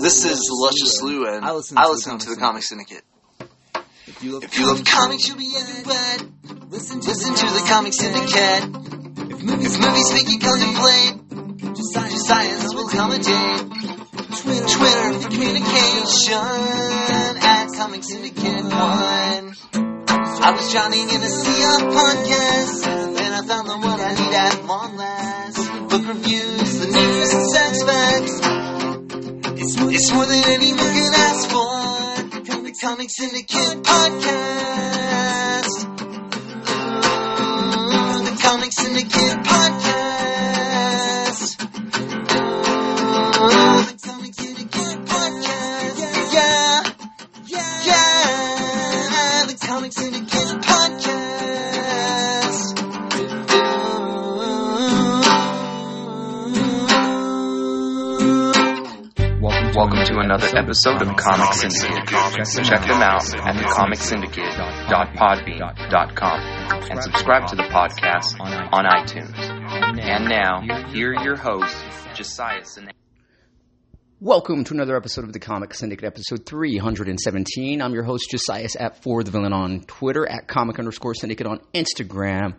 This 0.00 0.24
is 0.24 0.48
Luscious 0.50 1.02
Lou, 1.02 1.26
and 1.26 1.44
I 1.44 1.52
listen 1.52 1.76
to, 1.76 1.82
I 1.82 1.88
listen 1.88 2.18
the, 2.18 2.24
to 2.24 2.30
the 2.30 2.36
Comic 2.36 2.62
Syndicate. 2.62 3.02
If 4.06 4.22
you 4.22 4.32
love, 4.32 4.44
if 4.44 4.58
you 4.58 4.66
love 4.66 4.82
comics, 4.84 5.28
you'll 5.28 5.36
be 5.36 5.52
everywhere. 5.56 6.16
Listen 6.70 7.00
to, 7.00 7.08
listen 7.08 7.34
to 7.34 7.46
the 7.46 7.64
Comic 7.68 7.92
Syndicate. 7.92 8.64
If 9.30 9.42
movies, 9.42 9.76
if 9.76 9.80
movies 9.80 10.12
make 10.14 10.28
you 10.28 10.38
contemplate, 10.38 11.76
just 11.76 11.92
science, 11.92 12.26
science 12.26 12.74
will 12.74 12.88
commentate. 12.88 13.70
Twitter, 14.40 14.66
Twitter 14.66 15.20
for 15.20 15.28
communication 15.28 16.34
at 17.44 17.68
Comic 17.76 18.02
Syndicate 18.04 18.64
One. 18.64 19.54
I 20.42 20.52
was 20.56 20.72
drowning 20.72 21.10
in 21.10 21.20
a 21.20 21.28
sea 21.28 21.62
of 21.64 21.80
podcasts, 21.92 23.19
I 23.40 23.46
found 23.46 23.68
the 23.70 23.78
one 23.78 23.98
I 23.98 24.12
need 24.12 24.34
at 24.34 24.64
long 24.66 24.96
last. 24.98 25.56
Book 25.88 26.06
reviews, 26.08 26.78
the 26.78 26.86
news, 26.92 27.32
and 27.32 27.46
sex 27.48 27.82
facts. 27.84 28.40
It's 29.94 30.12
more 30.12 30.26
than 30.26 30.44
anyone 30.44 30.76
can 30.76 31.14
ask 31.14 31.48
for. 31.48 31.80
From 32.44 32.64
the 32.64 32.72
Comic 32.82 33.08
Syndicate 33.08 33.82
podcast. 33.82 35.72
From 38.12 38.24
the 38.26 38.36
Comic 38.42 38.72
Syndicate 38.74 39.42
podcast. 39.48 39.80
The 43.38 43.69
to 60.10 60.18
another 60.18 60.50
episode 60.56 61.02
of 61.02 61.16
Comic 61.16 61.52
Syndicate. 61.54 62.08
Check 62.08 62.82
them 62.82 63.00
out 63.00 63.32
at 63.32 63.54
thecomicsyndicate.podbean.com 63.54 66.40
and 66.90 67.00
subscribe 67.00 67.46
to 67.46 67.54
the 67.54 67.62
podcast 67.64 68.40
on 68.40 68.86
iTunes. 68.86 69.38
And 70.00 70.28
now, 70.28 70.62
here 70.90 71.14
your 71.22 71.36
hosts, 71.36 71.80
Josiah 72.16 72.64
Sine. 72.64 72.90
Welcome 74.18 74.64
to 74.64 74.74
another 74.74 74.96
episode 74.96 75.22
of 75.24 75.32
the 75.32 75.38
Comic 75.38 75.74
Syndicate, 75.74 76.06
episode 76.06 76.44
317. 76.44 77.80
I'm 77.80 77.94
your 77.94 78.02
host, 78.02 78.32
Josiah 78.32 78.68
at 78.80 79.00
For 79.04 79.22
the 79.22 79.30
Villain 79.30 79.52
on 79.52 79.82
Twitter, 79.82 80.26
at 80.26 80.48
comic 80.48 80.80
underscore 80.80 81.14
syndicate 81.14 81.46
on 81.46 81.60
Instagram. 81.72 82.56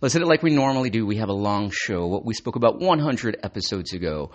Let's 0.00 0.14
hit 0.14 0.22
it 0.22 0.26
like 0.26 0.42
we 0.42 0.54
normally 0.54 0.88
do. 0.88 1.04
We 1.04 1.16
have 1.16 1.28
a 1.28 1.34
long 1.34 1.70
show, 1.70 2.06
what 2.06 2.24
we 2.24 2.32
spoke 2.32 2.56
about 2.56 2.80
100 2.80 3.40
episodes 3.42 3.92
ago. 3.92 4.30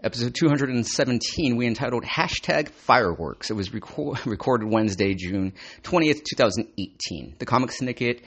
Episode 0.00 0.32
217, 0.32 1.56
we 1.56 1.66
entitled 1.66 2.04
Hashtag 2.04 2.68
Fireworks. 2.68 3.50
It 3.50 3.54
was 3.54 3.70
reco- 3.70 4.24
recorded 4.26 4.70
Wednesday, 4.70 5.14
June 5.14 5.54
20th, 5.82 6.22
2018. 6.22 7.34
The 7.40 7.44
Comic 7.44 7.72
Syndicate 7.72 8.22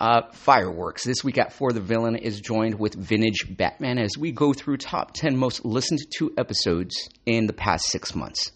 uh, 0.00 0.22
Fireworks. 0.32 1.04
This 1.04 1.22
week 1.22 1.38
at 1.38 1.52
For 1.52 1.70
the 1.70 1.80
Villain 1.80 2.16
is 2.16 2.40
joined 2.40 2.76
with 2.76 2.96
Vintage 2.96 3.56
Batman 3.56 3.98
as 3.98 4.18
we 4.18 4.32
go 4.32 4.52
through 4.52 4.78
top 4.78 5.12
10 5.14 5.36
most 5.36 5.64
listened 5.64 6.00
to 6.18 6.32
episodes 6.36 7.08
in 7.24 7.46
the 7.46 7.52
past 7.52 7.84
six 7.88 8.16
months. 8.16 8.50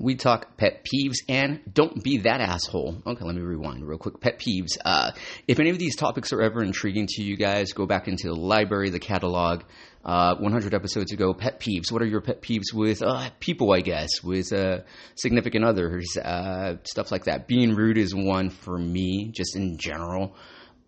We 0.00 0.14
talk 0.14 0.56
pet 0.56 0.86
peeves 0.86 1.16
and 1.28 1.60
don't 1.70 2.02
be 2.02 2.18
that 2.18 2.40
asshole. 2.40 3.02
Okay, 3.06 3.22
let 3.22 3.34
me 3.34 3.42
rewind 3.42 3.86
real 3.86 3.98
quick. 3.98 4.18
Pet 4.18 4.38
peeves. 4.40 4.78
Uh, 4.82 5.10
if 5.46 5.60
any 5.60 5.68
of 5.68 5.78
these 5.78 5.94
topics 5.94 6.32
are 6.32 6.40
ever 6.40 6.62
intriguing 6.62 7.06
to 7.06 7.22
you 7.22 7.36
guys, 7.36 7.72
go 7.72 7.84
back 7.84 8.08
into 8.08 8.28
the 8.28 8.34
library, 8.34 8.88
the 8.88 8.98
catalog, 8.98 9.62
uh, 10.02 10.36
100 10.36 10.72
episodes 10.72 11.12
ago, 11.12 11.34
pet 11.34 11.60
peeves. 11.60 11.92
What 11.92 12.00
are 12.00 12.06
your 12.06 12.22
pet 12.22 12.40
peeves 12.40 12.72
with 12.72 13.02
uh, 13.02 13.28
people, 13.40 13.74
I 13.74 13.82
guess, 13.82 14.08
with 14.22 14.54
uh, 14.54 14.80
significant 15.16 15.66
others, 15.66 16.16
uh, 16.16 16.76
stuff 16.84 17.12
like 17.12 17.24
that. 17.24 17.46
Being 17.46 17.74
rude 17.74 17.98
is 17.98 18.14
one 18.14 18.48
for 18.48 18.78
me, 18.78 19.30
just 19.34 19.54
in 19.54 19.76
general. 19.76 20.34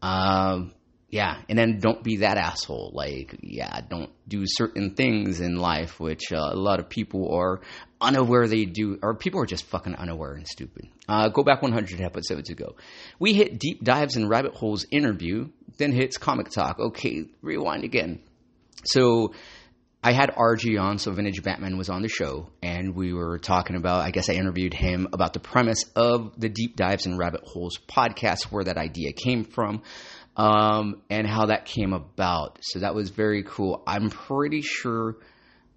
Um, 0.00 0.72
yeah, 1.12 1.42
and 1.48 1.56
then 1.56 1.78
don't 1.78 2.02
be 2.02 2.16
that 2.16 2.38
asshole. 2.38 2.90
Like, 2.92 3.36
yeah, 3.40 3.80
don't 3.88 4.10
do 4.26 4.42
certain 4.44 4.94
things 4.96 5.40
in 5.40 5.54
life, 5.56 6.00
which 6.00 6.32
uh, 6.32 6.50
a 6.50 6.56
lot 6.56 6.80
of 6.80 6.88
people 6.88 7.32
are 7.32 7.60
unaware 8.00 8.48
they 8.48 8.64
do, 8.64 8.98
or 9.00 9.14
people 9.14 9.40
are 9.40 9.46
just 9.46 9.64
fucking 9.66 9.94
unaware 9.94 10.32
and 10.34 10.48
stupid. 10.48 10.88
Uh, 11.08 11.28
go 11.28 11.44
back 11.44 11.62
100 11.62 12.00
episodes 12.00 12.50
ago. 12.50 12.74
We 13.20 13.34
hit 13.34 13.60
deep 13.60 13.84
dives 13.84 14.16
and 14.16 14.28
rabbit 14.28 14.54
holes 14.54 14.86
interview, 14.90 15.50
then 15.78 15.92
hits 15.92 16.18
comic 16.18 16.50
talk. 16.50 16.80
Okay, 16.80 17.26
rewind 17.42 17.84
again 17.84 18.18
so 18.84 19.32
I 20.02 20.12
had 20.12 20.30
RG 20.30 20.80
on, 20.80 20.98
so 20.98 21.12
Vintage 21.12 21.42
Batman 21.42 21.78
was 21.78 21.88
on 21.88 22.02
the 22.02 22.08
show, 22.08 22.48
and 22.60 22.96
we 22.96 23.12
were 23.12 23.38
talking 23.38 23.76
about. 23.76 24.00
I 24.00 24.10
guess 24.10 24.28
I 24.28 24.32
interviewed 24.32 24.74
him 24.74 25.08
about 25.12 25.32
the 25.32 25.40
premise 25.40 25.84
of 25.94 26.32
the 26.38 26.48
Deep 26.48 26.76
Dives 26.76 27.06
and 27.06 27.18
Rabbit 27.18 27.42
Holes 27.44 27.78
podcast, 27.86 28.44
where 28.50 28.64
that 28.64 28.78
idea 28.78 29.12
came 29.12 29.44
from, 29.44 29.82
um, 30.36 31.02
and 31.10 31.26
how 31.26 31.46
that 31.46 31.64
came 31.66 31.92
about. 31.92 32.58
So 32.62 32.80
that 32.80 32.94
was 32.94 33.10
very 33.10 33.42
cool. 33.42 33.82
I'm 33.86 34.10
pretty 34.10 34.62
sure 34.62 35.16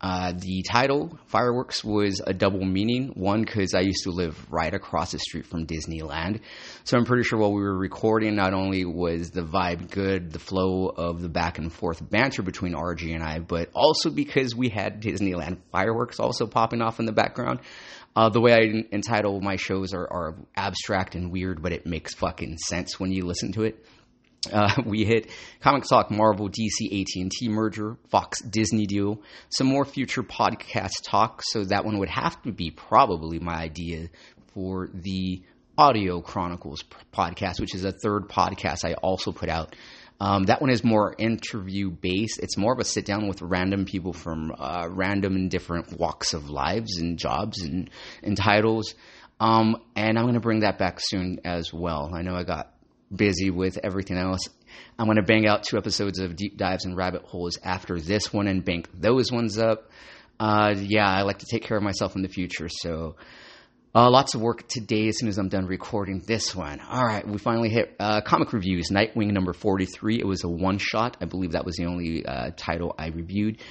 uh, 0.01 0.33
the 0.33 0.61
title, 0.69 1.17
Fireworks, 1.27 1.83
was 1.83 2.21
a 2.25 2.33
double 2.33 2.63
meaning. 2.63 3.13
One, 3.15 3.43
because 3.43 3.73
I 3.73 3.79
used 3.79 4.03
to 4.03 4.11
live 4.11 4.37
right 4.51 4.73
across 4.73 5.13
the 5.13 5.19
street 5.19 5.45
from 5.45 5.65
Disneyland. 5.65 6.41
So 6.83 6.97
I'm 6.97 7.05
pretty 7.05 7.23
sure 7.23 7.39
while 7.39 7.53
we 7.53 7.61
were 7.61 7.77
recording, 7.77 8.35
not 8.35 8.53
only 8.53 8.85
was 8.85 9.31
the 9.31 9.41
vibe 9.41 9.89
good, 9.89 10.31
the 10.31 10.39
flow 10.39 10.87
of 10.89 11.21
the 11.21 11.29
back 11.29 11.57
and 11.57 11.71
forth 11.71 12.07
banter 12.07 12.43
between 12.43 12.73
RG 12.73 13.13
and 13.13 13.23
I, 13.23 13.39
but 13.39 13.69
also 13.73 14.09
because 14.09 14.55
we 14.55 14.69
had 14.69 15.01
Disneyland 15.01 15.57
fireworks 15.71 16.19
also 16.19 16.45
popping 16.45 16.81
off 16.81 16.99
in 16.99 17.05
the 17.05 17.13
background. 17.13 17.61
Uh, 18.15 18.29
the 18.29 18.39
way 18.39 18.53
I 18.53 18.83
entitle 18.93 19.41
my 19.41 19.55
shows 19.55 19.93
are, 19.93 20.07
are 20.07 20.35
abstract 20.55 21.15
and 21.15 21.31
weird, 21.31 21.61
but 21.61 21.73
it 21.73 21.85
makes 21.85 22.13
fucking 22.13 22.57
sense 22.57 22.99
when 22.99 23.11
you 23.11 23.25
listen 23.25 23.51
to 23.53 23.63
it. 23.63 23.85
Uh, 24.51 24.73
we 24.85 25.05
hit 25.05 25.29
Comic 25.61 25.83
Talk, 25.89 26.11
Marvel, 26.11 26.49
DC, 26.49 27.01
AT&T 27.01 27.49
merger, 27.49 27.97
Fox, 28.09 28.41
Disney 28.41 28.85
deal, 28.85 29.21
some 29.49 29.67
more 29.67 29.85
future 29.85 30.23
podcast 30.23 31.03
talk. 31.05 31.41
So 31.43 31.63
that 31.65 31.85
one 31.85 31.99
would 31.99 32.09
have 32.09 32.41
to 32.43 32.51
be 32.51 32.71
probably 32.71 33.39
my 33.39 33.55
idea 33.55 34.09
for 34.53 34.89
the 34.93 35.41
Audio 35.77 36.21
Chronicles 36.21 36.83
podcast, 37.13 37.59
which 37.59 37.75
is 37.75 37.83
a 37.83 37.91
third 37.91 38.29
podcast 38.29 38.85
I 38.85 38.93
also 38.93 39.31
put 39.31 39.49
out. 39.49 39.75
Um, 40.19 40.43
that 40.43 40.61
one 40.61 40.69
is 40.69 40.83
more 40.83 41.13
interview 41.17 41.89
based. 41.89 42.39
It's 42.41 42.57
more 42.57 42.71
of 42.71 42.79
a 42.79 42.85
sit 42.85 43.05
down 43.05 43.27
with 43.27 43.41
random 43.41 43.83
people 43.83 44.13
from 44.13 44.53
uh, 44.57 44.87
random 44.89 45.35
and 45.35 45.51
different 45.51 45.99
walks 45.99 46.33
of 46.33 46.49
lives 46.49 46.97
and 46.97 47.17
jobs 47.17 47.61
and, 47.61 47.89
and 48.23 48.37
titles. 48.37 48.95
Um, 49.39 49.81
and 49.95 50.17
I'm 50.17 50.23
going 50.23 50.35
to 50.35 50.39
bring 50.39 50.61
that 50.61 50.77
back 50.77 50.99
soon 51.01 51.41
as 51.43 51.73
well. 51.73 52.11
I 52.15 52.21
know 52.21 52.35
I 52.35 52.43
got 52.43 52.71
busy 53.15 53.49
with 53.49 53.79
everything 53.83 54.17
else. 54.17 54.41
I'm 54.97 55.05
going 55.05 55.17
to 55.17 55.23
bang 55.23 55.47
out 55.47 55.63
two 55.63 55.77
episodes 55.77 56.19
of 56.19 56.35
Deep 56.35 56.57
Dives 56.57 56.85
and 56.85 56.95
Rabbit 56.95 57.23
Holes 57.23 57.57
after 57.63 57.99
this 57.99 58.31
one 58.31 58.47
and 58.47 58.63
bank 58.63 58.89
those 58.93 59.31
ones 59.31 59.57
up. 59.57 59.89
Uh, 60.39 60.75
yeah, 60.77 61.07
I 61.07 61.21
like 61.21 61.39
to 61.39 61.45
take 61.45 61.63
care 61.63 61.77
of 61.77 61.83
myself 61.83 62.15
in 62.15 62.21
the 62.21 62.27
future, 62.27 62.67
so 62.69 63.15
uh, 63.95 64.09
lots 64.09 64.35
of 64.35 64.41
work 64.41 64.67
today 64.67 65.07
as 65.07 65.17
soon 65.17 65.29
as 65.29 65.37
I'm 65.37 65.47
done 65.47 65.67
recording 65.67 66.21
this 66.27 66.53
one. 66.53 66.81
All 66.81 67.05
right, 67.05 67.25
we 67.25 67.37
finally 67.37 67.69
hit 67.69 67.95
uh, 67.97 68.19
comic 68.19 68.51
reviews. 68.51 68.89
Nightwing 68.91 69.31
number 69.31 69.53
43. 69.53 70.19
It 70.19 70.27
was 70.27 70.43
a 70.43 70.49
one 70.49 70.79
shot. 70.79 71.15
I 71.21 71.25
believe 71.25 71.53
that 71.53 71.63
was 71.63 71.77
the 71.77 71.85
only 71.85 72.25
uh, 72.25 72.51
title 72.57 72.93
I 72.97 73.07
reviewed. 73.07 73.61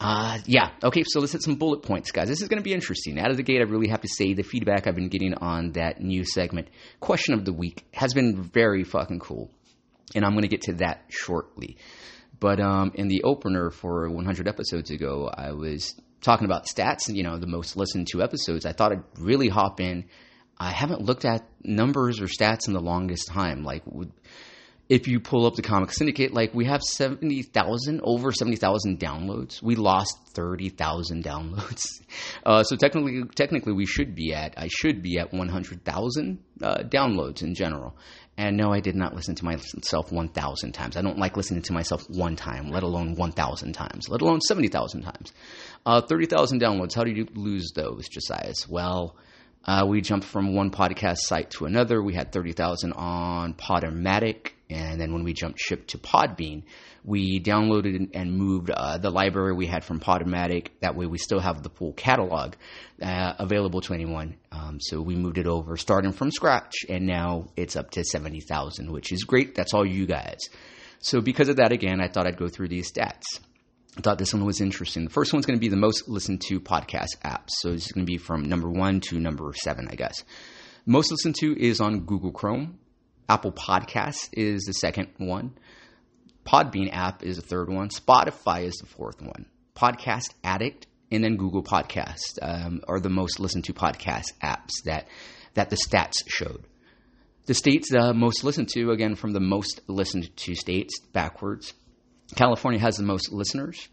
Uh, 0.00 0.38
yeah, 0.46 0.70
okay, 0.82 1.02
so 1.04 1.18
let's 1.18 1.32
hit 1.32 1.42
some 1.42 1.56
bullet 1.56 1.82
points, 1.82 2.12
guys. 2.12 2.28
This 2.28 2.40
is 2.40 2.48
going 2.48 2.60
to 2.60 2.64
be 2.64 2.72
interesting. 2.72 3.18
Out 3.18 3.30
of 3.30 3.36
the 3.36 3.42
gate, 3.42 3.58
I 3.60 3.64
really 3.64 3.88
have 3.88 4.02
to 4.02 4.08
say 4.08 4.32
the 4.32 4.44
feedback 4.44 4.86
I've 4.86 4.94
been 4.94 5.08
getting 5.08 5.34
on 5.34 5.72
that 5.72 6.00
new 6.00 6.24
segment, 6.24 6.68
Question 7.00 7.34
of 7.34 7.44
the 7.44 7.52
Week, 7.52 7.84
has 7.92 8.14
been 8.14 8.40
very 8.40 8.84
fucking 8.84 9.18
cool. 9.18 9.50
And 10.14 10.24
I'm 10.24 10.32
going 10.32 10.42
to 10.42 10.48
get 10.48 10.62
to 10.62 10.74
that 10.74 11.04
shortly. 11.08 11.78
But 12.38 12.60
um, 12.60 12.92
in 12.94 13.08
the 13.08 13.24
opener 13.24 13.70
for 13.70 14.08
100 14.08 14.46
episodes 14.46 14.90
ago, 14.90 15.28
I 15.32 15.52
was 15.52 16.00
talking 16.20 16.44
about 16.44 16.66
stats, 16.66 17.12
you 17.12 17.24
know, 17.24 17.36
the 17.36 17.48
most 17.48 17.76
listened 17.76 18.06
to 18.12 18.22
episodes. 18.22 18.64
I 18.66 18.72
thought 18.72 18.92
I'd 18.92 19.04
really 19.18 19.48
hop 19.48 19.80
in. 19.80 20.04
I 20.56 20.70
haven't 20.70 21.02
looked 21.02 21.24
at 21.24 21.44
numbers 21.64 22.20
or 22.20 22.26
stats 22.26 22.68
in 22.68 22.72
the 22.72 22.80
longest 22.80 23.28
time. 23.28 23.64
Like, 23.64 23.82
if 24.88 25.06
you 25.06 25.20
pull 25.20 25.46
up 25.46 25.54
the 25.54 25.62
Comic 25.62 25.92
Syndicate, 25.92 26.32
like 26.32 26.54
we 26.54 26.64
have 26.64 26.82
70,000, 26.82 28.00
over 28.02 28.32
70,000 28.32 28.98
downloads. 28.98 29.62
We 29.62 29.76
lost 29.76 30.16
30,000 30.28 31.24
downloads. 31.24 31.84
Uh, 32.46 32.62
so 32.62 32.76
technically, 32.76 33.24
technically 33.34 33.72
we 33.72 33.84
should 33.84 34.14
be 34.14 34.32
at, 34.32 34.54
I 34.56 34.68
should 34.68 35.02
be 35.02 35.18
at 35.18 35.32
100,000 35.34 36.38
uh, 36.62 36.76
downloads 36.84 37.42
in 37.42 37.54
general. 37.54 37.94
And 38.38 38.56
no, 38.56 38.72
I 38.72 38.80
did 38.80 38.94
not 38.94 39.14
listen 39.14 39.34
to 39.34 39.44
myself 39.44 40.10
1,000 40.10 40.72
times. 40.72 40.96
I 40.96 41.02
don't 41.02 41.18
like 41.18 41.36
listening 41.36 41.62
to 41.62 41.72
myself 41.74 42.08
one 42.08 42.36
time, 42.36 42.70
let 42.70 42.84
alone 42.84 43.16
1,000 43.16 43.72
times, 43.72 44.08
let 44.08 44.22
alone 44.22 44.40
70,000 44.40 45.02
times. 45.02 45.32
Uh, 45.84 46.00
30,000 46.00 46.60
downloads, 46.60 46.94
how 46.94 47.04
do 47.04 47.10
you 47.10 47.26
lose 47.34 47.72
those, 47.74 48.08
Josiah? 48.08 48.54
Well, 48.68 49.16
uh, 49.64 49.84
we 49.86 50.00
jumped 50.00 50.26
from 50.26 50.54
one 50.54 50.70
podcast 50.70 51.18
site 51.18 51.50
to 51.50 51.66
another. 51.66 52.02
We 52.02 52.14
had 52.14 52.32
30,000 52.32 52.92
on 52.94 53.52
Podomatic 53.54 54.52
And 54.70 55.00
then 55.00 55.12
when 55.14 55.24
we 55.24 55.32
jumped 55.32 55.58
ship 55.58 55.86
to 55.88 55.98
Podbean, 55.98 56.64
we 57.02 57.40
downloaded 57.40 58.10
and 58.12 58.32
moved 58.32 58.70
uh, 58.70 58.98
the 58.98 59.10
library 59.10 59.54
we 59.54 59.66
had 59.66 59.82
from 59.82 59.98
Podomatic. 59.98 60.68
That 60.80 60.94
way, 60.94 61.06
we 61.06 61.16
still 61.16 61.40
have 61.40 61.62
the 61.62 61.70
full 61.70 61.94
catalog 61.94 62.54
uh, 63.00 63.32
available 63.38 63.80
to 63.82 63.94
anyone. 63.94 64.36
Um, 64.52 64.78
so 64.80 65.00
we 65.00 65.16
moved 65.16 65.38
it 65.38 65.46
over, 65.46 65.76
starting 65.78 66.12
from 66.12 66.30
scratch, 66.30 66.74
and 66.88 67.06
now 67.06 67.48
it's 67.56 67.76
up 67.76 67.92
to 67.92 68.04
seventy 68.04 68.40
thousand, 68.40 68.92
which 68.92 69.10
is 69.10 69.24
great. 69.24 69.54
That's 69.54 69.72
all 69.72 69.86
you 69.86 70.06
guys. 70.06 70.38
So 71.00 71.20
because 71.20 71.48
of 71.48 71.56
that, 71.56 71.72
again, 71.72 72.00
I 72.00 72.08
thought 72.08 72.26
I'd 72.26 72.36
go 72.36 72.48
through 72.48 72.68
these 72.68 72.92
stats. 72.92 73.40
I 73.96 74.00
thought 74.00 74.18
this 74.18 74.34
one 74.34 74.44
was 74.44 74.60
interesting. 74.60 75.04
The 75.04 75.10
first 75.10 75.32
one's 75.32 75.46
going 75.46 75.58
to 75.58 75.60
be 75.60 75.68
the 75.68 75.76
most 75.76 76.08
listened 76.08 76.42
to 76.48 76.60
podcast 76.60 77.16
apps. 77.24 77.48
So 77.60 77.72
it's 77.72 77.90
going 77.90 78.04
to 78.04 78.10
be 78.10 78.18
from 78.18 78.42
number 78.42 78.68
one 78.68 79.00
to 79.08 79.18
number 79.18 79.52
seven, 79.54 79.88
I 79.90 79.94
guess. 79.94 80.24
Most 80.86 81.10
listened 81.10 81.36
to 81.40 81.58
is 81.58 81.80
on 81.80 82.00
Google 82.00 82.32
Chrome. 82.32 82.78
Apple 83.28 83.52
Podcasts 83.52 84.28
is 84.32 84.62
the 84.62 84.72
second 84.72 85.08
one. 85.18 85.56
Podbean 86.46 86.90
app 86.92 87.22
is 87.22 87.36
the 87.36 87.42
third 87.42 87.68
one. 87.68 87.90
Spotify 87.90 88.64
is 88.64 88.76
the 88.76 88.86
fourth 88.86 89.20
one. 89.20 89.46
Podcast 89.76 90.32
Addict 90.42 90.86
and 91.10 91.22
then 91.22 91.36
Google 91.36 91.62
Podcast 91.62 92.38
um, 92.40 92.80
are 92.88 93.00
the 93.00 93.10
most 93.10 93.38
listened 93.38 93.64
to 93.64 93.72
podcast 93.72 94.32
apps 94.42 94.82
that 94.84 95.08
that 95.54 95.70
the 95.70 95.76
stats 95.76 96.16
showed. 96.26 96.64
The 97.46 97.54
states 97.54 97.92
uh, 97.94 98.12
most 98.12 98.44
listened 98.44 98.68
to, 98.74 98.90
again, 98.90 99.14
from 99.14 99.32
the 99.32 99.40
most 99.40 99.80
listened 99.86 100.36
to 100.36 100.54
states 100.54 101.00
backwards. 101.12 101.72
California 102.34 102.80
has 102.80 102.96
the 102.96 103.04
most 103.04 103.32
listeners. 103.32 103.88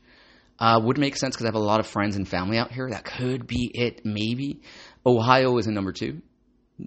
Uh, 0.60 0.80
would 0.82 0.98
make 0.98 1.18
sense 1.18 1.36
because 1.36 1.46
I 1.46 1.50
have 1.50 1.56
a 1.56 1.60
lot 1.60 1.80
of 1.82 1.88
friends 1.88 2.16
and 2.16 2.28
family 2.28 2.58
out 2.58 2.72
here. 2.72 2.90
That 2.90 3.04
could 3.04 3.48
be 3.48 3.72
it, 3.74 4.06
maybe. 4.06 4.62
Ohio 5.06 5.58
is 5.58 5.68
in 5.68 5.74
number 5.74 5.92
two. 5.92 6.22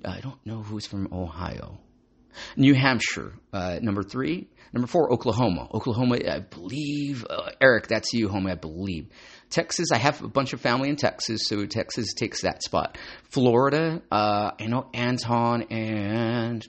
I 0.04 0.20
don't 0.20 0.44
know 0.46 0.62
who's 0.62 0.86
from 0.86 1.08
Ohio. 1.12 1.78
New 2.56 2.74
Hampshire, 2.74 3.32
uh, 3.52 3.78
number 3.80 4.02
three. 4.02 4.48
Number 4.72 4.86
four, 4.86 5.10
Oklahoma. 5.12 5.68
Oklahoma, 5.72 6.18
I 6.30 6.40
believe. 6.40 7.24
Uh, 7.28 7.50
Eric, 7.60 7.88
that's 7.88 8.12
you, 8.12 8.28
homie, 8.28 8.50
I 8.50 8.54
believe. 8.54 9.08
Texas, 9.50 9.88
I 9.92 9.96
have 9.96 10.22
a 10.22 10.28
bunch 10.28 10.52
of 10.52 10.60
family 10.60 10.90
in 10.90 10.96
Texas, 10.96 11.42
so 11.46 11.64
Texas 11.64 12.12
takes 12.12 12.42
that 12.42 12.62
spot. 12.62 12.98
Florida, 13.30 14.02
uh, 14.12 14.50
I 14.60 14.66
know 14.66 14.88
Anton, 14.92 15.62
and 15.70 16.66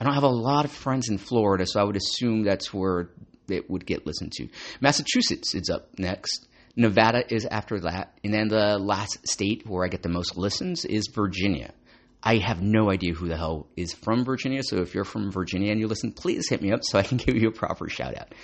I 0.00 0.04
don't 0.04 0.14
have 0.14 0.22
a 0.22 0.28
lot 0.28 0.64
of 0.64 0.70
friends 0.70 1.10
in 1.10 1.18
Florida, 1.18 1.66
so 1.66 1.78
I 1.78 1.84
would 1.84 1.96
assume 1.96 2.42
that's 2.42 2.72
where 2.72 3.10
it 3.50 3.68
would 3.68 3.84
get 3.84 4.06
listened 4.06 4.32
to. 4.32 4.48
Massachusetts 4.80 5.54
is 5.54 5.68
up 5.68 5.90
next. 5.98 6.48
Nevada 6.76 7.22
is 7.32 7.44
after 7.44 7.80
that. 7.80 8.16
And 8.24 8.32
then 8.32 8.48
the 8.48 8.78
last 8.78 9.28
state 9.28 9.66
where 9.66 9.84
I 9.84 9.88
get 9.88 10.02
the 10.02 10.08
most 10.08 10.36
listens 10.36 10.84
is 10.84 11.08
Virginia. 11.12 11.74
I 12.22 12.36
have 12.36 12.60
no 12.60 12.90
idea 12.90 13.14
who 13.14 13.28
the 13.28 13.36
hell 13.36 13.66
is 13.76 13.94
from 13.94 14.24
Virginia. 14.24 14.62
So 14.62 14.78
if 14.78 14.94
you're 14.94 15.04
from 15.04 15.30
Virginia 15.30 15.70
and 15.70 15.80
you 15.80 15.88
listen, 15.88 16.12
please 16.12 16.48
hit 16.48 16.60
me 16.60 16.72
up 16.72 16.80
so 16.82 16.98
I 16.98 17.02
can 17.02 17.16
give 17.18 17.36
you 17.36 17.48
a 17.48 17.52
proper 17.52 17.88
shout 17.88 18.14
out. 18.16 18.34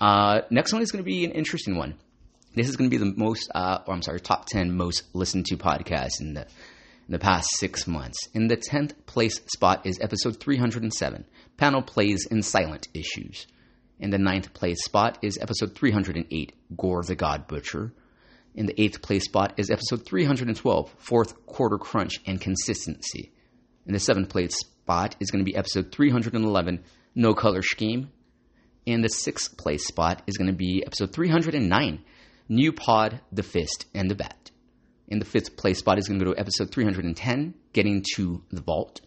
Uh, 0.00 0.42
next 0.50 0.72
one 0.72 0.82
is 0.82 0.90
going 0.90 1.02
to 1.02 1.08
be 1.08 1.24
an 1.24 1.32
interesting 1.32 1.76
one. 1.76 1.94
This 2.54 2.68
is 2.68 2.76
going 2.76 2.90
to 2.90 2.96
be 2.96 3.02
the 3.02 3.14
most, 3.16 3.50
uh, 3.54 3.78
or 3.86 3.94
I'm 3.94 4.02
sorry, 4.02 4.20
top 4.20 4.46
10 4.46 4.76
most 4.76 5.04
listened 5.14 5.46
to 5.46 5.56
podcasts 5.56 6.20
in 6.20 6.34
the, 6.34 6.42
in 6.42 7.12
the 7.12 7.18
past 7.18 7.48
six 7.56 7.86
months. 7.86 8.28
In 8.34 8.48
the 8.48 8.58
10th 8.58 8.92
place 9.06 9.40
spot 9.46 9.86
is 9.86 9.98
episode 10.00 10.38
307 10.38 11.24
Panel 11.56 11.80
Plays 11.80 12.26
in 12.26 12.42
Silent 12.42 12.88
Issues. 12.92 13.46
In 13.98 14.10
the 14.10 14.18
ninth 14.18 14.52
place 14.52 14.84
spot 14.84 15.16
is 15.22 15.38
episode 15.40 15.74
308 15.74 16.52
Gore 16.76 17.02
the 17.04 17.14
God 17.14 17.46
Butcher. 17.46 17.92
In 18.54 18.66
the 18.66 18.78
eighth 18.80 19.00
place 19.00 19.24
spot 19.24 19.54
is 19.56 19.70
episode 19.70 20.04
312, 20.04 20.94
Fourth 20.98 21.46
Quarter 21.46 21.78
Crunch 21.78 22.20
and 22.26 22.38
Consistency. 22.38 23.32
In 23.86 23.94
the 23.94 23.98
seventh 23.98 24.28
place 24.28 24.54
spot 24.58 25.16
is 25.20 25.30
going 25.30 25.42
to 25.42 25.50
be 25.50 25.56
episode 25.56 25.90
311, 25.90 26.84
No 27.14 27.32
Color 27.32 27.62
Scheme. 27.62 28.10
And 28.86 29.02
the 29.02 29.08
sixth 29.08 29.56
place 29.56 29.86
spot 29.86 30.22
is 30.26 30.36
going 30.36 30.50
to 30.50 30.56
be 30.56 30.84
episode 30.84 31.14
309, 31.14 32.04
New 32.50 32.72
Pod, 32.72 33.20
The 33.30 33.42
Fist, 33.42 33.86
and 33.94 34.10
the 34.10 34.16
Bat. 34.16 34.50
In 35.08 35.18
the 35.18 35.24
fifth 35.24 35.56
place 35.56 35.78
spot 35.78 35.98
is 35.98 36.08
going 36.08 36.18
to 36.18 36.24
go 36.26 36.34
to 36.34 36.40
episode 36.40 36.70
310, 36.70 37.54
Getting 37.72 38.04
to 38.16 38.42
the 38.50 38.60
Vault. 38.60 39.00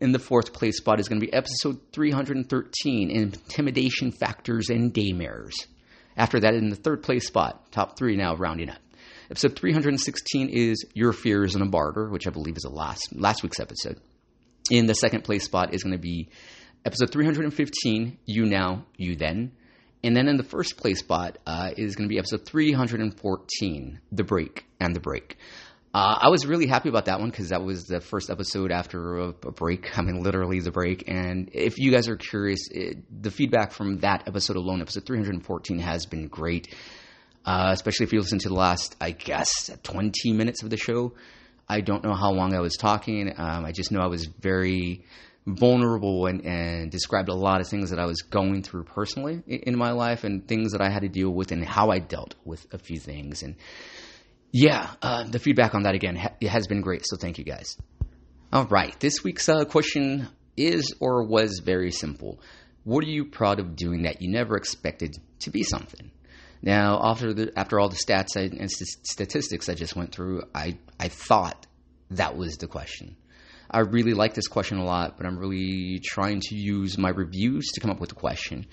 In 0.00 0.12
the 0.12 0.18
fourth 0.18 0.54
place 0.54 0.78
spot 0.78 0.98
is 0.98 1.08
going 1.08 1.20
to 1.20 1.26
be 1.26 1.32
episode 1.32 1.80
313, 1.92 3.10
Intimidation 3.10 4.12
Factors 4.12 4.70
and 4.70 4.94
Daymares. 4.94 5.66
After 6.18 6.40
that, 6.40 6.54
in 6.54 6.68
the 6.68 6.76
third 6.76 7.04
place 7.04 7.28
spot, 7.28 7.70
top 7.70 7.96
three 7.96 8.16
now 8.16 8.34
rounding 8.34 8.70
up. 8.70 8.80
Episode 9.30 9.56
316 9.56 10.48
is 10.48 10.84
Your 10.92 11.12
Fears 11.12 11.54
in 11.54 11.62
a 11.62 11.66
Barter, 11.66 12.10
which 12.10 12.26
I 12.26 12.30
believe 12.30 12.56
is 12.56 12.64
the 12.64 12.70
last 12.70 13.14
last 13.14 13.44
week's 13.44 13.60
episode. 13.60 14.00
In 14.68 14.86
the 14.86 14.94
second 14.94 15.22
place 15.22 15.44
spot 15.44 15.72
is 15.72 15.84
going 15.84 15.92
to 15.92 15.98
be 15.98 16.28
episode 16.84 17.12
315, 17.12 18.18
You 18.26 18.46
Now, 18.46 18.84
You 18.96 19.14
Then. 19.14 19.52
And 20.02 20.16
then 20.16 20.26
in 20.28 20.36
the 20.36 20.42
first 20.42 20.76
place 20.76 20.98
spot 20.98 21.38
uh, 21.46 21.70
is 21.76 21.94
going 21.94 22.08
to 22.08 22.12
be 22.12 22.18
episode 22.18 22.44
314, 22.46 24.00
The 24.10 24.24
Break 24.24 24.64
and 24.80 24.96
the 24.96 25.00
Break. 25.00 25.36
Uh, 25.94 26.18
I 26.20 26.28
was 26.28 26.46
really 26.46 26.66
happy 26.66 26.90
about 26.90 27.06
that 27.06 27.18
one 27.18 27.30
because 27.30 27.48
that 27.48 27.62
was 27.62 27.84
the 27.86 28.00
first 28.00 28.28
episode 28.28 28.70
after 28.70 29.18
a, 29.18 29.28
a, 29.28 29.50
break. 29.50 29.98
I 29.98 30.02
mean, 30.02 30.22
literally 30.22 30.60
the 30.60 30.70
break. 30.70 31.04
And 31.08 31.50
if 31.54 31.78
you 31.78 31.90
guys 31.90 32.08
are 32.08 32.16
curious, 32.16 32.68
it, 32.70 33.22
the 33.22 33.30
feedback 33.30 33.72
from 33.72 33.98
that 34.00 34.24
episode 34.26 34.56
alone, 34.56 34.82
episode 34.82 35.06
314, 35.06 35.78
has 35.78 36.04
been 36.04 36.28
great. 36.28 36.74
Uh, 37.46 37.70
especially 37.72 38.04
if 38.04 38.12
you 38.12 38.20
listen 38.20 38.38
to 38.40 38.48
the 38.48 38.54
last, 38.54 38.96
I 39.00 39.12
guess, 39.12 39.70
20 39.82 40.32
minutes 40.32 40.62
of 40.62 40.68
the 40.68 40.76
show. 40.76 41.14
I 41.66 41.80
don't 41.80 42.04
know 42.04 42.14
how 42.14 42.32
long 42.32 42.54
I 42.54 42.60
was 42.60 42.76
talking. 42.76 43.32
Um, 43.36 43.64
I 43.64 43.72
just 43.72 43.90
know 43.90 44.00
I 44.00 44.06
was 44.06 44.26
very 44.26 45.04
vulnerable 45.46 46.26
and, 46.26 46.44
and, 46.44 46.90
described 46.90 47.30
a 47.30 47.34
lot 47.34 47.62
of 47.62 47.68
things 47.68 47.88
that 47.88 47.98
I 47.98 48.04
was 48.04 48.20
going 48.20 48.62
through 48.62 48.84
personally 48.84 49.42
in, 49.46 49.60
in 49.60 49.78
my 49.78 49.92
life 49.92 50.24
and 50.24 50.46
things 50.46 50.72
that 50.72 50.82
I 50.82 50.90
had 50.90 51.00
to 51.02 51.08
deal 51.08 51.30
with 51.30 51.52
and 51.52 51.64
how 51.64 51.90
I 51.90 52.00
dealt 52.00 52.34
with 52.44 52.66
a 52.72 52.78
few 52.78 52.98
things. 52.98 53.42
And 53.42 53.56
yeah, 54.50 54.90
uh, 55.02 55.24
the 55.24 55.38
feedback 55.38 55.74
on 55.74 55.82
that 55.82 55.94
again 55.94 56.16
ha- 56.16 56.34
has 56.42 56.66
been 56.66 56.80
great. 56.80 57.06
So 57.06 57.16
thank 57.16 57.38
you 57.38 57.44
guys. 57.44 57.76
All 58.52 58.66
right, 58.66 58.98
this 59.00 59.22
week's 59.22 59.48
uh, 59.48 59.64
question 59.64 60.28
is 60.56 60.94
or 61.00 61.24
was 61.24 61.60
very 61.64 61.90
simple. 61.90 62.40
What 62.84 63.04
are 63.04 63.08
you 63.08 63.26
proud 63.26 63.60
of 63.60 63.76
doing 63.76 64.02
that 64.02 64.22
you 64.22 64.30
never 64.30 64.56
expected 64.56 65.16
to 65.40 65.50
be 65.50 65.62
something? 65.62 66.10
Now, 66.62 67.00
after 67.02 67.32
the, 67.34 67.52
after 67.56 67.78
all 67.78 67.88
the 67.88 67.96
stats 67.96 68.36
I, 68.36 68.44
and 68.44 68.70
st- 68.70 69.06
statistics 69.06 69.68
I 69.68 69.74
just 69.74 69.94
went 69.94 70.12
through, 70.12 70.42
I 70.54 70.78
I 70.98 71.08
thought 71.08 71.66
that 72.10 72.36
was 72.36 72.56
the 72.56 72.66
question. 72.66 73.16
I 73.70 73.80
really 73.80 74.14
like 74.14 74.32
this 74.34 74.48
question 74.48 74.78
a 74.78 74.84
lot, 74.84 75.18
but 75.18 75.26
I'm 75.26 75.38
really 75.38 76.00
trying 76.02 76.40
to 76.40 76.54
use 76.56 76.96
my 76.96 77.10
reviews 77.10 77.66
to 77.74 77.80
come 77.80 77.90
up 77.90 78.00
with 78.00 78.08
the 78.08 78.14
question. 78.14 78.66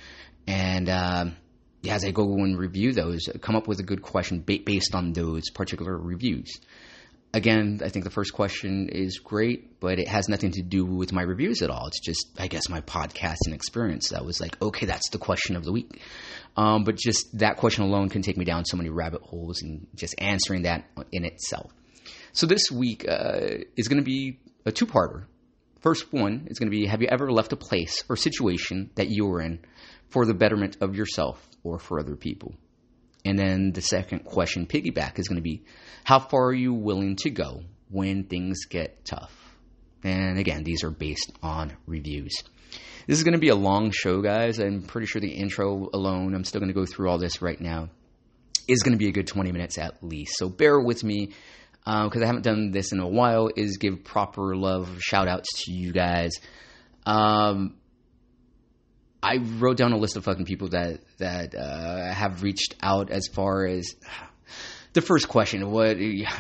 And 0.48 0.90
as 1.90 2.06
I 2.06 2.12
go 2.12 2.24
and 2.24 2.58
review 2.58 2.94
those, 2.94 3.30
come 3.42 3.56
up 3.56 3.68
with 3.68 3.80
a 3.80 3.84
good 3.84 4.02
question 4.02 4.44
ba- 4.46 4.60
based 4.66 4.96
on 4.96 5.14
those 5.14 5.50
particular 5.50 5.98
reviews. 5.98 6.52
Again, 7.34 7.82
I 7.84 7.90
think 7.90 8.06
the 8.06 8.12
first 8.12 8.32
question 8.32 8.88
is 8.88 9.20
great, 9.20 9.82
but 9.82 10.00
it 10.00 10.08
has 10.08 10.30
nothing 10.30 10.52
to 10.52 10.62
do 10.62 10.86
with 10.86 11.12
my 11.12 11.22
reviews 11.22 11.62
at 11.62 11.70
all. 11.70 11.88
It's 11.88 12.00
just, 12.00 12.28
I 12.40 12.48
guess, 12.48 12.70
my 12.70 12.80
podcasting 12.80 13.54
experience. 13.54 14.10
That 14.10 14.24
was 14.24 14.40
like, 14.40 14.62
okay, 14.62 14.86
that's 14.86 15.10
the 15.10 15.18
question 15.18 15.58
of 15.58 15.66
the 15.66 15.74
week. 15.74 16.02
Um, 16.56 16.86
but 16.86 16.96
just 16.96 17.38
that 17.40 17.58
question 17.58 17.84
alone 17.84 18.08
can 18.08 18.22
take 18.22 18.38
me 18.38 18.46
down 18.46 18.64
so 18.64 18.78
many 18.78 18.90
rabbit 18.90 19.22
holes 19.22 19.62
and 19.62 19.86
just 19.96 20.16
answering 20.18 20.62
that 20.62 20.86
in 21.12 21.26
itself. 21.26 21.74
So 22.32 22.46
this 22.48 22.72
week 22.72 23.06
uh, 23.08 23.66
is 23.76 23.90
going 23.90 24.00
to 24.00 24.06
be 24.06 24.40
a 24.66 24.72
two 24.72 24.86
parter. 24.86 25.26
First 25.86 26.12
one 26.12 26.48
is 26.50 26.58
going 26.58 26.72
to 26.72 26.76
be 26.76 26.88
Have 26.88 27.04
you 27.04 27.08
ever 27.12 27.32
left 27.32 27.54
a 27.54 27.56
place 27.56 28.04
or 28.10 28.16
situation 28.16 28.90
that 28.96 29.08
you 29.08 29.28
were 29.28 29.40
in 29.40 29.60
for 30.10 30.26
the 30.26 30.34
betterment 30.34 30.78
of 30.82 30.96
yourself 30.96 31.48
or 31.64 31.78
for 31.78 32.00
other 32.00 32.16
people? 32.16 32.56
And 33.24 33.38
then 33.38 33.72
the 33.72 33.82
second 33.82 34.26
question, 34.26 34.66
piggyback, 34.66 35.20
is 35.20 35.28
going 35.28 35.36
to 35.36 35.44
be 35.44 35.64
How 36.04 36.18
far 36.18 36.46
are 36.46 36.54
you 36.54 36.74
willing 36.74 37.18
to 37.18 37.30
go 37.30 37.62
when 37.92 38.24
things 38.24 38.66
get 38.68 39.06
tough? 39.06 39.32
And 40.04 40.40
again, 40.40 40.64
these 40.64 40.84
are 40.84 40.90
based 40.90 41.32
on 41.44 41.78
reviews. 41.86 42.34
This 43.06 43.20
is 43.20 43.24
going 43.24 43.34
to 43.34 43.40
be 43.40 43.50
a 43.50 43.56
long 43.56 43.92
show, 43.92 44.24
guys. 44.24 44.58
I'm 44.58 44.82
pretty 44.82 45.06
sure 45.06 45.22
the 45.22 45.36
intro 45.36 45.92
alone, 45.94 46.34
I'm 46.34 46.46
still 46.46 46.62
going 46.62 46.74
to 46.74 46.80
go 46.80 46.88
through 46.88 47.12
all 47.12 47.20
this 47.20 47.44
right 47.44 47.62
now, 47.62 47.90
is 48.68 48.82
going 48.82 48.94
to 48.94 48.98
be 48.98 49.10
a 49.10 49.12
good 49.12 49.28
20 49.28 49.52
minutes 49.52 49.78
at 49.78 50.04
least. 50.04 50.36
So 50.38 50.50
bear 50.50 50.80
with 50.80 51.04
me 51.04 51.34
because 51.86 52.22
uh, 52.22 52.24
I 52.24 52.26
haven't 52.26 52.44
done 52.44 52.72
this 52.72 52.92
in 52.92 53.00
a 53.00 53.08
while, 53.08 53.50
is 53.56 53.78
give 53.78 54.04
proper 54.04 54.56
love, 54.56 55.00
shout 55.02 55.28
outs 55.28 55.64
to 55.64 55.72
you 55.72 55.94
guys. 55.94 56.32
Um, 57.06 57.76
I 59.22 59.38
wrote 59.38 59.78
down 59.78 59.92
a 59.94 59.98
list 59.98 60.18
of 60.18 60.24
fucking 60.24 60.46
people 60.46 60.70
that 60.70 61.00
that 61.20 61.56
uh, 61.56 62.12
have 62.14 62.44
reached 62.44 62.76
out 62.82 63.10
as 63.10 63.28
far 63.28 63.66
as 63.66 63.96
the 64.96 65.02
first 65.02 65.28
question. 65.28 65.70
What 65.70 65.98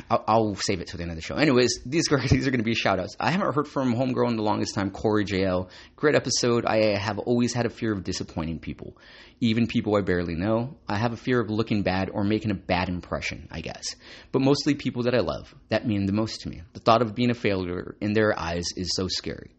I'll, 0.09 0.23
I'll, 0.27 0.55
save 0.55 0.81
it 0.81 0.87
to 0.87 0.97
the 0.97 1.03
end 1.03 1.11
of 1.11 1.15
the 1.15 1.21
show. 1.21 1.35
Anyways, 1.35 1.81
these 1.85 2.11
are 2.11 2.19
these 2.27 2.47
are 2.47 2.51
going 2.51 2.61
to 2.61 2.65
be 2.65 2.73
shout 2.73 2.99
outs. 2.99 3.15
I 3.19 3.29
haven't 3.29 3.53
heard 3.53 3.67
from 3.67 3.93
Homegirl 3.93 4.29
in 4.29 4.35
the 4.35 4.43
longest 4.43 4.73
time. 4.73 4.89
Corey 4.89 5.25
JL, 5.25 5.69
great 5.95 6.15
episode. 6.15 6.65
I 6.65 6.97
have 6.97 7.19
always 7.19 7.53
had 7.53 7.67
a 7.67 7.69
fear 7.69 7.93
of 7.93 8.03
disappointing 8.03 8.59
people 8.59 8.97
even 9.41 9.67
people 9.67 9.95
I 9.95 10.01
barely 10.01 10.35
know. 10.35 10.77
I 10.87 10.97
have 10.97 11.13
a 11.13 11.17
fear 11.17 11.39
of 11.39 11.49
looking 11.49 11.83
bad 11.83 12.09
or 12.09 12.23
making 12.23 12.51
a 12.51 12.55
bad 12.55 12.89
impression, 12.89 13.47
I 13.51 13.61
guess. 13.61 13.95
But 14.31 14.41
mostly 14.41 14.75
people 14.75 15.03
that 15.03 15.15
I 15.15 15.19
love, 15.19 15.53
that 15.69 15.85
mean 15.85 16.05
the 16.05 16.13
most 16.13 16.41
to 16.41 16.49
me. 16.49 16.61
The 16.73 16.79
thought 16.79 17.01
of 17.01 17.15
being 17.15 17.31
a 17.31 17.35
failure 17.35 17.95
in 17.99 18.13
their 18.13 18.37
eyes 18.37 18.65
is 18.75 18.93
so 18.95 19.07
scary. 19.07 19.51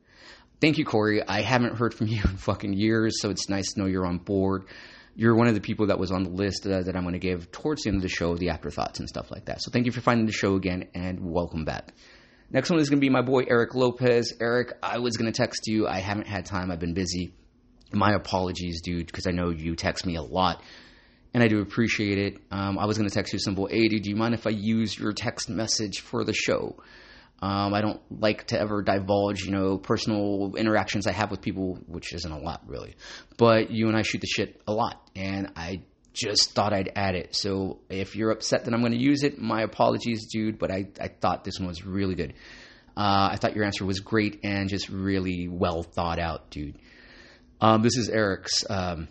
thank 0.61 0.79
you, 0.79 0.85
Corey. 0.85 1.23
I 1.27 1.43
haven't 1.43 1.77
heard 1.77 1.93
from 1.93 2.07
you 2.07 2.23
in 2.25 2.37
fucking 2.39 2.73
years, 2.73 3.21
so 3.21 3.31
it's 3.31 3.49
nice 3.49 3.73
to 3.73 3.81
know 3.81 3.87
you're 3.87 4.07
on 4.07 4.19
board. 4.19 4.65
You're 5.19 5.35
one 5.35 5.49
of 5.49 5.55
the 5.55 5.61
people 5.61 5.87
that 5.87 5.99
was 5.99 6.13
on 6.13 6.25
the 6.25 6.31
list 6.31 6.67
uh, 6.67 6.83
that 6.83 6.95
I'm 6.95 7.03
going 7.03 7.15
to 7.15 7.19
give 7.19 7.51
towards 7.51 7.83
the 7.83 7.89
end 7.89 7.97
of 7.97 8.03
the 8.03 8.09
show, 8.09 8.37
the 8.37 8.51
afterthoughts 8.51 9.01
and 9.01 9.09
stuff 9.09 9.31
like 9.31 9.47
that. 9.47 9.63
So 9.63 9.71
thank 9.71 9.87
you 9.87 9.93
for 9.93 10.03
finding 10.03 10.27
the 10.27 10.33
show 10.33 10.57
again, 10.57 10.89
and 10.95 11.21
welcome 11.21 11.65
back. 11.65 11.95
Next 12.51 12.71
one 12.71 12.79
is 12.79 12.91
going 12.91 12.99
to 12.99 13.05
be 13.05 13.11
my 13.11 13.23
boy 13.23 13.45
Eric 13.49 13.75
Lopez. 13.75 14.35
Eric, 14.41 14.75
I 14.83 14.99
was 14.99 15.17
going 15.17 15.33
to 15.33 15.37
text 15.37 15.67
you. 15.67 15.89
I 15.89 15.99
haven't 15.99 16.27
had 16.29 16.45
time. 16.45 16.71
I've 16.71 16.79
been 16.79 16.95
busy. 16.95 17.33
My 17.93 18.13
apologies, 18.13 18.83
dude, 18.83 19.07
because 19.07 19.27
I 19.27 19.31
know 19.31 19.51
you 19.51 19.75
text 19.75 20.07
me 20.07 20.17
a 20.17 20.23
lot 20.23 20.63
and 21.37 21.43
I 21.43 21.49
do 21.49 21.61
appreciate 21.61 22.17
it. 22.17 22.39
Um, 22.51 22.79
I 22.79 22.87
was 22.87 22.97
going 22.97 23.09
to 23.09 23.15
text 23.15 23.33
you 23.35 23.39
simple, 23.39 23.67
hey, 23.67 23.89
dude, 23.89 24.05
do 24.05 24.11
you 24.11 24.17
mind 24.17 24.33
if 24.33 24.47
I 24.47 24.51
use 24.51 24.99
your 24.99 25.13
text 25.13 25.51
message 25.51 26.01
for 26.01 26.25
the 26.25 26.33
show? 26.33 26.77
Um, 27.43 27.75
I 27.75 27.83
don't 27.83 28.01
like 28.11 28.47
to 28.49 28.59
ever 28.59 28.83
divulge, 28.83 29.45
you 29.45 29.51
know, 29.51 29.77
personal 29.77 30.55
interactions 30.57 31.07
I 31.07 31.13
have 31.13 31.31
with 31.31 31.43
people, 31.43 31.79
which 31.87 32.15
isn't 32.15 32.33
a 32.33 32.39
lot 32.39 32.63
really. 32.67 32.97
But 33.37 33.71
you 33.71 33.89
and 33.89 33.97
I 33.97 34.03
shoot 34.03 34.23
the 34.23 34.27
shit 34.27 34.61
a 34.67 34.73
lot, 34.73 35.11
and 35.15 35.53
I 35.55 35.83
just 36.15 36.53
thought 36.53 36.73
I'd 36.73 36.93
add 36.97 37.15
it. 37.15 37.37
So 37.37 37.81
if 37.91 38.17
you're 38.17 38.31
upset 38.31 38.65
that 38.65 38.73
I'm 38.73 38.81
going 38.81 38.93
to 38.93 38.99
use 38.99 39.23
it, 39.23 39.39
my 39.39 39.63
apologies, 39.63 40.27
dude. 40.33 40.59
But 40.59 40.71
I, 40.71 40.87
I 40.99 41.09
thought 41.09 41.45
this 41.45 41.59
one 41.59 41.69
was 41.69 41.85
really 41.85 42.15
good. 42.15 42.33
Uh, 42.97 43.29
I 43.33 43.37
thought 43.37 43.55
your 43.55 43.67
answer 43.67 43.85
was 43.85 44.01
great 44.01 44.41
and 44.43 44.71
just 44.71 44.89
really 44.89 45.49
well 45.49 45.83
thought 45.83 46.19
out, 46.19 46.51
dude. 46.51 46.79
Um, 47.61 47.83
this 47.83 47.99
is 47.99 48.09
Eric's 48.09 48.65
um, 48.71 49.09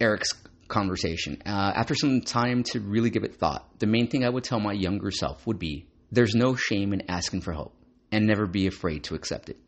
Eric's 0.00 0.32
conversation. 0.68 1.42
Uh, 1.44 1.72
after 1.74 1.94
some 1.94 2.22
time 2.22 2.62
to 2.62 2.80
really 2.80 3.10
give 3.10 3.24
it 3.24 3.36
thought, 3.36 3.68
the 3.78 3.86
main 3.86 4.08
thing 4.08 4.24
I 4.24 4.30
would 4.30 4.44
tell 4.44 4.60
my 4.60 4.72
younger 4.72 5.10
self 5.10 5.46
would 5.46 5.58
be 5.58 5.86
there's 6.10 6.34
no 6.34 6.54
shame 6.54 6.92
in 6.92 7.08
asking 7.08 7.42
for 7.42 7.52
help 7.52 7.74
and 8.12 8.26
never 8.26 8.46
be 8.46 8.66
afraid 8.66 9.04
to 9.04 9.14
accept 9.14 9.48
it. 9.48 9.58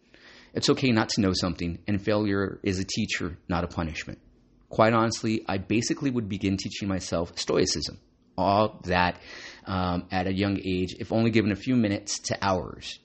It's 0.54 0.68
okay 0.70 0.90
not 0.90 1.08
to 1.10 1.20
know 1.20 1.32
something, 1.32 1.78
and 1.86 2.02
failure 2.02 2.60
is 2.62 2.78
a 2.78 2.84
teacher, 2.84 3.38
not 3.48 3.64
a 3.64 3.68
punishment. 3.68 4.18
Quite 4.68 4.92
honestly, 4.92 5.44
I 5.48 5.58
basically 5.58 6.10
would 6.10 6.28
begin 6.28 6.56
teaching 6.56 6.88
myself 6.88 7.38
Stoicism, 7.38 7.98
all 8.36 8.80
that 8.84 9.18
um, 9.66 10.06
at 10.10 10.26
a 10.26 10.32
young 10.32 10.58
age, 10.58 10.94
if 10.98 11.12
only 11.12 11.30
given 11.30 11.52
a 11.52 11.56
few 11.56 11.76
minutes 11.76 12.18
to 12.20 12.38
hours. 12.42 12.98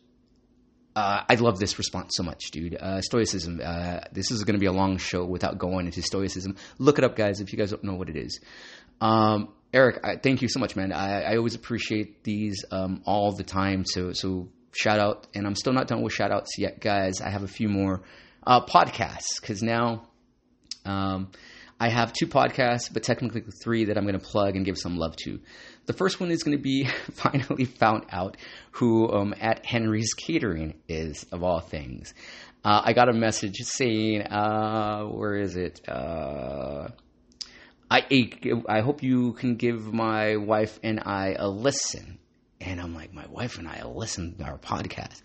Uh, 0.96 1.24
I 1.30 1.36
love 1.36 1.60
this 1.60 1.78
response 1.78 2.14
so 2.16 2.24
much, 2.24 2.50
dude. 2.50 2.76
Uh, 2.76 3.02
stoicism. 3.02 3.62
Uh, 3.64 4.00
this 4.12 4.32
is 4.32 4.44
going 4.44 4.56
to 4.56 4.60
be 4.60 4.66
a 4.66 4.72
long 4.72 4.98
show 4.98 5.24
without 5.26 5.60
going 5.60 5.86
into 5.86 6.02
Stoicism. 6.02 6.56
Look 6.80 6.98
it 6.98 7.04
up, 7.04 7.16
guys, 7.16 7.40
if 7.40 7.54
you 7.54 7.60
guys 7.60 7.70
don't 7.70 7.84
know 7.84 7.94
what 7.94 8.10
it 8.10 8.16
is. 8.16 8.40
Um, 9.02 9.50
Eric, 9.74 10.00
I, 10.04 10.16
thank 10.16 10.42
you 10.42 10.48
so 10.48 10.60
much, 10.60 10.76
man. 10.76 10.92
I, 10.92 11.34
I 11.34 11.38
always 11.38 11.56
appreciate 11.56 12.24
these 12.24 12.64
um, 12.72 13.02
all 13.06 13.32
the 13.32 13.44
time. 13.44 13.84
So, 13.86 14.14
so 14.14 14.48
shout 14.72 15.00
out, 15.00 15.28
and 15.36 15.46
I'm 15.46 15.56
still 15.56 15.74
not 15.74 15.88
done 15.88 16.02
with 16.02 16.14
shout 16.14 16.32
outs 16.32 16.58
yet, 16.58 16.80
guys. 16.80 17.22
I 17.22 17.30
have 17.30 17.44
a 17.44 17.48
few 17.48 17.70
more 17.70 18.02
uh, 18.46 18.66
podcasts 18.66 19.42
because 19.42 19.62
now 19.62 20.08
um, 20.86 21.32
I 21.80 21.90
have 21.90 22.14
two 22.14 22.28
podcasts, 22.28 22.92
but 22.92 23.04
technically 23.04 23.44
three 23.64 23.86
that 23.86 23.98
I'm 23.98 24.06
going 24.06 24.20
to 24.20 24.26
plug 24.26 24.56
and 24.56 24.66
give 24.66 24.78
some 24.78 24.98
love 24.98 25.16
to. 25.26 25.40
The 25.86 25.94
first 25.94 26.20
one 26.20 26.32
is 26.32 26.44
going 26.44 26.58
to 26.58 26.64
be 26.64 26.86
finally 27.14 27.66
found 27.66 28.06
out 28.12 28.38
who 28.72 29.12
um, 29.12 29.36
at 29.40 29.66
Henry's 29.66 30.14
Catering 30.14 30.76
is, 30.88 31.26
of 31.32 31.44
all 31.44 31.60
things. 31.60 32.14
Uh, 32.64 32.82
I 32.84 32.94
got 32.94 33.10
a 33.10 33.14
message 33.14 33.58
saying, 33.58 34.24
uh, 34.24 35.04
where 35.04 35.36
is 35.36 35.56
it? 35.56 35.82
I, 37.90 38.32
I 38.68 38.82
hope 38.82 39.02
you 39.04 39.34
can 39.34 39.56
give 39.56 39.94
my 39.94 40.36
wife 40.36 40.80
and 40.84 41.00
I 41.06 41.36
a 41.38 41.48
listen. 41.48 42.20
And 42.60 42.82
I'm 42.82 42.94
like, 42.94 43.14
my 43.14 43.28
wife 43.28 43.60
and 43.60 43.68
I 43.68 43.84
listen 43.86 44.36
to 44.38 44.44
our 44.44 44.58
podcast. 44.58 45.22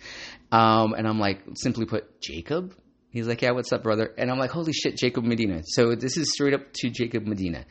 Um, 0.52 0.92
and 0.92 1.08
I'm 1.08 1.18
like, 1.18 1.40
simply 1.54 1.86
put, 1.86 2.20
Jacob? 2.20 2.74
He's 3.10 3.26
like, 3.26 3.42
yeah, 3.42 3.50
what's 3.50 3.72
up, 3.72 3.82
brother? 3.82 4.12
And 4.16 4.30
I'm 4.30 4.38
like, 4.38 4.50
holy 4.50 4.72
shit, 4.72 4.96
Jacob 4.96 5.24
Medina. 5.24 5.62
So 5.64 5.94
this 5.94 6.16
is 6.16 6.30
straight 6.32 6.54
up 6.54 6.72
to 6.74 6.90
Jacob 6.90 7.26
Medina. 7.26 7.64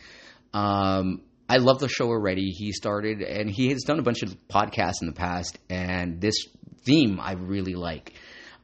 Um, 0.54 1.22
I 1.48 1.58
love 1.58 1.80
the 1.80 1.90
show 1.90 2.08
already. 2.08 2.50
He 2.50 2.72
started, 2.72 3.22
and 3.22 3.50
he 3.50 3.70
has 3.70 3.84
done 3.84 4.00
a 4.00 4.04
bunch 4.04 4.24
of 4.24 4.36
podcasts 4.48 5.02
in 5.02 5.08
the 5.08 5.14
past, 5.14 5.58
and 5.70 6.22
this 6.22 6.36
theme 6.84 7.20
I 7.20 7.34
really 7.34 7.76
like. 7.76 8.14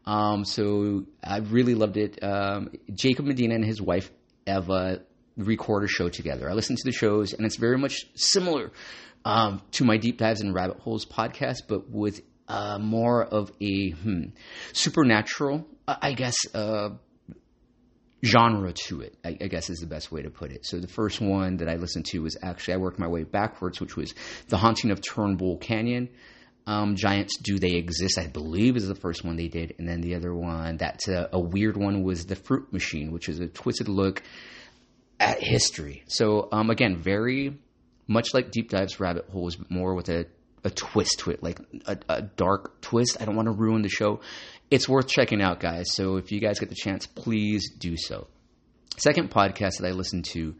Um, 0.05 0.45
so 0.45 1.05
I 1.23 1.39
really 1.39 1.75
loved 1.75 1.97
it. 1.97 2.23
Um, 2.23 2.69
Jacob 2.93 3.25
Medina 3.25 3.55
and 3.55 3.65
his 3.65 3.81
wife 3.81 4.09
Eva 4.47 5.01
record 5.37 5.83
a 5.83 5.87
show 5.87 6.09
together. 6.09 6.49
I 6.49 6.53
listen 6.53 6.75
to 6.75 6.83
the 6.83 6.91
shows, 6.91 7.33
and 7.33 7.45
it's 7.45 7.57
very 7.57 7.77
much 7.77 8.07
similar 8.15 8.71
um, 9.23 9.61
to 9.71 9.85
my 9.85 9.97
Deep 9.97 10.17
Dives 10.17 10.41
and 10.41 10.53
Rabbit 10.53 10.79
Holes 10.79 11.05
podcast, 11.05 11.63
but 11.67 11.89
with 11.89 12.21
uh, 12.47 12.79
more 12.79 13.23
of 13.23 13.51
a 13.61 13.91
hmm, 13.91 14.23
supernatural, 14.73 15.65
I 15.87 16.13
guess, 16.13 16.35
uh, 16.53 16.89
genre 18.25 18.73
to 18.73 19.01
it, 19.01 19.17
I, 19.23 19.37
I, 19.41 19.47
guess 19.47 19.69
is 19.69 19.79
the 19.79 19.87
best 19.87 20.11
way 20.11 20.23
to 20.23 20.29
put 20.29 20.51
it. 20.51 20.65
So 20.65 20.79
the 20.79 20.87
first 20.87 21.21
one 21.21 21.57
that 21.57 21.69
I 21.69 21.75
listened 21.75 22.05
to 22.07 22.19
was 22.19 22.37
actually, 22.41 22.75
I 22.75 22.77
worked 22.77 22.99
my 22.99 23.07
way 23.07 23.23
backwards, 23.23 23.79
which 23.79 23.95
was 23.95 24.13
The 24.47 24.57
Haunting 24.57 24.91
of 24.91 25.01
Turnbull 25.01 25.57
Canyon. 25.57 26.09
Um, 26.65 26.95
Giants 26.95 27.37
Do 27.37 27.59
They 27.59 27.75
Exist, 27.75 28.17
I 28.17 28.27
believe 28.27 28.75
is 28.75 28.87
the 28.87 28.95
first 28.95 29.23
one 29.23 29.37
they 29.37 29.47
did. 29.47 29.75
And 29.77 29.87
then 29.87 30.01
the 30.01 30.15
other 30.15 30.33
one, 30.33 30.75
that's 30.75 31.07
a, 31.07 31.29
a 31.31 31.39
weird 31.39 31.77
one, 31.77 32.03
was 32.03 32.25
The 32.25 32.35
Fruit 32.35 32.73
Machine, 32.73 33.11
which 33.11 33.29
is 33.29 33.39
a 33.39 33.47
twisted 33.47 33.87
look 33.87 34.21
at 35.19 35.41
history. 35.41 36.03
So 36.07 36.49
um, 36.51 36.69
again, 36.69 36.97
very 36.97 37.57
much 38.07 38.33
like 38.33 38.51
Deep 38.51 38.69
Dives 38.69 38.99
Rabbit 38.99 39.29
Holes, 39.29 39.57
more 39.69 39.95
with 39.95 40.09
a, 40.09 40.25
a 40.63 40.69
twist 40.69 41.19
to 41.19 41.31
it, 41.31 41.43
like 41.43 41.59
a, 41.85 41.97
a 42.09 42.21
dark 42.21 42.81
twist. 42.81 43.17
I 43.19 43.25
don't 43.25 43.35
want 43.35 43.47
to 43.47 43.53
ruin 43.53 43.81
the 43.81 43.89
show. 43.89 44.21
It's 44.69 44.87
worth 44.87 45.07
checking 45.07 45.41
out, 45.41 45.59
guys. 45.59 45.93
So 45.93 46.17
if 46.17 46.31
you 46.31 46.39
guys 46.39 46.59
get 46.59 46.69
the 46.69 46.75
chance, 46.75 47.05
please 47.05 47.71
do 47.71 47.95
so. 47.97 48.27
Second 48.97 49.29
podcast 49.29 49.79
that 49.79 49.87
I 49.87 49.91
listened 49.91 50.25
to 50.25 50.55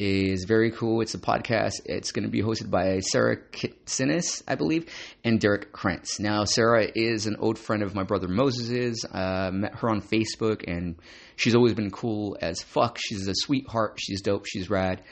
is 0.00 0.44
very 0.44 0.70
cool. 0.70 1.02
It's 1.02 1.12
a 1.12 1.18
podcast. 1.18 1.82
It's 1.84 2.10
going 2.10 2.24
to 2.24 2.30
be 2.30 2.40
hosted 2.40 2.70
by 2.70 3.00
Sarah 3.00 3.36
Kitsinis, 3.36 4.42
I 4.48 4.54
believe, 4.54 4.86
and 5.22 5.38
Derek 5.38 5.72
Krentz. 5.72 6.18
Now, 6.18 6.44
Sarah 6.44 6.88
is 6.94 7.26
an 7.26 7.36
old 7.38 7.58
friend 7.58 7.82
of 7.82 7.94
my 7.94 8.02
brother 8.02 8.26
Moses's. 8.26 9.04
Uh, 9.04 9.50
met 9.52 9.74
her 9.74 9.90
on 9.90 10.00
Facebook, 10.00 10.64
and 10.66 10.96
she's 11.36 11.54
always 11.54 11.74
been 11.74 11.90
cool 11.90 12.38
as 12.40 12.62
fuck. 12.62 12.98
She's 12.98 13.28
a 13.28 13.34
sweetheart. 13.34 13.98
She's 14.00 14.22
dope. 14.22 14.46
She's 14.46 14.70
rad. 14.70 15.02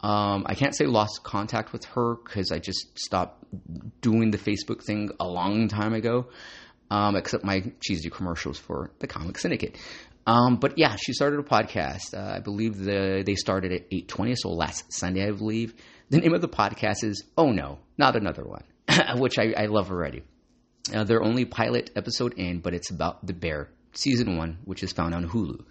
Um, 0.00 0.44
I 0.46 0.54
can't 0.54 0.74
say 0.74 0.86
lost 0.86 1.22
contact 1.22 1.74
with 1.74 1.84
her 1.84 2.14
because 2.14 2.50
I 2.50 2.58
just 2.58 2.98
stopped 2.98 3.44
doing 4.00 4.30
the 4.30 4.38
Facebook 4.38 4.82
thing 4.82 5.10
a 5.20 5.26
long 5.26 5.68
time 5.68 5.92
ago. 5.92 6.28
Um, 6.90 7.16
except 7.16 7.44
my 7.44 7.60
do 7.60 8.10
commercials 8.10 8.56
for 8.56 8.92
the 9.00 9.06
Comic 9.06 9.36
Syndicate. 9.36 9.76
Um, 10.28 10.56
but 10.56 10.76
yeah, 10.76 10.94
she 10.96 11.14
started 11.14 11.40
a 11.40 11.42
podcast. 11.42 12.12
Uh, 12.12 12.34
I 12.36 12.40
believe 12.40 12.76
the 12.76 13.22
they 13.24 13.34
started 13.34 13.72
at 13.72 13.86
eight 13.90 14.08
twenty, 14.08 14.34
so 14.36 14.50
last 14.50 14.92
Sunday, 14.92 15.26
I 15.26 15.30
believe. 15.30 15.74
The 16.10 16.18
name 16.18 16.34
of 16.34 16.42
the 16.42 16.48
podcast 16.48 17.02
is 17.02 17.24
"Oh 17.38 17.50
No, 17.50 17.78
Not 17.96 18.14
Another 18.14 18.44
One," 18.44 18.64
which 19.16 19.38
I, 19.38 19.54
I, 19.56 19.66
love 19.66 19.90
already. 19.90 20.22
Uh, 20.94 21.04
their 21.04 21.22
only 21.22 21.46
pilot 21.46 21.90
episode 21.96 22.34
in, 22.34 22.60
but 22.60 22.74
it's 22.74 22.90
about 22.90 23.26
the 23.26 23.32
bear 23.32 23.70
season 23.94 24.36
one, 24.36 24.58
which 24.64 24.82
is 24.82 24.92
found 24.92 25.14
on 25.14 25.26
Hulu. 25.26 25.64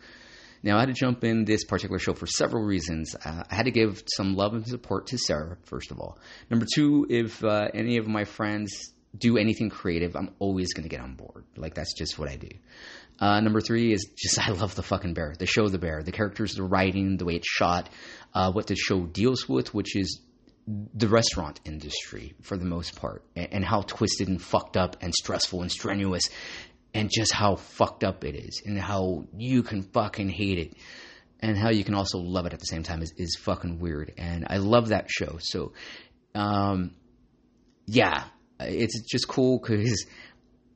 Now, 0.64 0.78
I 0.78 0.80
had 0.82 0.88
to 0.88 0.94
jump 0.94 1.24
in 1.24 1.46
this 1.46 1.64
particular 1.64 2.00
show 2.00 2.14
for 2.16 2.26
several 2.26 2.64
reasons. 2.64 3.16
Uh, 3.24 3.44
I 3.50 3.54
had 3.54 3.66
to 3.66 3.72
give 3.72 4.02
some 4.16 4.36
love 4.36 4.56
and 4.56 4.66
support 4.66 5.06
to 5.08 5.20
Sarah, 5.20 5.58
first 5.66 5.92
of 5.92 6.00
all. 6.00 6.18
Number 6.50 6.66
two, 6.74 7.06
if 7.12 7.44
uh, 7.44 7.68
any 7.76 7.98
of 7.98 8.08
my 8.08 8.26
friends 8.26 8.92
do 9.16 9.38
anything 9.38 9.70
creative, 9.70 10.16
I'm 10.16 10.32
always 10.40 10.74
going 10.74 10.84
to 10.84 10.90
get 10.90 11.00
on 11.00 11.14
board. 11.14 11.46
Like, 11.56 11.76
that's 11.76 11.94
just 11.94 12.18
what 12.18 12.28
I 12.28 12.38
do. 12.38 12.50
Uh, 13.20 13.40
number 13.40 13.62
three 13.62 13.94
is 13.94 14.10
just 14.16 14.40
I 14.48 14.52
love 14.52 14.76
the 14.76 14.84
fucking 14.84 15.14
bear, 15.14 15.34
the 15.38 15.46
show, 15.46 15.68
the 15.68 15.80
bear, 15.80 16.04
the 16.04 16.12
characters, 16.12 16.56
the 16.56 16.64
writing, 16.64 17.18
the 17.18 17.26
way 17.26 17.36
it's 17.36 17.50
shot, 17.50 17.90
uh, 18.34 18.52
what 18.52 18.68
the 18.68 18.76
show 18.76 19.06
deals 19.06 19.48
with, 19.48 19.74
which 19.74 19.96
is 19.96 20.22
the 20.94 21.08
restaurant 21.08 21.62
industry 21.64 22.36
for 22.42 22.58
the 22.58 22.66
most 22.66 22.96
part, 22.98 23.24
and, 23.36 23.48
and, 23.54 23.66
how 23.66 23.82
twisted 23.82 24.28
and 24.28 24.42
fucked 24.42 24.76
up 24.76 24.98
and 25.00 25.14
stressful 25.16 25.62
and 25.62 25.72
strenuous, 25.72 26.24
and 26.94 27.10
just 27.10 27.34
how 27.34 27.56
fucked 27.56 28.04
up 28.04 28.26
it 28.26 28.36
is, 28.36 28.62
and 28.66 28.78
how 28.78 29.26
you 29.38 29.64
can 29.64 29.82
fucking 29.82 30.30
hate 30.30 30.58
it, 30.58 30.74
and 31.40 31.58
how 31.58 31.70
you 31.70 31.86
can 31.86 31.94
also 31.94 32.18
love 32.18 32.46
it 32.46 32.54
at 32.54 32.60
the 32.60 32.66
same 32.66 32.84
time 32.84 33.02
is, 33.02 33.14
is 33.16 33.38
fucking 33.40 33.80
weird. 33.80 34.14
And 34.18 34.46
I 34.50 34.58
love 34.58 34.90
that 34.90 35.10
show. 35.10 35.38
So, 35.40 35.74
um, 36.36 36.96
yeah, 37.86 38.26
it's 38.60 39.02
just 39.02 39.28
cool 39.28 39.60
because 39.60 40.06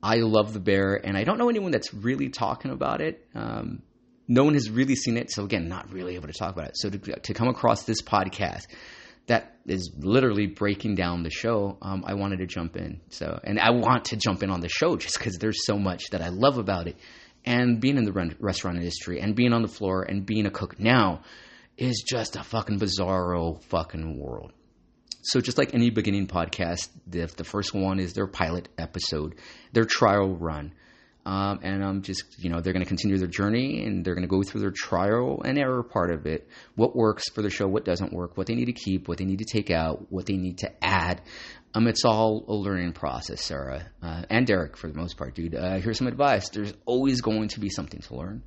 I 0.02 0.16
love 0.16 0.52
the 0.52 0.60
bear, 0.60 0.94
and 0.94 1.16
I 1.16 1.24
don't 1.24 1.38
know 1.38 1.48
anyone 1.48 1.70
that's 1.70 1.94
really 1.94 2.28
talking 2.28 2.70
about 2.70 3.00
it. 3.00 3.24
Um, 3.34 3.82
no 4.26 4.44
one 4.44 4.54
has 4.54 4.70
really 4.70 4.96
seen 4.96 5.16
it, 5.16 5.30
so 5.30 5.44
again, 5.44 5.68
not 5.68 5.92
really 5.92 6.16
able 6.16 6.28
to 6.28 6.32
talk 6.32 6.52
about 6.52 6.68
it. 6.68 6.76
So 6.76 6.90
to, 6.90 6.98
to 6.98 7.34
come 7.34 7.48
across 7.48 7.84
this 7.84 8.02
podcast 8.02 8.66
that 9.26 9.56
is 9.66 9.92
literally 9.96 10.46
breaking 10.46 10.96
down 10.96 11.22
the 11.22 11.30
show, 11.30 11.78
um, 11.82 12.02
I 12.06 12.14
wanted 12.14 12.38
to 12.38 12.46
jump 12.46 12.76
in. 12.76 13.00
So, 13.10 13.38
and 13.44 13.60
I 13.60 13.70
want 13.70 14.06
to 14.06 14.16
jump 14.16 14.42
in 14.42 14.50
on 14.50 14.60
the 14.60 14.68
show 14.68 14.96
just 14.96 15.18
because 15.18 15.38
there's 15.38 15.64
so 15.64 15.78
much 15.78 16.10
that 16.10 16.22
I 16.22 16.30
love 16.30 16.58
about 16.58 16.88
it, 16.88 16.96
and 17.44 17.80
being 17.80 17.96
in 17.96 18.04
the 18.04 18.34
restaurant 18.40 18.78
industry, 18.78 19.20
and 19.20 19.36
being 19.36 19.52
on 19.52 19.62
the 19.62 19.68
floor, 19.68 20.02
and 20.02 20.26
being 20.26 20.46
a 20.46 20.50
cook 20.50 20.80
now 20.80 21.22
is 21.76 22.04
just 22.08 22.36
a 22.36 22.42
fucking 22.42 22.78
bizarro 22.78 23.62
fucking 23.64 24.18
world. 24.18 24.52
So 25.22 25.40
just 25.40 25.56
like 25.56 25.72
any 25.72 25.90
beginning 25.90 26.26
podcast, 26.26 26.88
the, 27.06 27.26
the 27.36 27.44
first 27.44 27.72
one 27.72 28.00
is 28.00 28.12
their 28.12 28.26
pilot 28.26 28.68
episode, 28.76 29.36
their 29.72 29.84
trial 29.84 30.34
run. 30.34 30.74
Um, 31.24 31.60
and 31.62 31.84
I'm 31.84 32.02
just, 32.02 32.24
you 32.42 32.50
know, 32.50 32.60
they're 32.60 32.72
going 32.72 32.84
to 32.84 32.88
continue 32.88 33.16
their 33.16 33.28
journey 33.28 33.84
and 33.84 34.04
they're 34.04 34.16
going 34.16 34.26
to 34.26 34.28
go 34.28 34.42
through 34.42 34.62
their 34.62 34.72
trial 34.72 35.40
and 35.44 35.56
error 35.56 35.84
part 35.84 36.10
of 36.10 36.26
it. 36.26 36.48
What 36.74 36.96
works 36.96 37.30
for 37.30 37.42
the 37.42 37.50
show, 37.50 37.68
what 37.68 37.84
doesn't 37.84 38.12
work, 38.12 38.36
what 38.36 38.48
they 38.48 38.56
need 38.56 38.64
to 38.64 38.72
keep, 38.72 39.06
what 39.06 39.18
they 39.18 39.24
need 39.24 39.38
to 39.38 39.44
take 39.44 39.70
out, 39.70 40.10
what 40.10 40.26
they 40.26 40.36
need 40.36 40.58
to 40.58 40.84
add. 40.84 41.22
Um, 41.74 41.86
it's 41.86 42.04
all 42.04 42.44
a 42.48 42.52
learning 42.52 42.92
process, 42.92 43.42
Sarah 43.42 43.86
uh, 44.02 44.22
and 44.28 44.46
Derek, 44.46 44.76
for 44.76 44.88
the 44.88 44.98
most 44.98 45.16
part, 45.16 45.34
dude. 45.34 45.54
Uh, 45.54 45.78
here's 45.78 45.98
some 45.98 46.06
advice: 46.06 46.50
there's 46.50 46.74
always 46.84 47.22
going 47.22 47.48
to 47.48 47.60
be 47.60 47.70
something 47.70 48.00
to 48.00 48.16
learn. 48.16 48.42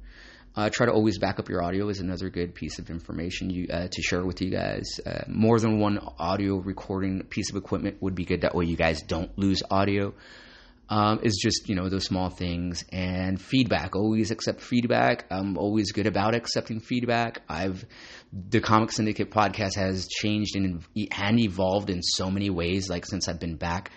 Uh, 0.55 0.69
try 0.69 0.85
to 0.85 0.91
always 0.91 1.17
back 1.17 1.39
up 1.39 1.49
your 1.49 1.61
audio 1.61 1.89
is 1.89 1.99
another 1.99 2.29
good 2.29 2.55
piece 2.55 2.79
of 2.79 2.89
information 2.89 3.49
you 3.49 3.67
uh, 3.71 3.87
to 3.91 4.01
share 4.01 4.25
with 4.25 4.41
you 4.41 4.49
guys. 4.49 4.99
Uh, 5.05 5.23
more 5.27 5.59
than 5.59 5.79
one 5.79 5.99
audio 6.17 6.55
recording 6.55 7.23
piece 7.23 7.49
of 7.49 7.57
equipment 7.57 8.01
would 8.01 8.15
be 8.15 8.23
good. 8.23 8.41
That 8.41 8.55
way, 8.55 8.65
you 8.65 8.77
guys 8.77 9.01
don't 9.01 9.37
lose 9.37 9.61
audio 9.69 10.13
um, 10.89 11.19
is 11.23 11.39
just 11.41 11.67
you 11.67 11.75
know 11.75 11.89
those 11.89 12.05
small 12.05 12.29
things 12.29 12.85
and 12.91 13.41
feedback. 13.41 13.95
Always 13.95 14.31
accept 14.31 14.61
feedback. 14.61 15.25
I'm 15.31 15.57
always 15.57 15.91
good 15.91 16.07
about 16.07 16.35
accepting 16.35 16.79
feedback. 16.79 17.41
I've 17.49 17.85
the 18.31 18.61
Comic 18.61 18.91
Syndicate 18.91 19.31
podcast 19.31 19.75
has 19.75 20.07
changed 20.07 20.55
and 20.55 20.83
and 21.11 21.39
evolved 21.39 21.89
in 21.89 22.01
so 22.01 22.29
many 22.29 22.49
ways. 22.49 22.89
Like 22.89 23.05
since 23.05 23.27
I've 23.27 23.39
been 23.39 23.55
back, 23.55 23.91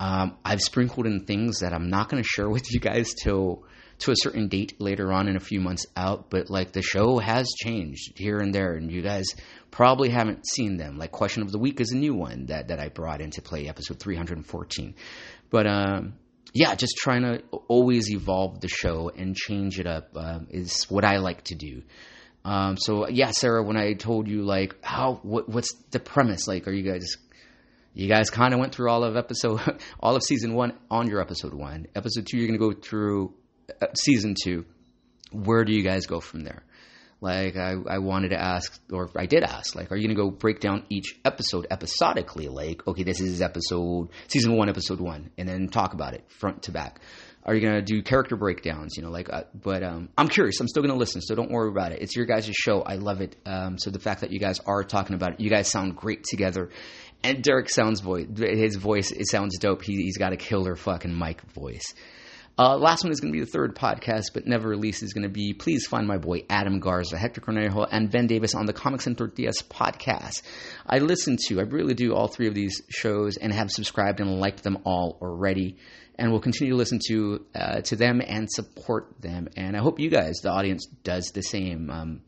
um, 0.00 0.36
I've 0.44 0.62
sprinkled 0.62 1.06
in 1.06 1.24
things 1.24 1.60
that 1.60 1.72
I'm 1.72 1.90
not 1.90 2.08
going 2.08 2.22
to 2.22 2.28
share 2.28 2.48
with 2.48 2.72
you 2.72 2.80
guys 2.80 3.12
till 3.12 3.64
to 4.00 4.10
a 4.10 4.16
certain 4.16 4.48
date 4.48 4.80
later 4.80 5.12
on 5.12 5.28
in 5.28 5.36
a 5.36 5.40
few 5.40 5.60
months 5.60 5.86
out. 5.96 6.30
But 6.30 6.50
like 6.50 6.72
the 6.72 6.82
show 6.82 7.18
has 7.18 7.48
changed 7.56 8.18
here 8.18 8.38
and 8.38 8.54
there, 8.54 8.74
and 8.74 8.90
you 8.90 9.02
guys 9.02 9.26
probably 9.70 10.08
haven't 10.10 10.46
seen 10.46 10.76
them. 10.76 10.98
Like 10.98 11.12
Question 11.12 11.42
of 11.42 11.52
the 11.52 11.58
Week 11.58 11.80
is 11.80 11.92
a 11.92 11.96
new 11.96 12.14
one 12.14 12.46
that 12.46 12.68
that 12.68 12.80
I 12.80 12.88
brought 12.88 13.20
into 13.20 13.42
play, 13.42 13.68
episode 13.68 13.98
314. 13.98 14.94
But 15.50 15.66
um, 15.66 16.14
yeah, 16.52 16.74
just 16.74 16.96
trying 16.96 17.22
to 17.22 17.42
always 17.68 18.10
evolve 18.10 18.60
the 18.60 18.68
show 18.68 19.10
and 19.14 19.36
change 19.36 19.78
it 19.78 19.86
up 19.86 20.10
uh, 20.16 20.40
is 20.50 20.84
what 20.84 21.04
I 21.04 21.18
like 21.18 21.44
to 21.44 21.54
do. 21.54 21.82
Um, 22.44 22.76
so 22.76 23.08
yeah, 23.08 23.32
Sarah, 23.32 23.62
when 23.62 23.76
I 23.76 23.94
told 23.94 24.28
you 24.28 24.42
like 24.42 24.76
how 24.84 25.20
what, 25.22 25.48
what's 25.48 25.74
the 25.90 26.00
premise? 26.00 26.46
Like, 26.46 26.68
are 26.68 26.72
you 26.72 26.90
guys 26.90 27.16
you 27.92 28.08
guys 28.08 28.28
kind 28.28 28.52
of 28.52 28.60
went 28.60 28.74
through 28.74 28.90
all 28.90 29.04
of 29.04 29.16
episode 29.16 29.60
all 30.00 30.16
of 30.16 30.22
season 30.22 30.54
one 30.54 30.74
on 30.90 31.08
your 31.08 31.20
episode 31.20 31.54
one. 31.54 31.86
Episode 31.94 32.26
two, 32.26 32.36
you're 32.36 32.46
gonna 32.46 32.58
go 32.58 32.72
through 32.72 33.34
season 33.94 34.34
two. 34.40 34.64
Where 35.32 35.64
do 35.64 35.72
you 35.72 35.82
guys 35.82 36.06
go 36.06 36.20
from 36.20 36.44
there? 36.44 36.62
Like 37.20 37.56
I, 37.56 37.74
I 37.88 37.98
wanted 37.98 38.30
to 38.30 38.40
ask, 38.40 38.78
or 38.92 39.10
I 39.16 39.26
did 39.26 39.42
ask, 39.42 39.74
like, 39.74 39.90
are 39.90 39.96
you 39.96 40.06
gonna 40.06 40.16
go 40.16 40.30
break 40.30 40.60
down 40.60 40.84
each 40.90 41.18
episode 41.24 41.66
episodically? 41.70 42.48
Like, 42.48 42.86
okay, 42.86 43.04
this 43.04 43.20
is 43.20 43.40
episode 43.40 44.10
season 44.28 44.56
one, 44.56 44.68
episode 44.68 45.00
one, 45.00 45.30
and 45.38 45.48
then 45.48 45.68
talk 45.68 45.94
about 45.94 46.14
it 46.14 46.30
front 46.30 46.64
to 46.64 46.72
back. 46.72 47.00
Are 47.42 47.54
you 47.54 47.66
gonna 47.66 47.80
do 47.80 48.02
character 48.02 48.36
breakdowns? 48.36 48.96
You 48.96 49.02
know, 49.02 49.10
like, 49.10 49.32
uh, 49.32 49.44
but 49.54 49.82
um, 49.82 50.10
I'm 50.18 50.28
curious. 50.28 50.60
I'm 50.60 50.68
still 50.68 50.82
gonna 50.82 50.96
listen, 50.96 51.22
so 51.22 51.34
don't 51.34 51.50
worry 51.50 51.70
about 51.70 51.92
it. 51.92 52.02
It's 52.02 52.14
your 52.14 52.26
guys' 52.26 52.50
show. 52.52 52.82
I 52.82 52.96
love 52.96 53.22
it. 53.22 53.36
Um, 53.46 53.78
so 53.78 53.90
the 53.90 53.98
fact 53.98 54.20
that 54.20 54.30
you 54.30 54.38
guys 54.38 54.60
are 54.66 54.84
talking 54.84 55.14
about 55.14 55.34
it, 55.34 55.40
you 55.40 55.48
guys 55.48 55.68
sound 55.68 55.96
great 55.96 56.24
together. 56.24 56.70
And 57.24 57.42
Derek 57.42 57.70
sounds 57.70 58.00
voice, 58.00 58.26
his 58.36 58.76
voice, 58.76 59.10
it 59.10 59.26
sounds 59.28 59.58
dope. 59.58 59.82
He, 59.82 59.94
he's 60.02 60.18
got 60.18 60.32
a 60.32 60.36
killer 60.36 60.76
fucking 60.76 61.18
mic 61.18 61.40
voice. 61.54 61.94
Uh, 62.58 62.74
last 62.78 63.04
one 63.04 63.12
is 63.12 63.20
going 63.20 63.30
to 63.30 63.38
be 63.38 63.44
the 63.44 63.50
third 63.50 63.76
podcast, 63.76 64.32
but 64.32 64.46
never 64.46 64.66
released 64.66 65.02
is 65.02 65.12
going 65.12 65.24
to 65.24 65.28
be 65.28 65.52
Please 65.52 65.86
Find 65.86 66.06
My 66.06 66.16
Boy 66.16 66.44
Adam 66.48 66.80
Garza, 66.80 67.18
Hector 67.18 67.42
Cornejo, 67.42 67.86
and 67.90 68.10
Ben 68.10 68.26
Davis 68.26 68.54
on 68.54 68.64
the 68.64 68.72
Comics 68.72 69.06
and 69.06 69.16
Tortillas 69.16 69.62
podcast. 69.68 70.40
I 70.86 71.00
listen 71.00 71.36
to, 71.48 71.60
I 71.60 71.64
really 71.64 71.92
do 71.92 72.14
all 72.14 72.28
three 72.28 72.48
of 72.48 72.54
these 72.54 72.80
shows 72.88 73.36
and 73.36 73.52
have 73.52 73.70
subscribed 73.70 74.20
and 74.20 74.40
liked 74.40 74.62
them 74.62 74.78
all 74.84 75.18
already. 75.20 75.76
And 76.18 76.30
we'll 76.30 76.40
continue 76.40 76.72
to 76.72 76.76
listen 76.76 76.98
to 77.08 77.44
uh, 77.54 77.80
to 77.82 77.96
them 77.96 78.22
and 78.26 78.50
support 78.50 79.20
them. 79.20 79.48
And 79.56 79.76
I 79.76 79.80
hope 79.80 80.00
you 80.00 80.08
guys, 80.08 80.36
the 80.42 80.50
audience, 80.50 80.86
does 81.04 81.30
the 81.34 81.42
same. 81.42 81.90
Um, 81.90 82.22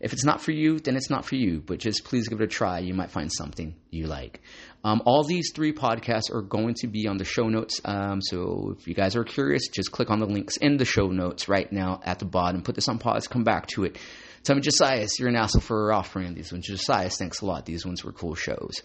if 0.00 0.12
it's 0.12 0.24
not 0.24 0.40
for 0.40 0.52
you, 0.52 0.80
then 0.80 0.96
it's 0.96 1.10
not 1.10 1.24
for 1.24 1.34
you. 1.34 1.60
But 1.60 1.78
just 1.78 2.04
please 2.04 2.28
give 2.28 2.40
it 2.40 2.44
a 2.44 2.46
try. 2.46 2.78
You 2.78 2.94
might 2.94 3.10
find 3.10 3.30
something 3.30 3.74
you 3.90 4.06
like. 4.06 4.40
Um, 4.82 5.02
all 5.06 5.24
these 5.24 5.52
three 5.54 5.72
podcasts 5.72 6.30
are 6.30 6.42
going 6.42 6.74
to 6.80 6.86
be 6.86 7.06
on 7.06 7.16
the 7.16 7.24
show 7.24 7.48
notes. 7.48 7.80
Um, 7.84 8.20
so 8.20 8.76
if 8.78 8.86
you 8.86 8.94
guys 8.94 9.16
are 9.16 9.24
curious, 9.24 9.68
just 9.68 9.92
click 9.92 10.10
on 10.10 10.20
the 10.20 10.26
links 10.26 10.56
in 10.58 10.76
the 10.76 10.84
show 10.84 11.08
notes 11.08 11.48
right 11.48 11.70
now 11.72 12.00
at 12.04 12.18
the 12.18 12.26
bottom. 12.26 12.62
Put 12.62 12.74
this 12.74 12.88
on 12.88 12.98
pause. 12.98 13.26
Come 13.28 13.44
back 13.44 13.66
to 13.68 13.84
it. 13.84 13.98
Tell 14.42 14.56
me, 14.56 14.62
Josias, 14.62 15.18
you're 15.18 15.30
an 15.30 15.36
asshole 15.36 15.62
for 15.62 15.90
offering 15.90 16.34
these 16.34 16.52
ones. 16.52 16.68
Josias, 16.68 17.16
thanks 17.16 17.40
a 17.40 17.46
lot. 17.46 17.64
These 17.64 17.86
ones 17.86 18.04
were 18.04 18.12
cool 18.12 18.34
shows. 18.34 18.82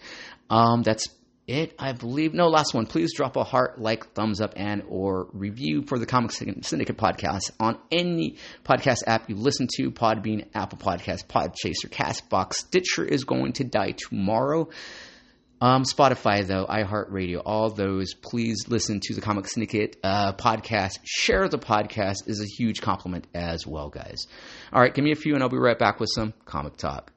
Um, 0.48 0.82
that's 0.82 1.06
it, 1.50 1.74
I 1.78 1.92
believe. 1.92 2.32
No, 2.32 2.48
last 2.48 2.74
one. 2.74 2.86
Please 2.86 3.12
drop 3.14 3.36
a 3.36 3.44
heart, 3.44 3.80
like, 3.80 4.12
thumbs 4.12 4.40
up, 4.40 4.54
and 4.56 4.84
or 4.88 5.28
review 5.32 5.82
for 5.82 5.98
the 5.98 6.06
Comic 6.06 6.30
Syndicate 6.32 6.96
podcast 6.96 7.50
on 7.58 7.78
any 7.90 8.36
podcast 8.64 9.02
app 9.06 9.28
you 9.28 9.36
listen 9.36 9.66
to. 9.76 9.90
Podbean, 9.90 10.46
Apple 10.54 10.78
Podcast, 10.78 11.26
Podchaser, 11.26 11.90
Castbox, 11.90 12.54
Stitcher 12.54 13.04
is 13.04 13.24
going 13.24 13.54
to 13.54 13.64
die 13.64 13.92
tomorrow. 13.92 14.68
Um, 15.62 15.82
Spotify, 15.82 16.46
though, 16.46 16.64
iHeartRadio, 16.64 17.42
all 17.44 17.68
those, 17.68 18.14
please 18.14 18.64
listen 18.68 19.00
to 19.00 19.14
the 19.14 19.20
Comic 19.20 19.46
Syndicate 19.46 19.96
uh, 20.02 20.32
podcast. 20.32 21.00
Share 21.04 21.48
the 21.48 21.58
podcast 21.58 22.28
is 22.28 22.40
a 22.40 22.46
huge 22.46 22.80
compliment 22.80 23.26
as 23.34 23.66
well, 23.66 23.90
guys. 23.90 24.26
All 24.72 24.80
right, 24.80 24.94
give 24.94 25.04
me 25.04 25.12
a 25.12 25.16
few 25.16 25.34
and 25.34 25.42
I'll 25.42 25.50
be 25.50 25.58
right 25.58 25.78
back 25.78 26.00
with 26.00 26.08
some 26.14 26.32
comic 26.46 26.76
talk. 26.78 27.12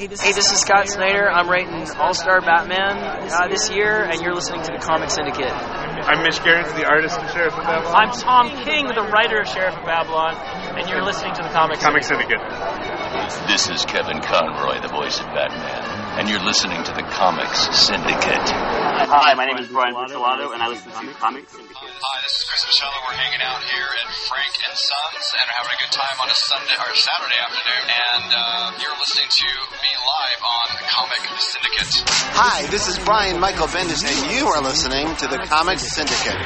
Hey, 0.00 0.06
this, 0.06 0.22
hey, 0.22 0.32
this 0.32 0.50
is 0.50 0.58
Scott 0.58 0.88
Snyder. 0.88 1.30
I'm 1.30 1.46
writing 1.46 1.84
All 2.00 2.14
Star 2.14 2.40
Batman 2.40 2.96
uh, 2.96 3.48
this 3.48 3.70
year, 3.70 4.02
and 4.02 4.18
you're 4.22 4.32
listening 4.32 4.62
to 4.62 4.72
the 4.72 4.78
Comic 4.78 5.10
Syndicate. 5.10 5.52
I'm 5.52 6.22
Mitch 6.24 6.42
Gerads, 6.42 6.72
the 6.72 6.88
artist 6.88 7.20
of 7.20 7.30
Sheriff 7.32 7.52
of 7.52 7.64
Babylon. 7.64 7.94
I'm 7.94 8.10
Tom 8.16 8.48
King, 8.64 8.86
the 8.86 9.04
writer 9.12 9.42
of 9.42 9.48
Sheriff 9.48 9.76
of 9.76 9.84
Babylon, 9.84 10.36
and 10.78 10.88
you're 10.88 11.04
listening 11.04 11.34
to 11.34 11.42
the 11.42 11.50
Comic 11.50 11.80
Comic 11.80 12.04
Syndicate. 12.04 12.40
Syndicate. 12.40 13.46
This 13.46 13.68
is 13.68 13.84
Kevin 13.84 14.22
Conroy, 14.24 14.80
the 14.80 14.88
voice 14.88 15.20
of 15.20 15.26
Batman 15.36 15.99
and 16.18 16.28
you're 16.28 16.42
listening 16.42 16.82
to 16.82 16.92
the 16.92 17.06
Comics 17.14 17.70
Syndicate. 17.76 18.48
Hi, 18.50 19.34
my 19.34 19.46
name 19.46 19.58
is 19.58 19.68
Brian 19.68 19.94
Picciolato, 19.94 20.52
and 20.54 20.62
I 20.62 20.68
listen 20.68 20.90
to 20.90 21.14
Comics 21.14 21.52
Syndicate. 21.52 21.76
Hi, 21.78 22.16
this 22.26 22.34
is 22.34 22.44
Chris 22.48 22.62
Michelle. 22.66 22.94
We're 23.06 23.14
hanging 23.14 23.42
out 23.42 23.62
here 23.62 23.86
at 23.86 24.08
Frank 24.26 24.54
and 24.66 24.74
Sons 24.74 25.24
and 25.38 25.46
we're 25.46 25.58
having 25.62 25.74
a 25.74 25.80
good 25.86 25.94
time 25.94 26.16
on 26.18 26.28
a 26.30 26.34
Sunday 26.34 26.74
or 26.74 26.90
Saturday 26.98 27.38
afternoon. 27.38 27.86
And 27.86 28.28
uh, 28.34 28.82
you're 28.82 28.98
listening 28.98 29.30
to 29.30 29.50
me 29.78 29.92
live 29.94 30.42
on 30.42 30.66
Comic 30.90 31.22
Syndicate. 31.38 31.94
Hi, 32.34 32.66
this 32.70 32.88
is 32.88 32.98
Brian 33.04 33.38
Michael 33.38 33.68
Bendis, 33.68 34.02
and 34.02 34.34
you 34.34 34.46
are 34.46 34.62
listening 34.62 35.14
to 35.16 35.26
the 35.28 35.38
Comics 35.46 35.86
Syndicate. 35.86 36.40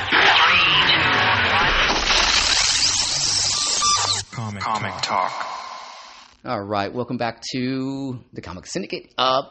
Comic, 4.33 4.61
Comic 4.61 4.95
Talk. 5.01 5.33
Talk. 5.33 5.54
All 6.47 6.63
right, 6.63 6.93
welcome 6.93 7.17
back 7.17 7.41
to 7.53 8.21
the 8.35 8.43
Comic 8.43 8.67
Syndicate. 8.67 9.15
Uh, 9.17 9.45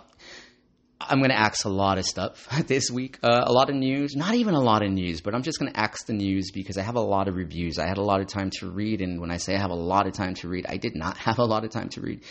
I'm 1.02 1.18
going 1.18 1.32
to 1.32 1.40
ask 1.40 1.66
a 1.66 1.70
lot 1.70 1.98
of 1.98 2.06
stuff 2.06 2.48
this 2.68 2.92
week. 2.92 3.18
Uh, 3.24 3.46
a 3.48 3.52
lot 3.52 3.72
of 3.72 3.76
news, 3.76 4.16
not 4.16 4.36
even 4.36 4.54
a 4.54 4.62
lot 4.62 4.84
of 4.84 4.92
news, 4.92 5.20
but 5.20 5.34
I'm 5.34 5.42
just 5.42 5.58
going 5.58 5.74
to 5.74 5.80
ask 5.80 6.06
the 6.06 6.14
news 6.14 6.52
because 6.52 6.78
I 6.78 6.84
have 6.84 6.94
a 6.94 7.02
lot 7.02 7.28
of 7.28 7.36
reviews. 7.36 7.80
I 7.80 7.88
had 7.88 7.98
a 7.98 8.04
lot 8.04 8.22
of 8.22 8.28
time 8.28 8.52
to 8.60 8.70
read, 8.70 9.02
and 9.02 9.20
when 9.20 9.32
I 9.32 9.38
say 9.38 9.56
I 9.56 9.58
have 9.58 9.72
a 9.72 9.76
lot 9.76 10.06
of 10.06 10.14
time 10.14 10.36
to 10.36 10.48
read, 10.48 10.68
I 10.70 10.78
did 10.78 10.96
not 10.96 11.18
have 11.26 11.40
a 11.40 11.46
lot 11.46 11.64
of 11.64 11.72
time 11.72 11.90
to 11.90 12.02
read. 12.02 12.22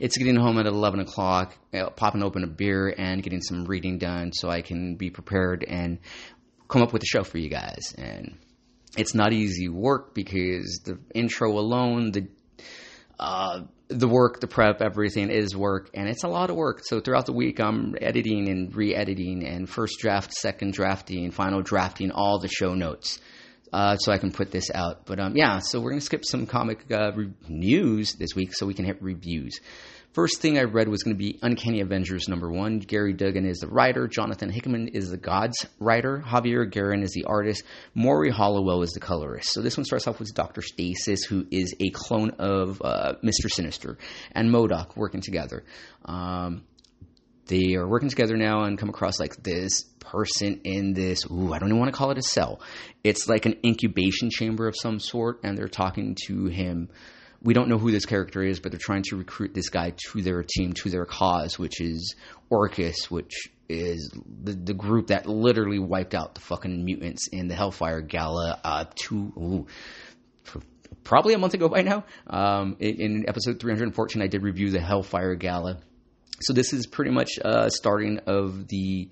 It's 0.00 0.18
getting 0.18 0.34
home 0.34 0.58
at 0.58 0.66
11 0.66 0.98
o'clock, 0.98 1.56
uh, 1.72 1.90
popping 1.90 2.24
open 2.24 2.42
a 2.42 2.48
beer, 2.48 2.92
and 2.98 3.22
getting 3.22 3.40
some 3.40 3.66
reading 3.66 3.98
done 3.98 4.32
so 4.32 4.50
I 4.50 4.62
can 4.62 4.96
be 4.96 5.10
prepared 5.10 5.62
and 5.62 6.00
come 6.66 6.82
up 6.82 6.92
with 6.92 7.04
a 7.04 7.06
show 7.06 7.22
for 7.22 7.38
you 7.38 7.50
guys. 7.50 7.94
And 7.96 8.36
it's 8.96 9.14
not 9.14 9.32
easy 9.32 9.68
work 9.68 10.12
because 10.12 10.80
the 10.84 10.98
intro 11.14 11.56
alone, 11.56 12.10
the 12.10 12.26
uh, 13.20 13.60
the 13.88 14.08
work, 14.08 14.40
the 14.40 14.46
prep, 14.46 14.82
everything 14.82 15.30
is 15.30 15.56
work, 15.56 15.90
and 15.94 16.08
it's 16.08 16.22
a 16.22 16.28
lot 16.28 16.50
of 16.50 16.56
work. 16.56 16.82
So 16.84 17.00
throughout 17.00 17.26
the 17.26 17.32
week, 17.32 17.58
I'm 17.58 17.94
editing 18.00 18.48
and 18.48 18.74
re-editing, 18.74 19.46
and 19.46 19.68
first 19.68 19.98
draft, 19.98 20.32
second 20.32 20.74
drafting, 20.74 21.30
final 21.30 21.62
drafting, 21.62 22.10
all 22.10 22.38
the 22.38 22.48
show 22.48 22.74
notes, 22.74 23.18
uh, 23.72 23.96
so 23.96 24.12
I 24.12 24.18
can 24.18 24.30
put 24.30 24.50
this 24.50 24.70
out. 24.70 25.06
But 25.06 25.18
um, 25.18 25.36
yeah, 25.36 25.58
so 25.60 25.80
we're 25.80 25.90
gonna 25.90 26.02
skip 26.02 26.24
some 26.24 26.46
comic 26.46 26.84
uh, 26.92 27.12
re- 27.14 27.32
news 27.48 28.14
this 28.14 28.34
week, 28.34 28.54
so 28.54 28.66
we 28.66 28.74
can 28.74 28.84
hit 28.84 29.02
reviews. 29.02 29.60
First 30.14 30.40
thing 30.40 30.58
I 30.58 30.62
read 30.62 30.88
was 30.88 31.02
going 31.02 31.14
to 31.14 31.18
be 31.18 31.38
Uncanny 31.42 31.80
Avengers 31.80 32.28
number 32.28 32.50
one. 32.50 32.80
Gerry 32.80 33.12
Duggan 33.12 33.46
is 33.46 33.58
the 33.58 33.68
writer. 33.68 34.08
Jonathan 34.08 34.48
Hickman 34.48 34.88
is 34.88 35.10
the 35.10 35.18
Gods 35.18 35.66
writer. 35.78 36.24
Javier 36.26 36.70
Garrón 36.70 37.02
is 37.02 37.12
the 37.12 37.24
artist. 37.24 37.62
Morry 37.94 38.30
Hollowell 38.30 38.82
is 38.82 38.90
the 38.92 39.00
colorist. 39.00 39.52
So 39.52 39.60
this 39.60 39.76
one 39.76 39.84
starts 39.84 40.06
off 40.08 40.18
with 40.18 40.34
Dr. 40.34 40.62
Stasis, 40.62 41.24
who 41.24 41.46
is 41.50 41.74
a 41.78 41.90
clone 41.90 42.30
of 42.38 42.80
uh, 42.82 43.14
Mr. 43.22 43.50
Sinister, 43.50 43.98
and 44.32 44.50
MODOK 44.50 44.96
working 44.96 45.20
together. 45.20 45.62
Um, 46.06 46.64
they 47.46 47.74
are 47.74 47.86
working 47.86 48.08
together 48.08 48.36
now 48.36 48.64
and 48.64 48.78
come 48.78 48.88
across 48.88 49.20
like 49.20 49.42
this 49.42 49.82
person 50.00 50.60
in 50.64 50.94
this 50.94 51.24
ooh 51.30 51.52
i 51.52 51.58
don't 51.58 51.68
even 51.68 51.78
want 51.78 51.92
to 51.92 51.96
call 51.96 52.10
it 52.10 52.18
a 52.18 52.22
cell 52.22 52.60
it's 53.04 53.28
like 53.28 53.46
an 53.46 53.54
incubation 53.64 54.30
chamber 54.30 54.68
of 54.68 54.74
some 54.76 54.98
sort 54.98 55.40
and 55.42 55.56
they're 55.56 55.68
talking 55.68 56.16
to 56.26 56.46
him 56.46 56.88
we 57.42 57.54
don't 57.54 57.68
know 57.68 57.78
who 57.78 57.90
this 57.90 58.06
character 58.06 58.42
is, 58.42 58.60
but 58.60 58.72
they're 58.72 58.80
trying 58.82 59.04
to 59.04 59.16
recruit 59.16 59.54
this 59.54 59.68
guy 59.68 59.94
to 60.10 60.22
their 60.22 60.42
team, 60.42 60.72
to 60.72 60.90
their 60.90 61.04
cause, 61.04 61.58
which 61.58 61.80
is 61.80 62.16
Orchis, 62.50 63.10
which 63.10 63.48
is 63.68 64.10
the, 64.42 64.52
the 64.52 64.74
group 64.74 65.08
that 65.08 65.26
literally 65.26 65.78
wiped 65.78 66.14
out 66.14 66.34
the 66.34 66.40
fucking 66.40 66.84
mutants 66.84 67.28
in 67.28 67.48
the 67.48 67.54
Hellfire 67.54 68.00
Gala 68.00 68.58
uh, 68.64 68.84
two, 68.94 69.32
ooh, 69.36 69.66
probably 71.04 71.34
a 71.34 71.38
month 71.38 71.54
ago 71.54 71.68
by 71.68 71.82
now. 71.82 72.04
Um, 72.26 72.76
in, 72.80 73.00
in, 73.00 73.28
episode 73.28 73.60
314, 73.60 74.22
I 74.22 74.26
did 74.26 74.42
review 74.42 74.70
the 74.70 74.80
Hellfire 74.80 75.34
Gala. 75.34 75.78
So 76.40 76.52
this 76.52 76.72
is 76.72 76.86
pretty 76.86 77.10
much 77.10 77.38
uh, 77.44 77.68
starting 77.68 78.18
of 78.26 78.68
the 78.68 79.10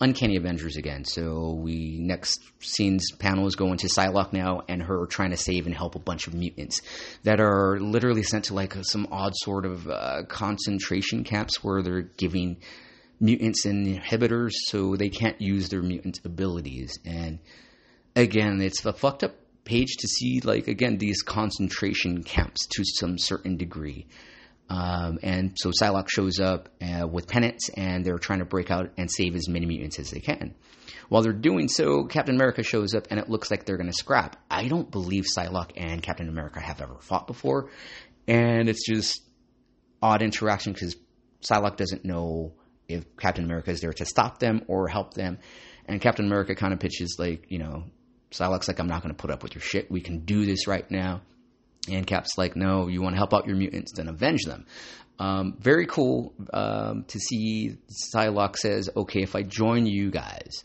Uncanny 0.00 0.36
Avengers 0.36 0.76
again. 0.76 1.04
So 1.04 1.54
we 1.54 1.98
next 2.00 2.40
scenes 2.60 3.12
panel 3.12 3.46
is 3.46 3.54
going 3.54 3.78
to 3.78 3.86
Psylocke 3.86 4.32
now 4.32 4.62
and 4.68 4.82
her 4.82 5.06
trying 5.06 5.30
to 5.30 5.36
save 5.36 5.66
and 5.66 5.74
help 5.74 5.94
a 5.94 6.00
bunch 6.00 6.26
of 6.26 6.34
mutants 6.34 6.80
that 7.22 7.40
are 7.40 7.78
literally 7.80 8.22
sent 8.22 8.46
to 8.46 8.54
like 8.54 8.74
some 8.82 9.06
odd 9.10 9.32
sort 9.36 9.64
of 9.64 9.88
uh, 9.88 10.24
concentration 10.28 11.24
camps 11.24 11.62
where 11.62 11.82
they're 11.82 12.02
giving 12.02 12.58
mutants 13.20 13.64
inhibitors 13.64 14.52
so 14.66 14.96
they 14.96 15.08
can't 15.08 15.40
use 15.40 15.68
their 15.68 15.82
mutant 15.82 16.20
abilities. 16.24 16.98
And 17.04 17.38
again, 18.16 18.60
it's 18.60 18.84
a 18.84 18.92
fucked 18.92 19.22
up 19.22 19.34
page 19.64 19.96
to 19.98 20.06
see 20.06 20.40
like 20.44 20.68
again 20.68 20.98
these 20.98 21.22
concentration 21.22 22.22
camps 22.22 22.66
to 22.66 22.84
some 22.84 23.18
certain 23.18 23.56
degree. 23.56 24.06
Um, 24.68 25.18
and 25.22 25.56
so 25.56 25.70
Psylocke 25.70 26.08
shows 26.08 26.40
up 26.40 26.70
uh, 26.80 27.06
with 27.06 27.28
penance, 27.28 27.68
and 27.76 28.04
they're 28.04 28.18
trying 28.18 28.38
to 28.38 28.44
break 28.44 28.70
out 28.70 28.92
and 28.96 29.10
save 29.10 29.36
as 29.36 29.48
many 29.48 29.66
mutants 29.66 29.98
as 29.98 30.10
they 30.10 30.20
can. 30.20 30.54
While 31.08 31.22
they're 31.22 31.32
doing 31.32 31.68
so, 31.68 32.04
Captain 32.04 32.34
America 32.34 32.62
shows 32.62 32.94
up, 32.94 33.08
and 33.10 33.20
it 33.20 33.28
looks 33.28 33.50
like 33.50 33.66
they're 33.66 33.76
going 33.76 33.90
to 33.90 33.96
scrap. 33.96 34.36
I 34.50 34.68
don't 34.68 34.90
believe 34.90 35.24
Psylocke 35.24 35.72
and 35.76 36.02
Captain 36.02 36.28
America 36.28 36.60
have 36.60 36.80
ever 36.80 36.96
fought 37.00 37.26
before, 37.26 37.70
and 38.26 38.68
it's 38.68 38.86
just 38.86 39.22
odd 40.02 40.22
interaction 40.22 40.72
because 40.72 40.96
Psylocke 41.42 41.76
doesn't 41.76 42.04
know 42.04 42.54
if 42.88 43.16
Captain 43.16 43.44
America 43.44 43.70
is 43.70 43.80
there 43.80 43.92
to 43.92 44.06
stop 44.06 44.38
them 44.38 44.62
or 44.66 44.88
help 44.88 45.14
them, 45.14 45.38
and 45.86 46.00
Captain 46.00 46.24
America 46.24 46.54
kind 46.54 46.72
of 46.72 46.80
pitches 46.80 47.16
like, 47.18 47.46
you 47.50 47.58
know, 47.58 47.84
Psylocke's 48.30 48.66
like, 48.66 48.80
I'm 48.80 48.88
not 48.88 49.02
going 49.02 49.14
to 49.14 49.20
put 49.20 49.30
up 49.30 49.42
with 49.42 49.54
your 49.54 49.62
shit. 49.62 49.90
We 49.90 50.00
can 50.00 50.24
do 50.24 50.44
this 50.44 50.66
right 50.66 50.90
now. 50.90 51.20
And 51.90 52.06
Cap's 52.06 52.38
like, 52.38 52.56
no, 52.56 52.88
you 52.88 53.02
want 53.02 53.14
to 53.14 53.18
help 53.18 53.34
out 53.34 53.46
your 53.46 53.56
mutants, 53.56 53.98
and 53.98 54.08
avenge 54.08 54.44
them. 54.44 54.66
Um, 55.18 55.56
very 55.60 55.86
cool 55.86 56.34
um, 56.52 57.04
to 57.08 57.18
see 57.20 57.76
Psylocke 58.12 58.56
says, 58.56 58.90
okay, 58.96 59.22
if 59.22 59.36
I 59.36 59.42
join 59.42 59.86
you 59.86 60.10
guys, 60.10 60.64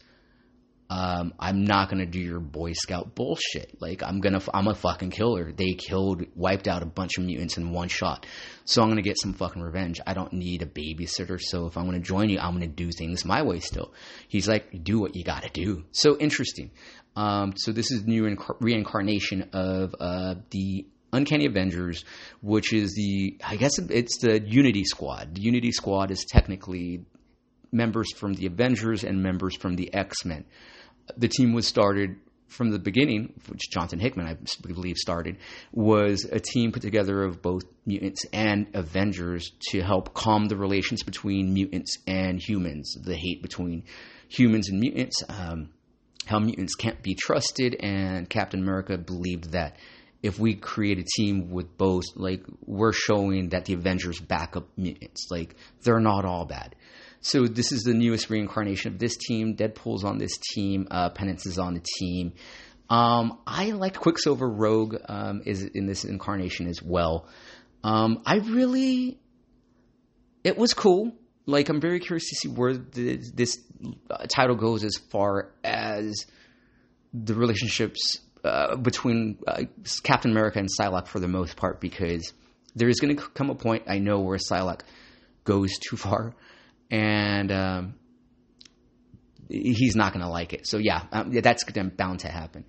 um, 0.90 1.36
I'm 1.40 1.66
not 1.66 1.90
gonna 1.90 2.08
do 2.08 2.20
your 2.20 2.40
Boy 2.40 2.74
Scout 2.74 3.14
bullshit. 3.14 3.80
Like 3.80 4.02
I'm 4.02 4.22
gonna, 4.22 4.42
I'm 4.52 4.68
a 4.68 4.74
fucking 4.74 5.12
killer. 5.12 5.52
They 5.52 5.74
killed, 5.74 6.24
wiped 6.36 6.68
out 6.68 6.82
a 6.82 6.88
bunch 6.88 7.20
of 7.20 7.26
mutants 7.26 7.58
in 7.58 7.72
one 7.72 7.90
shot. 7.90 8.26
So 8.66 8.82
I'm 8.82 8.90
gonna 8.90 9.04
get 9.04 9.20
some 9.20 9.34
fucking 9.34 9.62
revenge. 9.62 10.02
I 10.08 10.16
don't 10.16 10.34
need 10.34 10.64
a 10.64 10.66
babysitter. 10.66 11.40
So 11.40 11.68
if 11.68 11.78
I'm 11.78 11.86
gonna 11.86 12.00
join 12.00 12.30
you, 12.30 12.40
I'm 12.40 12.54
gonna 12.54 12.66
do 12.68 12.92
things 12.92 13.24
my 13.24 13.44
way 13.44 13.60
still. 13.60 13.94
He's 14.28 14.48
like, 14.48 14.84
do 14.84 15.00
what 15.00 15.16
you 15.16 15.24
gotta 15.24 15.50
do. 15.50 15.84
So 15.92 16.18
interesting. 16.18 16.72
Um, 17.16 17.54
so 17.56 17.72
this 17.72 17.92
is 17.92 18.06
new 18.06 18.36
reincarnation 18.60 19.50
of 19.54 19.94
uh, 20.00 20.36
the 20.50 20.88
Uncanny 21.12 21.46
Avengers, 21.46 22.06
which 22.42 22.74
is 22.74 22.94
the 22.96 23.38
I 23.46 23.56
guess 23.56 23.80
it's 23.80 24.20
the 24.22 24.42
Unity 24.46 24.84
Squad. 24.84 25.36
The 25.36 25.42
Unity 25.42 25.72
Squad 25.72 26.12
is 26.12 26.26
technically 26.30 27.06
members 27.72 28.12
from 28.16 28.34
the 28.34 28.46
Avengers 28.46 29.04
and 29.04 29.22
members 29.22 29.56
from 29.56 29.76
the 29.76 29.94
X 29.94 30.26
Men. 30.26 30.46
The 31.18 31.28
team 31.28 31.54
was 31.54 31.68
started 31.68 32.18
from 32.50 32.72
the 32.72 32.80
beginning, 32.80 33.34
which 33.48 33.70
Jonathan 33.72 34.00
Hickman, 34.00 34.28
I 34.28 34.36
believe, 34.68 34.98
started, 34.98 35.38
was 35.72 36.26
a 36.26 36.40
team 36.40 36.72
put 36.72 36.82
together 36.82 37.24
of 37.24 37.42
both 37.42 37.64
mutants 37.86 38.26
and 38.34 38.68
Avengers 38.74 39.52
to 39.70 39.82
help 39.82 40.14
calm 40.14 40.46
the 40.46 40.58
relations 40.58 41.04
between 41.04 41.54
mutants 41.54 41.98
and 42.08 42.42
humans, 42.42 42.96
the 43.02 43.16
hate 43.16 43.42
between 43.42 43.84
humans 44.28 44.70
and 44.70 44.80
mutants, 44.80 45.24
um, 45.30 45.70
how 46.26 46.40
mutants 46.40 46.76
can't 46.76 47.02
be 47.02 47.16
trusted, 47.16 47.76
and 47.80 48.30
Captain 48.30 48.62
America 48.62 48.98
believed 48.98 49.52
that 49.52 49.78
if 50.22 50.38
we 50.38 50.54
create 50.56 51.00
a 51.00 51.04
team 51.04 51.50
with 51.50 51.78
both, 51.78 52.04
like 52.16 52.44
we're 52.66 52.92
showing 52.92 53.50
that 53.50 53.66
the 53.66 53.74
Avengers 53.74 54.20
back 54.20 54.58
up 54.58 54.68
mutants. 54.78 55.28
Like 55.32 55.56
they're 55.84 56.00
not 56.00 56.26
all 56.26 56.46
bad. 56.46 56.76
So 57.22 57.48
this 57.48 57.72
is 57.72 57.84
the 57.84 57.94
newest 57.94 58.30
reincarnation 58.30 58.94
of 58.94 59.00
this 59.00 59.18
team. 59.18 59.56
Deadpool's 59.56 60.04
on 60.04 60.18
this 60.18 60.38
team. 60.54 60.88
Uh, 60.90 61.10
Penance 61.10 61.46
is 61.46 61.58
on 61.58 61.74
the 61.74 61.84
team. 62.00 62.34
Um, 62.90 63.40
I 63.46 63.72
like 63.72 63.98
Quicksilver 63.98 64.50
Rogue 64.50 64.96
um, 65.08 65.44
is 65.46 65.64
in 65.64 65.86
this 65.86 66.06
incarnation 66.06 66.68
as 66.68 66.82
well. 66.82 67.28
Um, 67.84 68.22
I 68.26 68.38
really, 68.38 69.20
it 70.44 70.58
was 70.58 70.74
cool. 70.74 71.14
Like 71.46 71.70
I'm 71.70 71.82
very 71.82 72.00
curious 72.00 72.30
to 72.30 72.36
see 72.36 72.48
where 72.48 72.76
the, 72.76 73.22
this 73.34 73.60
uh, 74.10 74.26
title 74.28 74.56
goes 74.56 74.84
as 74.84 74.96
far 75.10 75.52
as 75.64 76.26
the 77.14 77.34
relationships 77.34 78.20
uh, 78.44 78.76
between 78.78 79.40
uh, 79.48 79.64
Captain 80.04 80.32
America 80.32 80.60
and 80.60 80.70
Psylocke 80.70 81.08
for 81.08 81.20
the 81.20 81.28
most 81.28 81.58
part 81.58 81.82
because 81.82 82.34
there 82.76 82.90
is 82.90 83.00
going 83.00 83.16
to 83.16 83.22
come 83.22 83.50
a 83.50 83.56
point 83.56 83.84
I 83.88 84.00
know 84.00 84.20
where 84.20 84.38
Psylocke 84.38 84.82
goes 85.44 85.78
too 85.78 85.98
far, 85.98 86.36
and 86.92 87.52
um, 87.52 87.96
he's 89.50 89.96
not 89.96 90.14
going 90.14 90.24
to 90.24 90.30
like 90.30 90.54
it. 90.54 90.68
So 90.68 90.78
yeah, 90.78 91.04
um, 91.12 91.32
that's 91.32 91.64
bound 91.90 92.22
to 92.22 92.30
happen. 92.30 92.66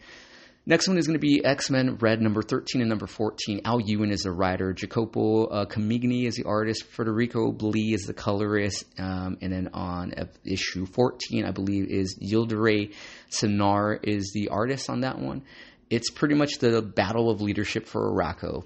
Next 0.70 0.87
one 0.87 0.98
is 0.98 1.09
going 1.09 1.18
to 1.18 1.20
be 1.20 1.44
X 1.44 1.68
Men 1.68 1.96
Red 1.96 2.22
number 2.22 2.42
13 2.42 2.80
and 2.80 2.88
number 2.88 3.09
14. 3.09 3.62
Al 3.64 3.80
Ewing 3.80 4.12
is 4.12 4.20
the 4.20 4.30
writer. 4.30 4.72
Jacopo 4.72 5.46
uh, 5.46 5.64
Camagni 5.64 6.28
is 6.28 6.37
the 6.37 6.44
artist. 6.44 6.85
Federico 6.85 7.50
Blee 7.50 7.92
is 7.92 8.02
the 8.02 8.14
colorist. 8.14 8.85
Um, 8.96 9.37
and 9.42 9.52
then 9.52 9.70
on 9.74 10.14
issue 10.44 10.87
14, 10.87 11.44
I 11.44 11.50
believe, 11.50 11.88
is 11.90 12.16
Yildiray 12.22 12.94
Cinar 13.30 13.98
is 14.00 14.30
the 14.33 14.50
artist 14.50 14.88
on 14.88 15.00
that 15.00 15.18
one. 15.18 15.42
It's 15.90 16.09
pretty 16.09 16.37
much 16.37 16.59
the 16.61 16.80
battle 16.83 17.30
of 17.30 17.40
leadership 17.40 17.88
for 17.88 18.09
Arakko. 18.09 18.64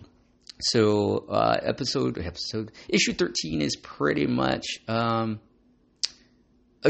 So 0.61 1.25
uh, 1.31 1.59
episode 1.63 2.19
episode 2.19 2.73
issue 2.87 3.15
13 3.15 3.63
is 3.63 3.77
pretty 3.77 4.27
much 4.27 4.67
um, 4.89 5.41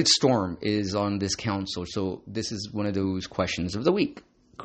Storm 0.06 0.58
is 0.60 0.96
on 0.96 1.20
this 1.20 1.36
council. 1.36 1.84
So 1.86 2.22
this 2.26 2.50
is 2.50 2.70
one 2.72 2.86
of 2.86 2.94
those 2.94 3.28
questions 3.28 3.76
of 3.76 3.84
the 3.84 3.92
week 3.92 4.20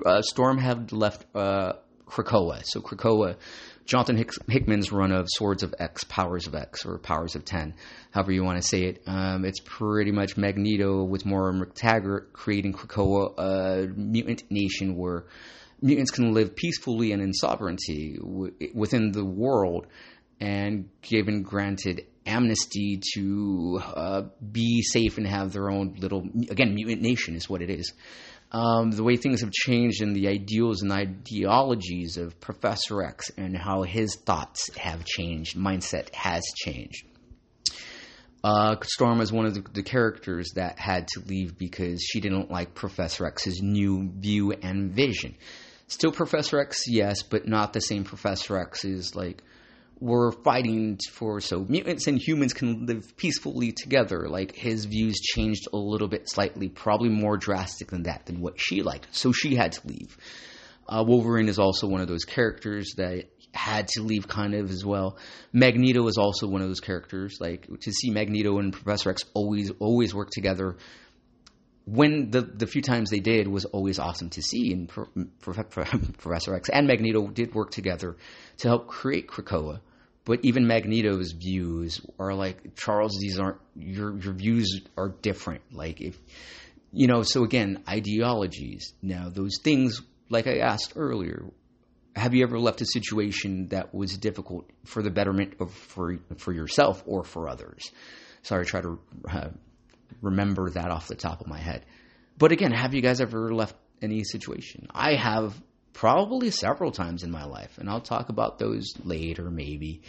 uh, 0.06 0.22
Storm 0.22 0.58
had 0.58 0.92
left 0.92 1.26
uh, 1.36 1.74
Krakoa. 2.06 2.62
So 2.66 2.82
Krakoa, 2.82 3.38
Jonathan 3.86 4.18
Hick- 4.18 4.32
Hickman's 4.48 4.92
run 4.92 5.12
of 5.12 5.28
Swords 5.30 5.64
of 5.64 5.74
X, 5.80 6.04
Powers 6.04 6.48
of 6.48 6.56
X, 6.56 6.86
or 6.86 6.98
Powers 6.98 7.36
of 7.36 7.46
Ten, 7.46 7.74
however 8.12 8.32
you 8.32 8.44
want 8.44 8.62
to 8.62 8.68
say 8.68 8.84
it. 8.84 9.04
Um, 9.06 9.46
it's 9.46 9.60
pretty 9.64 10.12
much 10.12 10.38
Magneto 10.38 11.04
with 11.04 11.26
Moira 11.26 11.54
MacTaggert 11.54 12.34
creating 12.34 12.74
Krakoa, 12.74 13.34
a 13.38 13.88
mutant 13.96 14.44
nation 14.50 14.96
where 14.96 15.26
mutants 15.82 16.12
can 16.12 16.34
live 16.34 16.56
peacefully 16.56 17.12
and 17.12 17.22
in 17.22 17.34
sovereignty 17.34 18.18
w- 18.20 18.54
within 18.74 19.12
the 19.12 19.26
world, 19.26 19.88
and 20.40 20.90
given 21.02 21.44
granted 21.44 22.06
amnesty 22.30 23.02
to 23.14 23.82
uh, 23.84 24.22
be 24.52 24.82
safe 24.82 25.18
and 25.18 25.28
have 25.28 25.52
their 25.52 25.70
own 25.70 25.96
little 26.00 26.24
again 26.50 26.74
mutant 26.76 27.02
nation 27.02 27.36
is 27.36 27.50
what 27.50 27.62
it 27.62 27.70
is 27.70 27.94
um, 28.52 28.92
the 28.92 29.04
way 29.04 29.16
things 29.16 29.42
have 29.42 29.52
changed 29.52 30.02
and 30.02 30.16
the 30.16 30.28
ideals 30.28 30.82
and 30.82 30.92
ideologies 30.92 32.18
of 32.18 32.40
Professor 32.40 33.04
X 33.04 33.30
and 33.38 33.56
how 33.56 33.84
his 33.84 34.16
thoughts 34.16 34.76
have 34.76 35.06
changed, 35.06 35.56
mindset 35.56 36.14
has 36.16 36.44
changed. 36.56 37.06
Uh, 38.44 38.78
Storm 38.84 39.22
is 39.22 39.32
one 39.32 39.46
of 39.46 39.54
the, 39.54 39.62
the, 39.74 39.84
characters 39.84 40.52
that 40.56 40.80
had 40.80 41.08
to 41.10 41.20
leave 41.20 41.58
because 41.58 42.02
she 42.02 42.22
didn't 42.22 42.50
like 42.50 42.74
Professor 42.74 43.28
X's 43.28 43.62
new 43.62 44.10
view 44.16 44.54
and 44.54 44.92
vision. 44.92 45.36
Still 45.88 46.14
Professor 46.14 46.60
X, 46.60 46.84
yes, 46.88 47.22
but 47.22 47.48
not 47.48 47.74
the 47.74 47.82
same 47.82 48.06
Professor 48.06 48.58
X 48.58 48.86
is 48.86 49.14
like 49.14 49.44
we're 50.00 50.32
fighting 50.32 50.98
for 51.12 51.42
so 51.42 51.66
mutants 51.68 52.08
and 52.08 52.20
humans 52.20 52.54
can 52.54 52.86
live 52.86 53.16
peacefully 53.18 53.74
together. 53.74 54.30
Like 54.30 54.56
his 54.56 54.86
views 54.86 55.20
changed 55.20 55.68
a 55.74 55.78
little 55.78 56.08
bit 56.08 56.30
slightly, 56.30 56.70
probably 56.70 57.10
more 57.10 57.38
drastic 57.38 57.90
than 57.90 58.04
that 58.04 58.26
than 58.26 58.40
what 58.40 58.60
she 58.60 58.82
liked. 58.82 59.08
So 59.12 59.32
she 59.32 59.56
had 59.56 59.74
to 59.74 59.88
leave. 59.88 60.18
Uh, 60.88 61.04
Wolverine 61.06 61.50
is 61.50 61.60
also 61.60 61.88
one 61.88 62.02
of 62.02 62.08
those 62.08 62.24
characters 62.24 62.94
that 62.98 63.26
had 63.54 63.88
to 63.90 64.02
leave 64.02 64.28
kind 64.28 64.54
of 64.54 64.70
as 64.70 64.86
well. 64.86 65.18
Magneto 65.52 66.08
is 66.08 66.18
also 66.18 66.48
one 66.48 66.62
of 66.62 66.68
those 66.68 66.80
characters. 66.80 67.38
Like 67.40 67.68
to 67.82 67.92
see 67.92 68.10
Magneto 68.10 68.58
and 68.60 68.72
Professor 68.72 69.10
X 69.10 69.24
always 69.34 69.72
always 69.80 70.16
work 70.16 70.30
together. 70.32 70.78
When 71.86 72.30
the 72.30 72.42
the 72.42 72.68
few 72.68 72.82
times 72.82 73.10
they 73.10 73.20
did 73.20 73.48
was 73.48 73.66
always 73.66 74.00
awesome 74.00 74.30
to 74.32 74.42
see, 74.42 74.72
and 74.72 74.88
Pro, 74.88 75.06
Pro, 75.40 75.64
Pro, 75.64 75.84
Professor 76.20 76.56
X 76.56 76.70
and 76.70 76.88
Magneto 76.88 77.28
did 77.28 77.54
work 77.54 77.72
together 77.72 78.16
to 78.58 78.68
help 78.68 78.88
create 78.88 79.28
Krakoa 79.28 79.82
but 80.26 80.40
even 80.44 80.68
Magneto's 80.68 81.32
views 81.32 82.02
are 82.20 82.34
like 82.34 82.76
Charles. 82.76 83.18
These 83.20 83.40
aren't 83.40 83.58
your 83.76 84.18
your 84.18 84.34
views 84.34 84.82
are 84.98 85.10
different. 85.10 85.62
Like 85.72 86.02
if 86.02 86.18
you 86.92 87.08
know. 87.08 87.24
So 87.24 87.44
again, 87.44 87.84
ideologies. 87.88 88.94
Now 89.02 89.30
those 89.30 89.58
things, 89.64 90.02
like 90.30 90.48
I 90.48 90.60
asked 90.60 90.94
earlier, 90.96 91.46
have 92.16 92.34
you 92.34 92.44
ever 92.44 92.60
left 92.60 92.82
a 92.82 92.86
situation 92.86 93.70
that 93.70 93.94
was 93.94 94.18
difficult 94.18 94.70
for 94.86 95.02
the 95.02 95.10
betterment 95.10 95.56
of 95.60 95.74
for 95.74 96.18
for 96.38 96.54
yourself 96.54 97.04
or 97.06 97.24
for 97.24 97.50
others? 97.50 97.92
Sorry, 98.44 98.66
try 98.66 98.82
to 98.82 99.00
uh, 99.30 99.50
remember 100.22 100.70
that 100.72 100.92
off 100.92 101.08
the 101.08 101.16
top 101.16 101.42
of 101.42 101.48
my 101.48 101.60
head. 101.60 101.86
But 102.38 102.52
again, 102.52 102.72
have 102.72 102.94
you 102.94 103.02
guys 103.02 103.20
ever 103.20 103.54
left 103.54 103.76
any 104.02 104.24
situation? 104.24 104.88
I 104.94 105.16
have 105.16 105.60
probably 105.94 106.52
several 106.52 106.92
times 106.92 107.24
in 107.24 107.32
my 107.32 107.46
life, 107.46 107.78
and 107.78 107.90
I'll 107.90 108.02
talk 108.02 108.30
about 108.30 108.60
those 108.60 108.94
later, 109.04 109.50
maybe. 109.50 110.02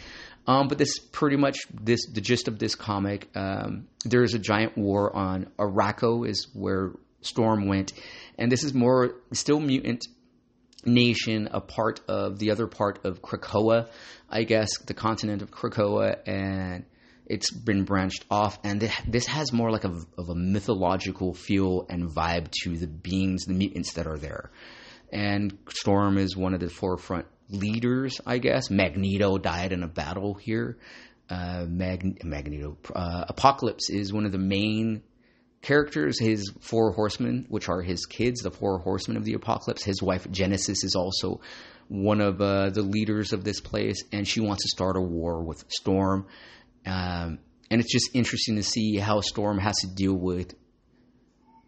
Um, 0.47 0.67
but 0.67 0.77
this 0.77 0.99
pretty 0.99 1.37
much 1.37 1.59
this 1.71 2.07
the 2.07 2.21
gist 2.21 2.47
of 2.47 2.57
this 2.59 2.75
comic. 2.75 3.29
Um, 3.35 3.87
there 4.05 4.23
is 4.23 4.33
a 4.33 4.39
giant 4.39 4.77
war 4.77 5.15
on 5.15 5.49
Arakko, 5.59 6.27
is 6.27 6.47
where 6.53 6.93
Storm 7.21 7.67
went, 7.67 7.93
and 8.37 8.51
this 8.51 8.63
is 8.63 8.73
more 8.73 9.15
still 9.33 9.59
mutant 9.59 10.07
nation, 10.85 11.47
a 11.51 11.61
part 11.61 12.01
of 12.07 12.39
the 12.39 12.51
other 12.51 12.67
part 12.67 13.05
of 13.05 13.21
Krakoa, 13.21 13.89
I 14.29 14.43
guess, 14.43 14.69
the 14.85 14.93
continent 14.93 15.41
of 15.41 15.51
Krakoa, 15.51 16.17
and 16.25 16.85
it's 17.25 17.51
been 17.51 17.83
branched 17.83 18.25
off. 18.29 18.59
And 18.63 18.89
this 19.07 19.27
has 19.27 19.53
more 19.53 19.71
like 19.71 19.83
a, 19.83 19.93
of 20.17 20.29
a 20.29 20.35
mythological 20.35 21.33
feel 21.33 21.85
and 21.89 22.09
vibe 22.09 22.51
to 22.63 22.77
the 22.77 22.87
beings, 22.87 23.45
the 23.45 23.53
mutants 23.53 23.93
that 23.93 24.07
are 24.07 24.17
there. 24.17 24.51
And 25.11 25.57
Storm 25.69 26.17
is 26.17 26.37
one 26.37 26.53
of 26.53 26.59
the 26.59 26.69
forefront 26.69 27.25
leaders, 27.49 28.21
I 28.25 28.37
guess. 28.37 28.69
Magneto 28.69 29.37
died 29.37 29.73
in 29.73 29.83
a 29.83 29.87
battle 29.87 30.33
here. 30.33 30.77
Uh, 31.29 31.65
Mag- 31.67 32.23
Magneto. 32.23 32.77
Uh, 32.93 33.25
Apocalypse 33.27 33.89
is 33.89 34.11
one 34.11 34.25
of 34.25 34.31
the 34.31 34.37
main 34.37 35.03
characters, 35.61 36.19
his 36.19 36.51
four 36.59 36.91
horsemen, 36.91 37.45
which 37.49 37.69
are 37.69 37.81
his 37.81 38.05
kids, 38.05 38.41
the 38.41 38.51
four 38.51 38.79
horsemen 38.79 39.17
of 39.17 39.25
the 39.25 39.33
apocalypse. 39.33 39.83
His 39.83 40.01
wife 40.01 40.29
Genesis 40.31 40.83
is 40.83 40.95
also 40.95 41.41
one 41.87 42.21
of 42.21 42.41
uh, 42.41 42.69
the 42.69 42.81
leaders 42.81 43.33
of 43.33 43.43
this 43.43 43.59
place, 43.59 44.03
and 44.11 44.27
she 44.27 44.39
wants 44.39 44.63
to 44.63 44.69
start 44.69 44.95
a 44.97 45.01
war 45.01 45.43
with 45.43 45.63
Storm. 45.69 46.25
Um, 46.85 47.39
and 47.69 47.79
it's 47.79 47.91
just 47.91 48.09
interesting 48.13 48.55
to 48.55 48.63
see 48.63 48.97
how 48.97 49.21
Storm 49.21 49.57
has 49.59 49.75
to 49.81 49.87
deal 49.87 50.13
with 50.13 50.55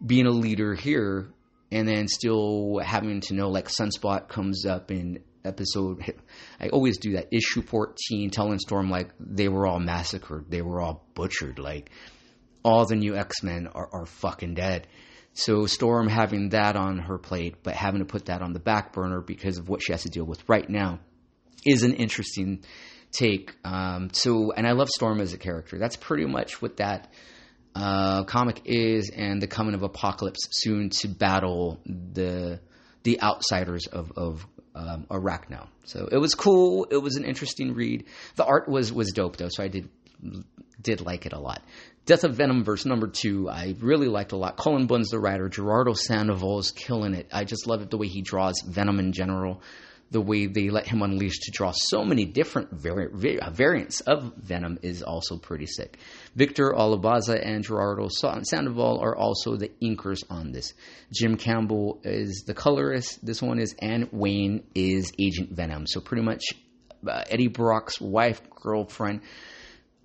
being 0.04 0.26
a 0.26 0.30
leader 0.30 0.74
here, 0.74 1.32
and 1.70 1.88
then 1.88 2.08
still 2.08 2.80
having 2.84 3.20
to 3.22 3.34
know 3.34 3.48
like 3.48 3.68
Sunspot 3.68 4.28
comes 4.28 4.66
up 4.66 4.90
in 4.90 5.20
episode. 5.44 6.14
I 6.60 6.68
always 6.68 6.98
do 6.98 7.12
that 7.12 7.28
issue 7.30 7.62
fourteen, 7.62 8.30
telling 8.30 8.58
Storm 8.58 8.90
like 8.90 9.10
they 9.20 9.48
were 9.48 9.66
all 9.66 9.80
massacred, 9.80 10.46
they 10.50 10.62
were 10.62 10.80
all 10.80 11.06
butchered, 11.14 11.58
like 11.58 11.90
all 12.64 12.86
the 12.86 12.96
new 12.96 13.14
X 13.14 13.42
Men 13.42 13.66
are, 13.66 13.88
are 13.92 14.06
fucking 14.06 14.54
dead. 14.54 14.86
So 15.34 15.66
Storm 15.66 16.08
having 16.08 16.50
that 16.50 16.76
on 16.76 16.98
her 16.98 17.18
plate, 17.18 17.56
but 17.62 17.74
having 17.74 17.98
to 17.98 18.06
put 18.06 18.26
that 18.26 18.40
on 18.40 18.52
the 18.52 18.60
back 18.60 18.92
burner 18.92 19.20
because 19.20 19.58
of 19.58 19.68
what 19.68 19.82
she 19.82 19.92
has 19.92 20.04
to 20.04 20.08
deal 20.08 20.24
with 20.24 20.48
right 20.48 20.68
now, 20.70 21.00
is 21.66 21.82
an 21.82 21.94
interesting 21.94 22.64
take. 23.10 23.54
Um, 23.64 24.10
so, 24.12 24.52
and 24.52 24.66
I 24.66 24.72
love 24.72 24.88
Storm 24.88 25.20
as 25.20 25.32
a 25.32 25.38
character. 25.38 25.78
That's 25.78 25.96
pretty 25.96 26.24
much 26.24 26.62
what 26.62 26.76
that 26.76 27.12
uh, 27.74 28.24
comic 28.24 28.62
is, 28.64 29.10
and 29.10 29.42
the 29.42 29.46
coming 29.46 29.74
of 29.74 29.82
Apocalypse 29.82 30.48
soon 30.50 30.90
to 30.90 31.08
battle 31.08 31.80
the 31.84 32.60
the 33.02 33.20
outsiders 33.20 33.86
of 33.86 34.12
of 34.16 34.46
um, 34.74 35.06
Arakko. 35.10 35.66
So 35.84 36.08
it 36.10 36.18
was 36.18 36.34
cool. 36.34 36.86
It 36.90 36.96
was 36.96 37.16
an 37.16 37.24
interesting 37.24 37.74
read. 37.74 38.04
The 38.36 38.44
art 38.44 38.68
was 38.68 38.92
was 38.92 39.12
dope 39.12 39.36
though, 39.36 39.48
so 39.50 39.62
I 39.62 39.68
did 39.68 39.88
did 40.80 41.00
like 41.00 41.26
it 41.26 41.32
a 41.32 41.38
lot. 41.38 41.62
Death 42.06 42.24
of 42.24 42.34
Venom 42.34 42.64
verse 42.64 42.84
number 42.84 43.08
two, 43.08 43.48
I 43.48 43.74
really 43.80 44.08
liked 44.08 44.32
a 44.32 44.36
lot. 44.36 44.56
Cullen 44.56 44.86
Bunn's 44.86 45.08
the 45.08 45.18
writer. 45.18 45.48
Gerardo 45.48 45.94
Sandoval 45.94 46.58
is 46.58 46.70
killing 46.70 47.14
it. 47.14 47.28
I 47.32 47.44
just 47.44 47.66
love 47.66 47.80
it 47.80 47.90
the 47.90 47.96
way 47.96 48.08
he 48.08 48.20
draws 48.20 48.60
Venom 48.66 48.98
in 48.98 49.12
general, 49.12 49.62
the 50.14 50.20
way 50.20 50.46
they 50.46 50.70
let 50.70 50.86
him 50.86 51.02
unleash 51.02 51.40
to 51.40 51.50
draw 51.50 51.72
so 51.74 52.04
many 52.04 52.24
different 52.24 52.70
vari- 52.70 53.10
variants 53.50 54.00
of 54.02 54.32
Venom 54.36 54.78
is 54.80 55.02
also 55.02 55.36
pretty 55.36 55.66
sick. 55.66 55.98
Victor 56.36 56.70
Olazaba 56.70 57.44
and 57.44 57.64
Gerardo 57.64 58.08
Sandoval 58.08 59.00
are 59.00 59.16
also 59.16 59.56
the 59.56 59.72
inkers 59.82 60.22
on 60.30 60.52
this. 60.52 60.72
Jim 61.12 61.36
Campbell 61.36 62.00
is 62.04 62.44
the 62.46 62.54
colorist. 62.54 63.26
This 63.26 63.42
one 63.42 63.58
is 63.58 63.74
Anne 63.82 64.08
Weying 64.12 64.62
is 64.76 65.12
Agent 65.18 65.50
Venom. 65.50 65.84
So 65.88 66.00
pretty 66.00 66.22
much 66.22 66.44
uh, 67.04 67.24
Eddie 67.28 67.48
Brock's 67.48 68.00
wife, 68.00 68.40
girlfriend, 68.50 69.22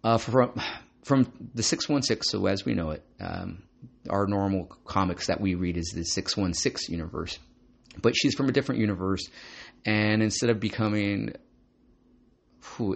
uh, 0.03 0.17
from 0.17 0.59
from 1.03 1.31
the 1.53 1.63
616, 1.63 2.23
so 2.23 2.47
as 2.47 2.65
we 2.65 2.73
know 2.73 2.91
it, 2.91 3.03
um, 3.19 3.61
our 4.09 4.25
normal 4.25 4.65
comics 4.85 5.27
that 5.27 5.39
we 5.39 5.53
read 5.53 5.77
is 5.77 5.91
the 5.95 6.03
616 6.03 6.91
universe. 6.93 7.37
But 8.01 8.15
she's 8.15 8.35
from 8.35 8.49
a 8.49 8.51
different 8.51 8.81
universe, 8.81 9.27
and 9.85 10.21
instead 10.21 10.49
of 10.49 10.59
becoming, 10.59 11.33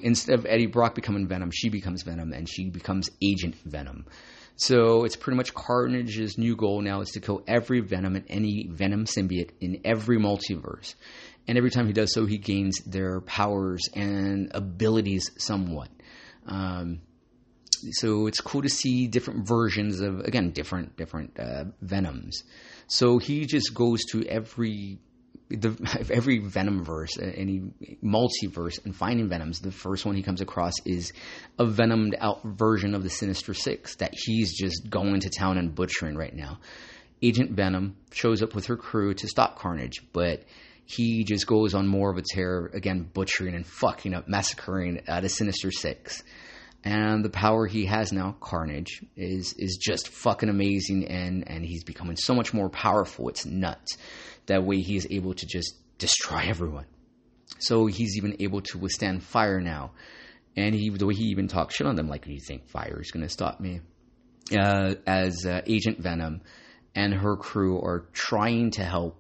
instead 0.02 0.40
of 0.40 0.46
Eddie 0.46 0.68
Brock 0.68 0.96
becoming 0.96 1.28
Venom, 1.28 1.52
she 1.52 1.70
becomes 1.70 2.04
Venom, 2.04 2.34
and 2.34 2.48
she 2.48 2.70
becomes 2.70 3.10
Agent 3.22 3.56
Venom. 3.66 4.06
So 4.56 5.04
it's 5.04 5.16
pretty 5.16 5.38
much 5.38 5.54
Carnage's 5.54 6.38
new 6.38 6.56
goal 6.56 6.82
now 6.82 7.02
is 7.02 7.10
to 7.12 7.20
kill 7.20 7.44
every 7.48 7.80
Venom 7.80 8.16
and 8.16 8.26
any 8.28 8.68
Venom 8.70 9.06
symbiote 9.06 9.52
in 9.60 9.82
every 9.84 10.18
multiverse. 10.18 10.94
And 11.48 11.58
every 11.58 11.72
time 11.72 11.88
he 11.88 11.94
does 11.94 12.14
so, 12.14 12.26
he 12.26 12.38
gains 12.38 12.80
their 12.86 13.20
powers 13.22 13.90
and 13.94 14.52
abilities 14.54 15.32
somewhat. 15.38 15.90
Um, 16.46 17.02
so 17.92 18.28
it's 18.28 18.40
cool 18.40 18.62
to 18.62 18.70
see 18.70 19.08
different 19.08 19.48
versions 19.48 20.00
of 20.00 20.22
again 20.22 20.52
different 20.52 20.96
different 20.96 21.38
uh, 21.38 21.66
venoms. 21.82 22.44
So 22.88 23.18
he 23.18 23.46
just 23.46 23.74
goes 23.74 24.04
to 24.12 24.24
every 24.26 25.00
the 25.54 26.08
every 26.12 26.40
venom 26.40 26.84
verse, 26.84 27.18
any 27.20 27.62
multiverse, 28.04 28.84
and 28.84 28.96
finding 28.96 29.30
venoms. 29.30 29.60
The 29.60 29.72
first 29.72 30.06
one 30.06 30.16
he 30.16 30.24
comes 30.24 30.42
across 30.42 30.74
is 30.86 31.14
a 31.60 31.66
venomed 31.66 32.16
out 32.20 32.42
version 32.44 32.96
of 32.96 33.04
the 33.04 33.10
Sinister 33.10 33.54
Six 33.54 33.96
that 33.96 34.14
he's 34.14 34.58
just 34.58 34.90
going 34.90 35.22
to 35.22 35.30
town 35.30 35.58
and 35.58 35.74
butchering 35.74 36.16
right 36.16 36.34
now. 36.34 36.60
Agent 37.22 37.52
Venom 37.52 37.96
shows 38.12 38.44
up 38.44 38.54
with 38.54 38.66
her 38.66 38.76
crew 38.76 39.14
to 39.14 39.28
stop 39.28 39.58
Carnage, 39.58 40.02
but 40.12 40.44
he 40.86 41.24
just 41.24 41.48
goes 41.48 41.74
on 41.74 41.88
more 41.88 42.12
of 42.12 42.18
a 42.18 42.24
tear 42.34 42.70
again, 42.74 43.10
butchering 43.14 43.56
and 43.56 43.66
fucking 43.66 44.14
up, 44.14 44.28
massacring 44.28 45.02
the 45.06 45.30
Sinister 45.30 45.72
Six 45.72 46.24
and 46.84 47.24
the 47.24 47.30
power 47.30 47.66
he 47.66 47.86
has 47.86 48.12
now, 48.12 48.36
Carnage, 48.42 49.04
is 49.16 49.54
is 49.58 49.78
just 49.82 50.10
fucking 50.10 50.50
amazing, 50.50 51.08
and 51.08 51.48
and 51.48 51.66
he's 51.66 51.84
becoming 51.84 52.18
so 52.18 52.34
much 52.34 52.54
more 52.54 52.70
powerful. 52.70 53.30
It's 53.30 53.46
nuts. 53.46 53.98
That 54.48 54.64
way, 54.64 54.82
he 54.82 54.96
is 54.96 55.08
able 55.10 55.34
to 55.34 55.46
just 55.46 55.76
destroy 55.98 56.44
everyone. 56.46 56.86
So 57.60 57.86
he's 57.86 58.18
even 58.18 58.36
able 58.40 58.62
to 58.62 58.78
withstand 58.78 59.24
fire 59.24 59.62
now, 59.62 59.92
and 60.56 60.76
he 60.76 60.90
the 60.90 61.06
way 61.06 61.14
he 61.14 61.26
even 61.26 61.48
talks 61.48 61.76
shit 61.76 61.88
on 61.88 61.96
them, 61.96 62.08
like, 62.08 62.26
"Do 62.26 62.34
you 62.34 62.42
think 62.46 62.68
fire 62.68 63.00
is 63.00 63.12
going 63.12 63.24
to 63.24 63.30
stop 63.30 63.60
me?" 63.60 63.82
Uh, 64.52 64.96
as 65.08 65.46
uh, 65.46 65.62
Agent 65.66 66.00
Venom 66.00 66.42
and 66.96 67.14
her 67.14 67.38
crew 67.38 67.80
are 67.80 68.06
trying 68.12 68.72
to 68.72 68.84
help 68.84 69.18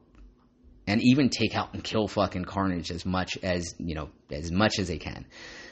and 0.85 1.01
even 1.01 1.29
take 1.29 1.55
out 1.55 1.73
and 1.73 1.83
kill 1.83 2.07
fucking 2.07 2.45
Carnage 2.45 2.91
as 2.91 3.05
much 3.05 3.37
as 3.41 3.73
you 3.77 3.95
know 3.95 4.09
as 4.31 4.51
much 4.51 4.79
as 4.79 4.87
they 4.87 4.97
can. 4.97 5.25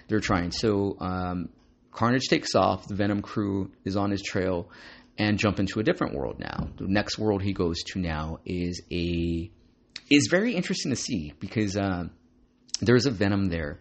They're 0.07 0.19
trying. 0.19 0.51
So 0.51 0.97
um, 0.99 1.49
Carnage 1.91 2.27
takes 2.29 2.55
off. 2.55 2.87
The 2.87 2.95
Venom 2.95 3.21
crew 3.21 3.71
is 3.83 3.97
on 3.97 4.11
his 4.11 4.21
trail 4.21 4.69
and 5.21 5.37
jump 5.37 5.59
into 5.59 5.79
a 5.79 5.83
different 5.83 6.15
world 6.15 6.39
now. 6.39 6.67
The 6.77 6.87
next 6.87 7.19
world 7.19 7.43
he 7.43 7.53
goes 7.53 7.83
to 7.91 7.99
now 7.99 8.39
is 8.43 8.81
a 8.91 9.51
is 10.09 10.27
very 10.31 10.55
interesting 10.55 10.91
to 10.91 10.95
see 10.95 11.33
because 11.39 11.77
uh, 11.77 12.05
there's 12.81 13.05
a 13.05 13.11
Venom 13.11 13.45
there, 13.49 13.79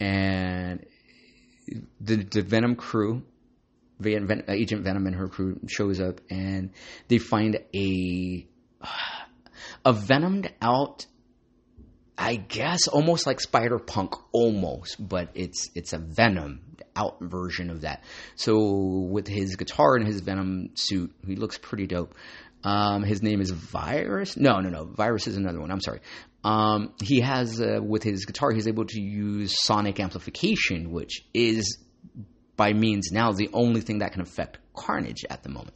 and 0.00 0.84
the 2.00 2.16
the 2.16 2.42
Venom 2.42 2.74
crew, 2.74 3.22
Ven- 4.00 4.42
Agent 4.48 4.82
Venom 4.82 5.06
and 5.06 5.14
her 5.14 5.28
crew 5.28 5.60
shows 5.68 6.00
up, 6.00 6.20
and 6.28 6.70
they 7.06 7.18
find 7.18 7.60
a 7.72 8.48
a 9.84 9.92
venomed 9.92 10.52
out 10.60 11.06
I 12.18 12.34
guess 12.34 12.86
almost 12.86 13.26
like 13.26 13.40
Spider 13.40 13.78
Punk, 13.78 14.12
almost, 14.32 14.96
but 14.98 15.30
it's 15.34 15.70
it's 15.76 15.92
a 15.92 15.98
Venom 15.98 16.60
out 16.96 17.18
version 17.20 17.70
of 17.70 17.82
that. 17.82 18.04
So 18.36 19.06
with 19.10 19.26
his 19.26 19.56
guitar 19.56 19.96
and 19.96 20.06
his 20.06 20.20
Venom 20.20 20.70
suit, 20.74 21.12
he 21.26 21.36
looks 21.36 21.58
pretty 21.58 21.86
dope. 21.86 22.14
Um, 22.62 23.02
his 23.02 23.22
name 23.22 23.40
is 23.40 23.50
Virus. 23.50 24.36
No, 24.36 24.60
no, 24.60 24.68
no. 24.68 24.84
Virus 24.84 25.26
is 25.26 25.36
another 25.36 25.60
one. 25.60 25.70
I'm 25.70 25.80
sorry. 25.80 26.00
Um, 26.44 26.94
he 27.02 27.20
has 27.20 27.60
uh, 27.60 27.80
with 27.82 28.02
his 28.02 28.24
guitar, 28.24 28.50
he's 28.50 28.68
able 28.68 28.84
to 28.86 29.00
use 29.00 29.54
sonic 29.62 30.00
amplification, 30.00 30.90
which 30.90 31.24
is 31.34 31.78
by 32.56 32.72
means 32.72 33.10
now 33.12 33.32
the 33.32 33.48
only 33.52 33.80
thing 33.80 33.98
that 34.00 34.12
can 34.12 34.20
affect 34.20 34.58
Carnage 34.74 35.24
at 35.28 35.42
the 35.42 35.48
moment. 35.48 35.74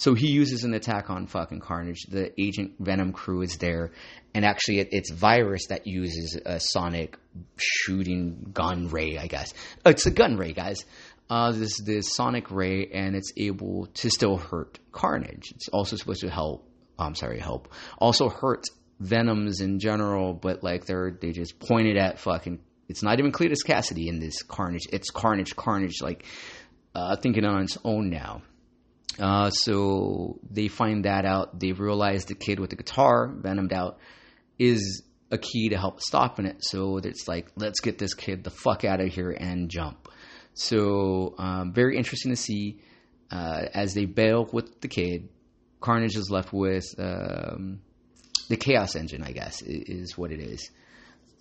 So 0.00 0.14
he 0.14 0.28
uses 0.28 0.64
an 0.64 0.72
attack 0.72 1.10
on 1.10 1.26
fucking 1.26 1.60
Carnage. 1.60 2.06
The 2.08 2.32
Agent 2.40 2.76
Venom 2.80 3.12
crew 3.12 3.42
is 3.42 3.58
there, 3.58 3.92
and 4.32 4.46
actually, 4.46 4.78
it, 4.78 4.88
it's 4.92 5.10
Virus 5.10 5.66
that 5.66 5.86
uses 5.86 6.40
a 6.46 6.58
sonic 6.58 7.18
shooting 7.58 8.50
gun 8.54 8.88
ray. 8.88 9.18
I 9.18 9.26
guess 9.26 9.52
it's 9.84 10.06
a 10.06 10.10
gun 10.10 10.38
ray, 10.38 10.54
guys. 10.54 10.86
Uh, 11.28 11.52
this 11.52 11.78
this 11.82 12.16
sonic 12.16 12.50
ray, 12.50 12.86
and 12.86 13.14
it's 13.14 13.30
able 13.36 13.88
to 13.92 14.08
still 14.08 14.38
hurt 14.38 14.78
Carnage. 14.90 15.52
It's 15.54 15.68
also 15.68 15.96
supposed 15.96 16.22
to 16.22 16.30
help. 16.30 16.66
I'm 16.98 17.14
sorry, 17.14 17.38
help. 17.38 17.70
Also 17.98 18.30
hurt 18.30 18.64
Venoms 19.00 19.60
in 19.60 19.80
general, 19.80 20.32
but 20.32 20.64
like 20.64 20.86
they're 20.86 21.10
they 21.10 21.32
just 21.32 21.58
pointed 21.60 21.98
at 21.98 22.18
fucking. 22.18 22.58
It's 22.88 23.02
not 23.02 23.18
even 23.18 23.32
Cletus 23.32 23.66
Kasady 23.66 24.06
in 24.06 24.18
this 24.18 24.42
Carnage. 24.42 24.86
It's 24.90 25.10
Carnage, 25.10 25.54
Carnage, 25.56 26.00
like 26.00 26.24
uh, 26.94 27.16
thinking 27.16 27.44
on 27.44 27.64
its 27.64 27.76
own 27.84 28.08
now. 28.08 28.40
Uh, 29.18 29.50
so 29.50 30.38
they 30.50 30.68
find 30.68 31.04
that 31.04 31.24
out. 31.24 31.58
They 31.58 31.72
realize 31.72 32.24
the 32.24 32.34
kid 32.34 32.60
with 32.60 32.70
the 32.70 32.76
guitar, 32.76 33.28
venomed 33.28 33.72
out, 33.72 33.98
is 34.58 35.02
a 35.30 35.38
key 35.38 35.70
to 35.70 35.76
help 35.76 36.00
stopping 36.00 36.46
it. 36.46 36.58
So 36.60 36.98
it's 36.98 37.28
like, 37.28 37.48
let's 37.56 37.80
get 37.80 37.98
this 37.98 38.14
kid 38.14 38.44
the 38.44 38.50
fuck 38.50 38.84
out 38.84 39.00
of 39.00 39.08
here 39.08 39.30
and 39.30 39.68
jump. 39.68 40.08
So 40.54 41.34
um, 41.38 41.72
very 41.72 41.96
interesting 41.96 42.32
to 42.32 42.36
see 42.36 42.80
uh, 43.30 43.62
as 43.72 43.94
they 43.94 44.04
bail 44.04 44.48
with 44.52 44.80
the 44.80 44.88
kid. 44.88 45.28
Carnage 45.80 46.16
is 46.16 46.30
left 46.30 46.52
with 46.52 46.84
um, 46.98 47.80
the 48.48 48.56
Chaos 48.56 48.96
Engine, 48.96 49.22
I 49.22 49.32
guess, 49.32 49.62
is 49.62 50.18
what 50.18 50.30
it 50.30 50.40
is. 50.40 50.70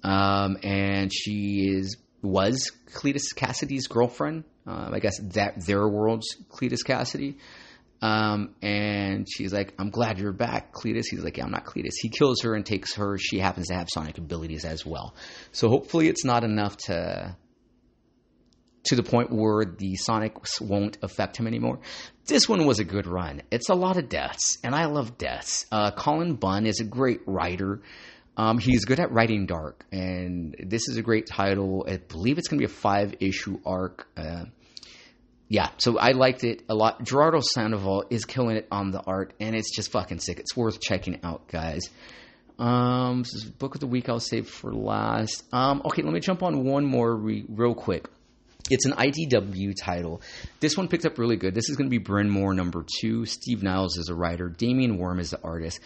Um, 0.04 0.58
and 0.64 1.12
she 1.14 1.68
is 1.70 1.98
was 2.22 2.72
Cletus 2.94 3.34
Kasady's 3.36 3.88
girlfriend. 3.88 4.44
Uh, 4.70 4.92
I 4.94 5.00
guess 5.00 5.20
that 5.34 5.66
their 5.66 5.88
world's 5.88 6.38
Cletus 6.50 6.84
Kasady. 6.86 7.38
Um, 8.02 8.56
and 8.62 9.28
she's 9.30 9.52
like, 9.52 9.74
I'm 9.80 9.90
glad 9.90 10.20
you're 10.20 10.32
back, 10.32 10.74
Cletus. 10.74 11.06
He's 11.10 11.24
like, 11.24 11.38
yeah, 11.38 11.46
I'm 11.46 11.52
not 11.52 11.66
Cletus. 11.66 11.96
He 12.00 12.10
kills 12.10 12.44
her 12.44 12.54
and 12.54 12.66
takes 12.66 12.96
her. 12.96 13.18
She 13.18 13.40
happens 13.40 13.68
to 13.68 13.74
have 13.76 13.90
sonic 13.92 14.18
abilities 14.18 14.64
as 14.64 14.86
well. 14.86 15.16
So 15.52 15.70
hopefully 15.70 16.08
it's 16.08 16.24
not 16.24 16.44
enough 16.44 16.78
to 16.86 17.36
to 18.86 18.96
the 18.96 19.04
point 19.04 19.30
where 19.30 19.66
the 19.66 19.98
Sonics 19.98 20.62
won't 20.62 20.98
affect 21.02 21.36
him 21.38 21.48
anymore. 21.48 21.80
This 22.28 22.48
one 22.48 22.66
was 22.66 22.80
a 22.80 22.86
good 22.86 23.08
run. 23.08 23.42
It's 23.52 23.70
a 23.70 23.76
lot 23.76 23.98
of 23.98 24.08
deaths, 24.08 24.58
and 24.64 24.74
I 24.74 24.86
love 24.86 25.18
deaths. 25.18 25.66
Uh, 25.70 25.92
Cullen 25.92 26.36
Bunn 26.36 26.66
is 26.66 26.80
a 26.80 26.86
great 26.86 27.20
writer. 27.26 27.82
Um, 28.38 28.58
he's 28.58 28.86
good 28.86 29.02
at 29.02 29.12
writing 29.12 29.48
dark, 29.48 29.86
and 29.92 30.56
this 30.66 30.88
is 30.88 30.96
a 30.96 31.02
great 31.02 31.28
title. 31.28 31.86
I 31.90 31.98
believe 31.98 32.38
it's 32.38 32.48
going 32.48 32.62
to 32.62 32.66
be 32.66 32.72
a 32.72 32.74
five 32.74 33.16
issue 33.20 33.60
arc. 33.66 34.08
Uh, 34.16 34.46
yeah, 35.50 35.72
so 35.78 35.98
I 35.98 36.12
liked 36.12 36.44
it 36.44 36.62
a 36.70 36.76
lot. 36.76 37.04
Gerardo 37.04 37.40
Sandoval 37.42 38.06
is 38.12 38.24
killing 38.26 38.56
it 38.56 38.68
on 38.72 38.92
the 38.92 39.02
art, 39.02 39.34
and 39.40 39.56
it's 39.56 39.76
just 39.76 39.92
fucking 39.92 40.20
sick. 40.20 40.40
It's 40.40 40.56
worth 40.56 40.80
checking 40.80 41.20
out, 41.24 41.48
guys. 41.48 41.90
Um, 42.60 43.24
this 43.24 43.34
is 43.34 43.46
book 43.46 43.74
of 43.74 43.82
the 43.82 43.88
week 43.88 44.10
I'll 44.10 44.20
save 44.20 44.48
for 44.48 44.72
last. 44.72 45.44
Um, 45.52 45.82
okay, 45.86 46.04
let 46.04 46.14
me 46.14 46.20
jump 46.20 46.44
on 46.44 46.66
one 46.66 46.86
more 46.86 47.16
re- 47.16 47.46
real 47.50 47.74
quick. 47.74 48.08
It's 48.70 48.86
an 48.86 48.92
IDW 48.92 49.74
title. 49.82 50.22
This 50.60 50.78
one 50.78 50.88
picked 50.88 51.06
up 51.06 51.18
really 51.18 51.38
good. 51.38 51.56
This 51.56 51.70
is 51.70 51.76
going 51.76 51.90
to 51.90 51.98
be 51.98 52.04
Brynmore 52.04 52.56
number 52.56 52.86
two. 53.02 53.26
Steve 53.26 53.64
Niles 53.64 53.98
is 53.98 54.10
a 54.10 54.14
writer. 54.14 54.50
Damien 54.50 54.98
Worm 54.98 55.20
is 55.20 55.32
the 55.32 55.42
artist. 55.44 55.80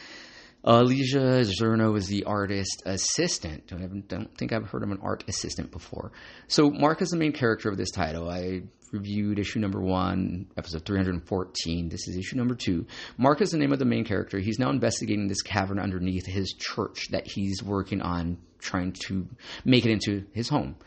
Alicia 0.64 1.44
Zerno 1.44 1.98
is 1.98 2.08
the 2.08 2.24
artist 2.24 2.84
assistant. 2.86 3.74
I 3.74 3.86
don't 4.08 4.38
think 4.38 4.54
I've 4.54 4.70
heard 4.70 4.84
of 4.84 4.92
an 4.92 5.00
art 5.02 5.26
assistant 5.28 5.72
before. 5.72 6.14
So 6.48 6.70
Mark 6.70 7.02
is 7.02 7.10
the 7.10 7.18
main 7.18 7.34
character 7.34 7.70
of 7.70 7.76
this 7.76 7.92
title. 7.92 8.30
I 8.30 8.62
reviewed 8.94 9.40
issue 9.40 9.60
number 9.60 9.82
one, 9.82 10.46
episode 10.56 10.86
314. 10.86 11.90
This 11.90 12.08
is 12.08 12.16
issue 12.16 12.38
number 12.38 12.56
two. 12.56 12.86
Mark 13.18 13.42
is 13.42 13.52
the 13.52 13.58
name 13.58 13.74
of 13.74 13.80
the 13.80 13.86
main 13.86 14.06
character. 14.06 14.40
He's 14.40 14.60
now 14.60 14.70
investigating 14.70 15.28
this 15.28 15.42
cavern 15.42 15.80
underneath 15.80 16.26
his 16.26 16.54
church 16.58 17.08
that 17.12 17.28
he's 17.28 17.62
working 17.62 18.02
on 18.02 18.38
trying 18.60 18.94
to 19.08 19.28
make 19.66 19.86
it 19.86 19.92
into 19.92 20.26
his 20.32 20.48
home. 20.48 20.78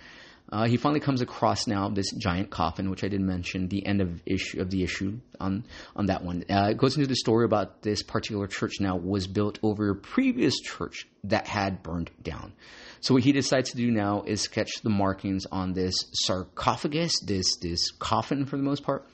Uh, 0.51 0.67
he 0.67 0.77
finally 0.77 1.01
comes 1.01 1.21
across 1.21 1.67
now 1.67 1.89
this 1.89 2.13
giant 2.13 2.51
coffin, 2.51 2.89
which 2.89 3.03
I 3.03 3.09
didn't 3.09 3.27
mention 3.27 3.69
the 3.69 3.85
end 3.85 4.01
of 4.01 4.23
issue 4.25 4.61
of 4.61 4.71
the 4.71 4.85
issue 4.85 5.19
on 5.41 5.65
on 5.97 6.07
that 6.07 6.23
one. 6.23 6.45
Uh, 6.49 6.69
it 6.71 6.79
goes 6.79 6.97
into 6.97 7.09
the 7.09 7.17
story 7.17 7.45
about 7.45 7.83
this 7.83 8.03
particular 8.03 8.47
church. 8.47 8.75
Now 8.79 8.97
was 8.97 9.27
built 9.27 9.59
over 9.63 9.91
a 9.91 9.97
previous 9.97 10.59
church 10.61 11.09
that 11.25 11.49
had 11.49 11.83
burned 11.83 12.11
down. 12.23 12.53
So 13.01 13.15
what 13.15 13.25
he 13.25 13.33
decides 13.33 13.71
to 13.71 13.77
do 13.77 13.91
now 13.91 14.23
is 14.23 14.41
sketch 14.41 14.83
the 14.83 14.91
markings 14.91 15.47
on 15.47 15.73
this 15.73 15.97
sarcophagus, 16.13 17.13
this 17.21 17.57
this 17.57 17.91
coffin 17.91 18.47
for 18.47 18.57
the 18.57 18.63
most 18.63 18.85
part, 18.85 19.05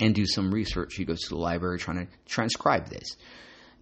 and 0.00 0.14
do 0.14 0.24
some 0.24 0.50
research. 0.50 0.94
He 0.94 1.04
goes 1.04 1.20
to 1.20 1.28
the 1.30 1.40
library 1.40 1.78
trying 1.78 2.06
to 2.06 2.12
transcribe 2.26 2.88
this. 2.88 3.16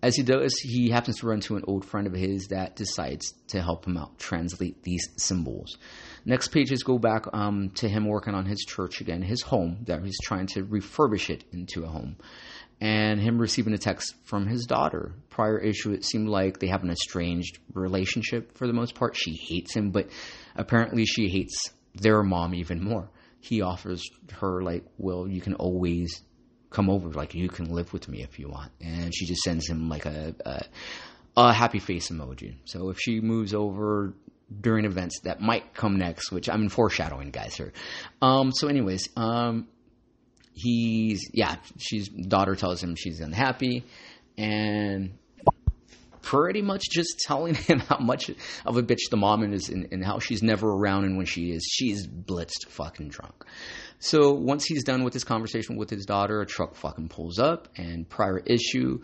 As 0.00 0.14
he 0.14 0.22
does, 0.22 0.56
he 0.58 0.90
happens 0.90 1.18
to 1.18 1.26
run 1.26 1.40
to 1.40 1.56
an 1.56 1.64
old 1.66 1.84
friend 1.84 2.06
of 2.06 2.12
his 2.12 2.48
that 2.48 2.76
decides 2.76 3.34
to 3.48 3.60
help 3.60 3.84
him 3.84 3.96
out 3.96 4.16
translate 4.18 4.84
these 4.84 5.08
symbols. 5.16 5.76
Next 6.28 6.48
pages 6.48 6.82
go 6.82 6.98
back 6.98 7.24
um, 7.32 7.70
to 7.76 7.88
him 7.88 8.04
working 8.04 8.34
on 8.34 8.44
his 8.44 8.58
church 8.58 9.00
again, 9.00 9.22
his 9.22 9.40
home 9.40 9.78
that 9.86 10.04
he's 10.04 10.20
trying 10.22 10.46
to 10.48 10.62
refurbish 10.62 11.30
it 11.30 11.42
into 11.54 11.84
a 11.84 11.88
home, 11.88 12.18
and 12.82 13.18
him 13.18 13.38
receiving 13.38 13.72
a 13.72 13.78
text 13.78 14.14
from 14.24 14.46
his 14.46 14.66
daughter. 14.66 15.14
Prior 15.30 15.58
issue, 15.58 15.92
it 15.92 16.04
seemed 16.04 16.28
like 16.28 16.58
they 16.58 16.66
have 16.66 16.82
an 16.82 16.90
estranged 16.90 17.58
relationship 17.72 18.58
for 18.58 18.66
the 18.66 18.74
most 18.74 18.94
part. 18.94 19.16
She 19.16 19.36
hates 19.36 19.74
him, 19.74 19.90
but 19.90 20.10
apparently 20.54 21.06
she 21.06 21.30
hates 21.30 21.72
their 21.94 22.22
mom 22.22 22.54
even 22.54 22.84
more. 22.84 23.08
He 23.40 23.62
offers 23.62 24.04
her 24.32 24.60
like, 24.60 24.84
"Well, 24.98 25.26
you 25.26 25.40
can 25.40 25.54
always 25.54 26.20
come 26.68 26.90
over. 26.90 27.08
Like, 27.08 27.34
you 27.34 27.48
can 27.48 27.72
live 27.72 27.94
with 27.94 28.06
me 28.06 28.22
if 28.22 28.38
you 28.38 28.50
want," 28.50 28.72
and 28.82 29.14
she 29.14 29.24
just 29.24 29.40
sends 29.40 29.66
him 29.66 29.88
like 29.88 30.04
a, 30.04 30.34
a 30.44 30.62
a 31.38 31.52
happy 31.54 31.78
face 31.78 32.10
emoji. 32.10 32.56
So 32.66 32.90
if 32.90 32.98
she 33.00 33.20
moves 33.20 33.54
over 33.54 34.12
during 34.60 34.84
events 34.84 35.20
that 35.20 35.40
might 35.40 35.74
come 35.74 35.96
next, 35.96 36.32
which 36.32 36.48
I'm 36.48 36.68
foreshadowing, 36.68 37.30
guys. 37.30 37.54
Here. 37.54 37.72
Um, 38.22 38.52
so, 38.52 38.68
anyways, 38.68 39.08
um, 39.16 39.68
he's 40.54 41.20
yeah. 41.32 41.56
She's 41.78 42.08
daughter 42.08 42.54
tells 42.56 42.82
him 42.82 42.94
she's 42.96 43.20
unhappy, 43.20 43.84
and 44.36 45.18
pretty 46.22 46.62
much 46.62 46.84
just 46.90 47.18
telling 47.26 47.54
him 47.54 47.80
how 47.80 47.98
much 47.98 48.30
of 48.64 48.76
a 48.76 48.82
bitch 48.82 49.10
the 49.10 49.16
mom 49.16 49.52
is 49.52 49.68
and, 49.68 49.88
and 49.92 50.04
how 50.04 50.18
she's 50.18 50.42
never 50.42 50.68
around, 50.68 51.04
and 51.04 51.16
when 51.16 51.26
she 51.26 51.50
is, 51.50 51.66
she's 51.70 52.06
blitzed 52.06 52.68
fucking 52.68 53.08
drunk. 53.08 53.44
So 54.00 54.32
once 54.32 54.64
he's 54.64 54.84
done 54.84 55.02
with 55.02 55.12
this 55.12 55.24
conversation 55.24 55.76
with 55.76 55.90
his 55.90 56.06
daughter, 56.06 56.40
a 56.40 56.46
truck 56.46 56.76
fucking 56.76 57.08
pulls 57.08 57.38
up, 57.38 57.68
and 57.76 58.08
prior 58.08 58.38
issue, 58.38 59.02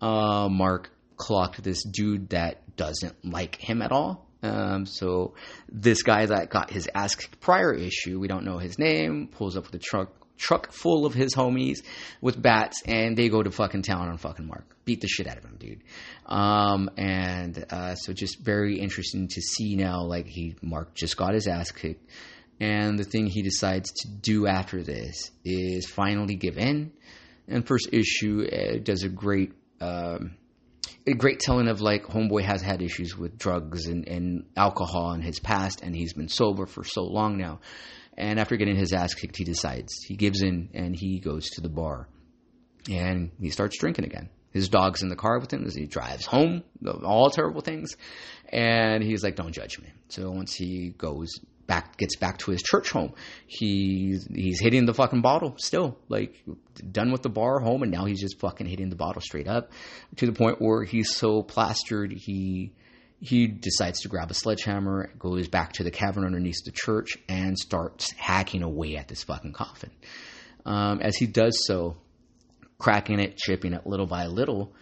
uh, 0.00 0.48
Mark 0.48 0.90
clocked 1.16 1.62
this 1.62 1.82
dude 1.82 2.28
that 2.30 2.76
doesn't 2.76 3.24
like 3.24 3.56
him 3.56 3.82
at 3.82 3.90
all 3.90 4.25
um, 4.46 4.86
so 4.86 5.34
this 5.68 6.02
guy 6.02 6.26
that 6.26 6.50
got 6.50 6.70
his 6.70 6.88
ass 6.94 7.14
kicked 7.14 7.40
prior 7.40 7.72
issue, 7.74 8.18
we 8.18 8.28
don't 8.28 8.44
know 8.44 8.58
his 8.58 8.78
name, 8.78 9.28
pulls 9.28 9.56
up 9.56 9.64
with 9.64 9.74
a 9.74 9.78
truck 9.78 10.12
truck 10.38 10.72
full 10.72 11.06
of 11.06 11.14
his 11.14 11.34
homies 11.34 11.78
with 12.20 12.40
bats, 12.40 12.82
and 12.86 13.16
they 13.16 13.28
go 13.28 13.42
to 13.42 13.50
fucking 13.50 13.82
town 13.82 14.08
on 14.08 14.18
fucking 14.18 14.46
Mark. 14.46 14.64
Beat 14.84 15.00
the 15.00 15.08
shit 15.08 15.26
out 15.26 15.38
of 15.38 15.44
him, 15.44 15.56
dude. 15.58 15.82
Um, 16.26 16.90
and 16.96 17.64
uh, 17.70 17.94
so 17.94 18.12
just 18.12 18.40
very 18.40 18.78
interesting 18.78 19.28
to 19.28 19.40
see 19.40 19.76
now, 19.76 20.02
like 20.02 20.26
he 20.26 20.54
Mark 20.62 20.94
just 20.94 21.16
got 21.16 21.34
his 21.34 21.46
ass 21.46 21.70
kicked, 21.70 22.08
and 22.60 22.98
the 22.98 23.04
thing 23.04 23.26
he 23.26 23.42
decides 23.42 23.90
to 23.92 24.08
do 24.08 24.46
after 24.46 24.82
this 24.82 25.30
is 25.44 25.86
finally 25.86 26.36
give 26.36 26.58
in. 26.58 26.92
And 27.48 27.66
first 27.66 27.88
issue 27.92 28.46
uh, 28.46 28.78
does 28.82 29.02
a 29.02 29.08
great. 29.08 29.52
Um, 29.80 30.36
a 31.06 31.14
great 31.14 31.40
telling 31.40 31.68
of 31.68 31.80
like 31.80 32.04
homeboy 32.04 32.42
has 32.42 32.62
had 32.62 32.82
issues 32.82 33.16
with 33.16 33.38
drugs 33.38 33.86
and, 33.86 34.06
and 34.08 34.44
alcohol 34.56 35.12
in 35.12 35.20
his 35.20 35.38
past 35.38 35.82
and 35.82 35.94
he's 35.94 36.12
been 36.12 36.28
sober 36.28 36.66
for 36.66 36.84
so 36.84 37.04
long 37.04 37.38
now. 37.38 37.60
And 38.16 38.40
after 38.40 38.56
getting 38.56 38.76
his 38.76 38.92
ass 38.92 39.14
kicked 39.14 39.36
he 39.36 39.44
decides 39.44 39.92
he 40.06 40.16
gives 40.16 40.42
in 40.42 40.70
and 40.74 40.96
he 40.96 41.20
goes 41.20 41.50
to 41.50 41.60
the 41.60 41.68
bar. 41.68 42.08
And 42.90 43.32
he 43.40 43.50
starts 43.50 43.78
drinking 43.78 44.04
again. 44.04 44.28
His 44.52 44.68
dog's 44.68 45.02
in 45.02 45.08
the 45.08 45.16
car 45.16 45.38
with 45.38 45.52
him 45.52 45.66
as 45.66 45.74
he 45.74 45.86
drives 45.86 46.24
home 46.24 46.62
all 47.04 47.30
terrible 47.30 47.60
things. 47.60 47.96
And 48.48 49.02
he's 49.02 49.22
like 49.22 49.36
don't 49.36 49.52
judge 49.52 49.78
me. 49.78 49.88
So 50.08 50.30
once 50.30 50.54
he 50.54 50.90
goes 50.90 51.28
back 51.66 51.96
gets 51.96 52.16
back 52.16 52.38
to 52.38 52.50
his 52.50 52.62
church 52.62 52.90
home. 52.90 53.12
He's 53.46 54.26
he's 54.26 54.60
hitting 54.60 54.86
the 54.86 54.94
fucking 54.94 55.22
bottle 55.22 55.54
still, 55.58 55.98
like 56.08 56.34
done 56.90 57.12
with 57.12 57.22
the 57.22 57.28
bar 57.28 57.60
home, 57.60 57.82
and 57.82 57.92
now 57.92 58.04
he's 58.04 58.20
just 58.20 58.38
fucking 58.38 58.66
hitting 58.66 58.90
the 58.90 58.96
bottle 58.96 59.22
straight 59.22 59.48
up 59.48 59.70
to 60.16 60.26
the 60.26 60.32
point 60.32 60.60
where 60.60 60.84
he's 60.84 61.14
so 61.14 61.42
plastered 61.42 62.12
he 62.12 62.72
he 63.20 63.46
decides 63.46 64.00
to 64.00 64.08
grab 64.08 64.30
a 64.30 64.34
sledgehammer, 64.34 65.10
goes 65.18 65.48
back 65.48 65.72
to 65.74 65.84
the 65.84 65.90
cavern 65.90 66.24
underneath 66.24 66.62
the 66.64 66.72
church, 66.72 67.16
and 67.28 67.58
starts 67.58 68.12
hacking 68.12 68.62
away 68.62 68.96
at 68.96 69.08
this 69.08 69.24
fucking 69.24 69.52
coffin. 69.52 69.90
Um, 70.66 71.00
as 71.00 71.16
he 71.16 71.26
does 71.26 71.64
so, 71.66 71.96
cracking 72.78 73.20
it, 73.20 73.38
chipping 73.38 73.72
it 73.72 73.86
little 73.86 74.06
by 74.06 74.26
little, 74.26 74.74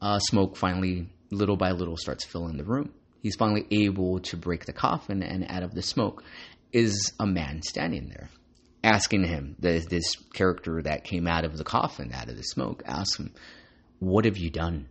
uh, 0.00 0.18
smoke 0.20 0.56
finally, 0.56 1.08
little 1.30 1.56
by 1.56 1.72
little, 1.72 1.96
starts 1.96 2.24
filling 2.24 2.56
the 2.56 2.64
room 2.64 2.94
he's 3.22 3.36
finally 3.36 3.66
able 3.70 4.20
to 4.20 4.36
break 4.36 4.66
the 4.66 4.72
coffin, 4.72 5.22
and 5.22 5.46
out 5.48 5.62
of 5.62 5.74
the 5.74 5.82
smoke 5.82 6.22
is 6.72 7.12
a 7.18 7.26
man 7.26 7.62
standing 7.62 8.08
there, 8.08 8.28
asking 8.82 9.24
him, 9.24 9.56
this, 9.58 9.86
this 9.86 10.16
character 10.34 10.82
that 10.82 11.04
came 11.04 11.26
out 11.26 11.44
of 11.44 11.56
the 11.56 11.64
coffin, 11.64 12.12
out 12.12 12.28
of 12.28 12.36
the 12.36 12.42
smoke, 12.42 12.82
asks 12.86 13.18
him, 13.18 13.32
What 13.98 14.24
have 14.24 14.36
you 14.36 14.50
done? 14.50 14.88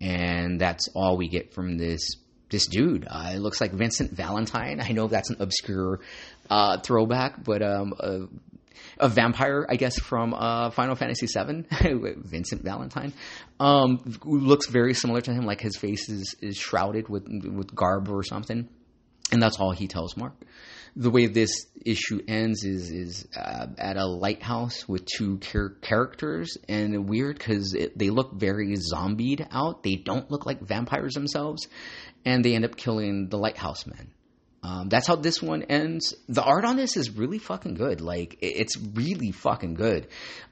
And 0.00 0.60
that's 0.60 0.88
all 0.94 1.16
we 1.16 1.28
get 1.28 1.54
from 1.54 1.78
this 1.78 2.16
this 2.48 2.66
dude. 2.66 3.06
Uh, 3.08 3.32
it 3.34 3.38
looks 3.38 3.60
like 3.60 3.72
Vincent 3.72 4.12
Valentine. 4.12 4.80
I 4.80 4.92
know 4.92 5.08
that's 5.08 5.30
an 5.30 5.38
obscure 5.40 6.00
uh, 6.48 6.78
throwback, 6.78 7.42
but 7.42 7.62
um, 7.62 7.92
uh, 7.98 8.18
a 8.98 9.08
vampire, 9.08 9.66
I 9.68 9.76
guess, 9.76 9.98
from 9.98 10.34
uh, 10.34 10.70
Final 10.70 10.94
Fantasy 10.94 11.26
VII, 11.26 11.64
Vincent 12.16 12.62
Valentine, 12.62 13.12
um, 13.60 14.18
looks 14.24 14.68
very 14.68 14.94
similar 14.94 15.20
to 15.20 15.32
him. 15.32 15.44
Like 15.44 15.60
his 15.60 15.76
face 15.76 16.08
is, 16.08 16.34
is 16.40 16.56
shrouded 16.56 17.08
with 17.08 17.26
with 17.28 17.74
garb 17.74 18.08
or 18.08 18.22
something, 18.22 18.68
and 19.32 19.42
that's 19.42 19.58
all 19.58 19.72
he 19.72 19.88
tells 19.88 20.16
Mark. 20.16 20.34
The 20.98 21.10
way 21.10 21.26
this 21.26 21.66
issue 21.84 22.22
ends 22.26 22.64
is 22.64 22.90
is 22.90 23.28
uh, 23.36 23.66
at 23.76 23.96
a 23.96 24.06
lighthouse 24.06 24.88
with 24.88 25.04
two 25.04 25.38
char- 25.38 25.76
characters, 25.82 26.56
and 26.68 27.08
weird 27.08 27.38
because 27.38 27.76
they 27.96 28.10
look 28.10 28.32
very 28.34 28.74
zombied 28.76 29.46
out. 29.50 29.82
They 29.82 29.96
don't 29.96 30.30
look 30.30 30.46
like 30.46 30.60
vampires 30.60 31.14
themselves, 31.14 31.68
and 32.24 32.44
they 32.44 32.54
end 32.54 32.64
up 32.64 32.76
killing 32.76 33.28
the 33.28 33.36
lighthouse 33.36 33.86
men. 33.86 34.12
Um, 34.66 34.88
that's 34.88 35.06
how 35.06 35.14
this 35.14 35.40
one 35.40 35.62
ends. 35.62 36.14
The 36.28 36.42
art 36.42 36.64
on 36.64 36.76
this 36.76 36.96
is 36.96 37.10
really 37.10 37.38
fucking 37.38 37.74
good. 37.74 38.00
Like 38.00 38.36
it's 38.40 38.76
really 38.76 39.30
fucking 39.30 39.74
good. 39.74 40.08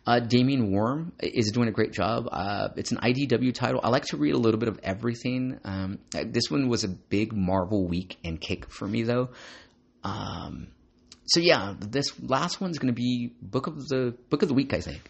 Uh, 0.07 0.21
Damien 0.21 0.71
Worm 0.71 1.13
is 1.19 1.51
doing 1.51 1.67
a 1.67 1.73
great 1.73 1.93
job. 1.93 2.29
Uh, 2.31 2.69
it's 2.77 2.93
an 2.93 2.99
IDW 2.99 3.53
title. 3.53 3.81
I 3.83 3.89
like 3.89 4.05
to 4.07 4.17
read 4.17 4.35
a 4.35 4.39
little 4.39 4.61
bit 4.61 4.69
of 4.69 4.79
everything. 4.85 5.59
Um, 5.65 5.99
this 6.13 6.45
one 6.49 6.69
was 6.69 6.85
a 6.85 6.89
big 6.89 7.33
Marvel 7.33 7.89
week 7.89 8.19
and 8.23 8.41
kick 8.41 8.71
for 8.71 8.87
me 8.87 9.03
though. 9.03 9.31
Um, 10.05 10.69
so 11.27 11.41
yeah, 11.41 11.75
this 11.81 12.13
last 12.21 12.61
one's 12.61 12.79
going 12.79 12.95
to 12.95 13.01
be 13.01 13.33
book 13.43 13.67
of 13.67 13.89
the 13.89 14.15
book 14.31 14.43
of 14.43 14.49
the 14.49 14.55
week, 14.55 14.75
I 14.75 14.81
think. 14.81 15.01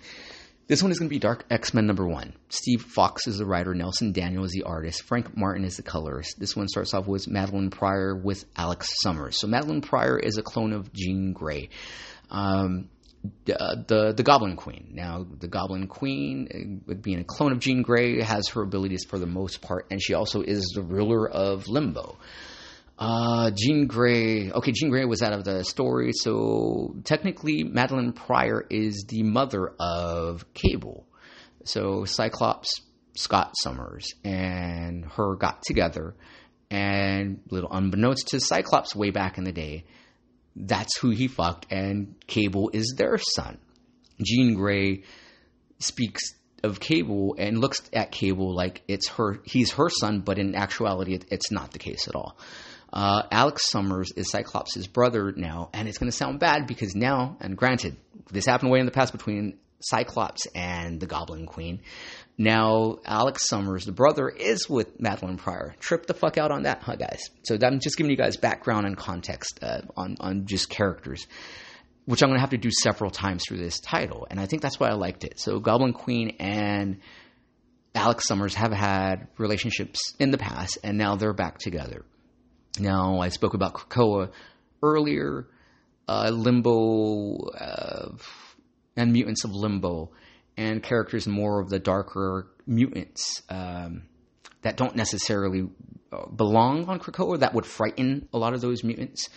This 0.67 0.83
one 0.83 0.91
is 0.91 0.99
going 0.99 1.11
to 1.11 1.15
be 1.15 1.19
Dark 1.19 1.45
X 1.51 1.75
Men 1.75 1.87
number 1.87 2.07
one. 2.07 2.33
Steve 2.49 2.83
Foxe 2.83 3.27
is 3.27 3.37
the 3.37 3.45
writer, 3.45 3.75
Nelson 3.75 4.13
Daniel 4.13 4.45
is 4.45 4.53
the 4.53 4.63
artist, 4.63 5.03
Frank 5.03 5.37
Martin 5.37 5.65
is 5.65 5.77
the 5.77 5.83
colorist. 5.83 6.41
This 6.41 6.57
one 6.57 6.69
starts 6.69 6.95
off 6.95 7.07
with 7.07 7.27
Madelyne 7.27 7.71
Pryor 7.71 8.17
with 8.17 8.47
Alex 8.57 8.89
Summers. 9.03 9.39
So 9.39 9.47
Madelyne 9.47 9.83
Pryor 9.83 10.19
is 10.19 10.39
a 10.39 10.43
clone 10.43 10.73
of 10.73 10.91
Jean 10.95 11.35
Grey. 11.35 11.69
Um, 12.31 12.89
uh, 13.25 13.77
the 13.87 14.13
the 14.15 14.23
Goblin 14.23 14.57
Queen. 14.57 14.91
Now, 14.93 15.27
the 15.39 15.49
Goblin 15.49 15.87
Queen, 15.87 16.83
uh, 16.91 16.95
being 16.95 17.21
a 17.21 17.25
clone 17.25 17.53
of 17.53 17.59
Jean 17.59 17.83
Grey, 17.83 18.21
has 18.23 18.49
her 18.49 18.63
abilities 18.63 19.05
for 19.05 19.19
the 19.19 19.27
most 19.27 19.63
part, 19.63 19.87
and 19.91 20.03
she 20.03 20.15
also 20.15 20.43
is 20.43 20.73
the 20.75 20.83
ruler 20.83 21.29
of 21.29 21.69
Limbo. 21.69 22.19
Uh, 22.99 23.51
Jean 23.57 23.87
Grey. 23.87 24.51
Okay, 24.53 24.73
Jean 24.73 24.91
Grey 24.91 25.05
was 25.05 25.23
out 25.23 25.33
of 25.33 25.45
the 25.45 25.65
story, 25.65 26.13
so 26.13 26.95
technically 27.05 27.65
Madelyne 27.65 28.15
Pryor 28.15 28.65
is 28.71 29.05
the 29.09 29.23
mother 29.23 29.75
of 29.81 30.53
Cable. 30.55 31.07
So 31.65 32.05
Cyclops, 32.05 32.81
Scott 33.17 33.55
Summers, 33.61 34.13
and 34.23 35.05
her 35.05 35.35
got 35.35 35.63
together, 35.63 36.15
and 36.71 37.41
little 37.51 37.73
unbeknownst 37.73 38.29
to 38.29 38.41
Cyclops 38.41 38.95
way 38.95 39.11
back 39.11 39.39
in 39.39 39.45
the 39.45 39.53
day, 39.53 39.85
that's 40.55 40.97
who 40.99 41.11
he 41.11 41.27
fucked, 41.27 41.67
and 41.71 42.15
Cable 42.27 42.71
is 42.73 42.95
their 42.97 43.19
son. 43.19 43.59
Jean 44.25 44.55
Grey 44.55 45.03
speaks 45.81 46.23
of 46.63 46.81
Cable 46.81 47.35
and 47.39 47.61
looks 47.61 47.79
at 47.93 48.13
Cable 48.13 48.55
like 48.55 48.83
it's 48.87 49.09
her, 49.11 49.41
he's 49.45 49.73
her 49.73 49.91
son, 49.91 50.21
but 50.21 50.39
in 50.39 50.55
actuality, 50.55 51.19
it's 51.29 51.51
not 51.51 51.73
the 51.73 51.79
case 51.79 52.07
at 52.09 52.15
all. 52.15 52.39
Uh, 52.95 53.25
Alex 53.33 53.69
Summers 53.69 54.13
is 54.13 54.31
Cyclops' 54.31 54.87
brother 54.87 55.33
now, 55.37 55.69
and 55.73 55.89
it's 55.89 55.99
going 55.99 56.11
to 56.11 56.17
sound 56.17 56.39
bad 56.39 56.69
because 56.69 56.95
now, 56.95 57.37
and 57.41 57.57
granted, 57.57 57.97
this 58.31 58.47
happened 58.47 58.71
way 58.71 58.79
in 58.79 58.87
the 58.87 58.93
past 58.93 59.11
between 59.11 59.59
Cyclops 59.81 60.47
and 60.55 61.01
the 61.01 61.07
Goblin 61.07 61.47
Queen. 61.47 61.81
Now, 62.39 62.99
Alex 63.05 63.49
Summers, 63.49 63.85
the 63.85 63.91
brother, 63.91 64.29
is 64.29 64.71
with 64.71 65.01
Madelyne 65.01 65.39
Pryor. 65.39 65.75
Trip 65.81 66.07
the 66.07 66.15
fuck 66.15 66.39
out 66.39 66.53
on 66.53 66.63
that, 66.63 66.83
huh, 66.83 66.95
guys? 66.95 67.31
So 67.43 67.59
I'm 67.61 67.81
just 67.81 67.97
giving 67.97 68.11
you 68.11 68.17
guys 68.17 68.37
background 68.37 68.87
and 68.87 68.97
context 68.97 69.59
uh, 69.61 69.83
on 69.97 70.17
on 70.21 70.47
just 70.47 70.71
characters, 70.71 71.27
which 72.05 72.23
I'm 72.23 72.29
going 72.29 72.39
to 72.39 72.43
have 72.43 72.51
to 72.51 72.59
do 72.59 72.71
several 72.71 73.11
times 73.11 73.43
through 73.47 73.59
this 73.59 73.81
title, 73.81 74.29
and 74.31 74.39
I 74.39 74.47
think 74.47 74.63
that's 74.63 74.79
why 74.79 74.89
I 74.89 74.95
liked 74.95 75.25
it. 75.25 75.41
So 75.41 75.59
Goblin 75.59 75.95
Queen 75.95 76.37
and 76.39 77.01
Alex 77.93 78.29
Summers 78.29 78.55
have 78.55 78.73
had 78.73 79.27
relationships 79.37 79.99
in 80.21 80.31
the 80.31 80.39
past, 80.39 80.79
and 80.85 80.97
now 80.97 81.17
they're 81.17 81.33
back 81.33 81.59
together. 81.59 82.05
Now, 82.79 83.21
I 83.21 83.29
spoke 83.29 83.55
about 83.55 83.75
Krakoa 83.75 84.31
earlier, 84.83 85.47
uh, 86.09 86.31
Limbo, 86.31 87.37
uh, 87.51 88.09
and 88.97 89.13
mutants 89.13 89.45
of 89.45 89.53
Limbo, 89.53 90.11
and 90.57 90.83
characters 90.83 91.27
more 91.27 91.61
of 91.61 91.69
the 91.69 91.79
darker 91.79 92.49
mutants 92.67 93.43
um, 93.49 94.03
that 94.63 94.77
don't 94.77 94.97
necessarily 94.97 95.69
uh, 96.13 96.27
belong 96.27 96.89
on 96.89 96.99
Krakoa, 96.99 97.41
that 97.41 97.55
would 97.55 97.67
frighten 97.67 98.29
a 98.33 98.39
lot 98.39 98.55
of 98.55 98.61
those 98.61 98.83
mutants. 98.83 99.29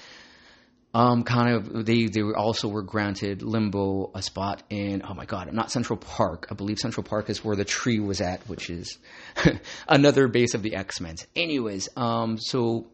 Um, 0.94 1.24
kind 1.24 1.54
of, 1.54 1.86
they 1.86 2.08
they 2.08 2.22
also 2.22 2.70
were 2.70 2.82
granted 2.82 3.44
Limbo 3.44 4.10
a 4.16 4.22
spot 4.22 4.64
in 4.70 5.04
oh 5.08 5.14
my 5.14 5.26
god, 5.26 5.52
not 5.54 5.70
Central 5.70 5.98
Park. 5.98 6.48
I 6.50 6.56
believe 6.56 6.80
Central 6.80 7.04
Park 7.04 7.30
is 7.30 7.44
where 7.44 7.56
the 7.56 7.66
tree 7.66 8.00
was 8.00 8.22
at, 8.22 8.48
which 8.48 8.70
is 8.70 8.98
another 9.88 10.28
base 10.28 10.56
of 10.56 10.64
the 10.64 10.76
X 10.76 11.00
Men. 11.00 11.16
Anyways, 11.36 11.90
um, 11.98 12.38
so 12.40 12.88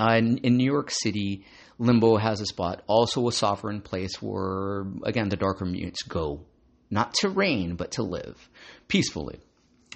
uh, 0.00 0.16
in, 0.16 0.38
in, 0.38 0.56
New 0.56 0.64
York 0.64 0.90
City, 0.90 1.44
Limbo 1.78 2.16
has 2.16 2.40
a 2.40 2.46
spot, 2.46 2.82
also 2.86 3.28
a 3.28 3.32
sovereign 3.32 3.80
place 3.82 4.20
where, 4.22 4.86
again, 5.04 5.28
the 5.28 5.36
darker 5.36 5.64
mutants 5.64 6.02
go, 6.02 6.40
not 6.90 7.14
to 7.14 7.28
reign, 7.28 7.76
but 7.76 7.92
to 7.92 8.02
live 8.02 8.48
peacefully. 8.88 9.40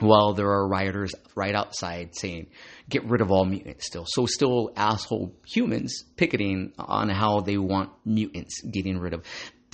While 0.00 0.34
there 0.34 0.50
are 0.50 0.66
rioters 0.66 1.14
right 1.36 1.54
outside 1.54 2.16
saying, 2.16 2.48
get 2.88 3.04
rid 3.04 3.20
of 3.20 3.30
all 3.30 3.44
mutants 3.44 3.86
still. 3.86 4.04
So, 4.08 4.26
still 4.26 4.72
asshole 4.76 5.32
humans 5.46 6.04
picketing 6.16 6.72
on 6.78 7.08
how 7.08 7.40
they 7.40 7.58
want 7.58 7.90
mutants 8.04 8.60
getting 8.62 8.98
rid 8.98 9.14
of 9.14 9.24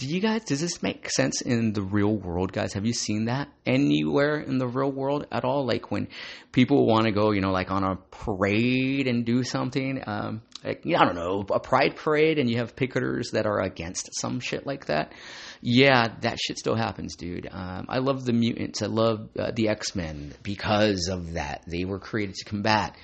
do 0.00 0.06
you 0.06 0.20
guys 0.20 0.44
does 0.44 0.62
this 0.62 0.82
make 0.82 1.10
sense 1.10 1.42
in 1.42 1.74
the 1.74 1.82
real 1.82 2.16
world 2.16 2.52
guys? 2.52 2.72
Have 2.72 2.86
you 2.86 2.94
seen 2.94 3.26
that 3.26 3.48
anywhere 3.66 4.40
in 4.40 4.56
the 4.56 4.66
real 4.66 4.90
world 4.90 5.26
at 5.30 5.44
all? 5.44 5.66
Like 5.66 5.90
when 5.90 6.08
people 6.52 6.86
want 6.86 7.04
to 7.04 7.12
go 7.12 7.32
you 7.32 7.42
know 7.42 7.50
like 7.50 7.70
on 7.70 7.84
a 7.84 7.96
parade 8.10 9.06
and 9.06 9.26
do 9.26 9.44
something 9.44 10.02
um 10.06 10.40
like 10.64 10.82
i 10.86 11.04
don't 11.04 11.14
know 11.14 11.44
a 11.50 11.60
pride 11.60 11.96
parade 11.96 12.38
and 12.38 12.48
you 12.50 12.56
have 12.56 12.74
picketers 12.74 13.32
that 13.32 13.46
are 13.46 13.60
against 13.60 14.08
some 14.18 14.40
shit 14.40 14.66
like 14.66 14.86
that? 14.86 15.12
Yeah 15.60 16.14
that 16.22 16.38
shit 16.40 16.56
still 16.56 16.76
happens 16.76 17.14
dude. 17.16 17.46
Um, 17.50 17.84
i 17.90 17.98
love 17.98 18.24
the 18.24 18.32
mutants. 18.32 18.80
I 18.80 18.86
love 18.86 19.28
uh, 19.38 19.50
the 19.54 19.68
x-men 19.68 20.32
because 20.42 21.08
of 21.12 21.34
that. 21.34 21.64
They 21.66 21.84
were 21.84 21.98
created 21.98 22.36
to 22.36 22.44
combat 22.46 22.96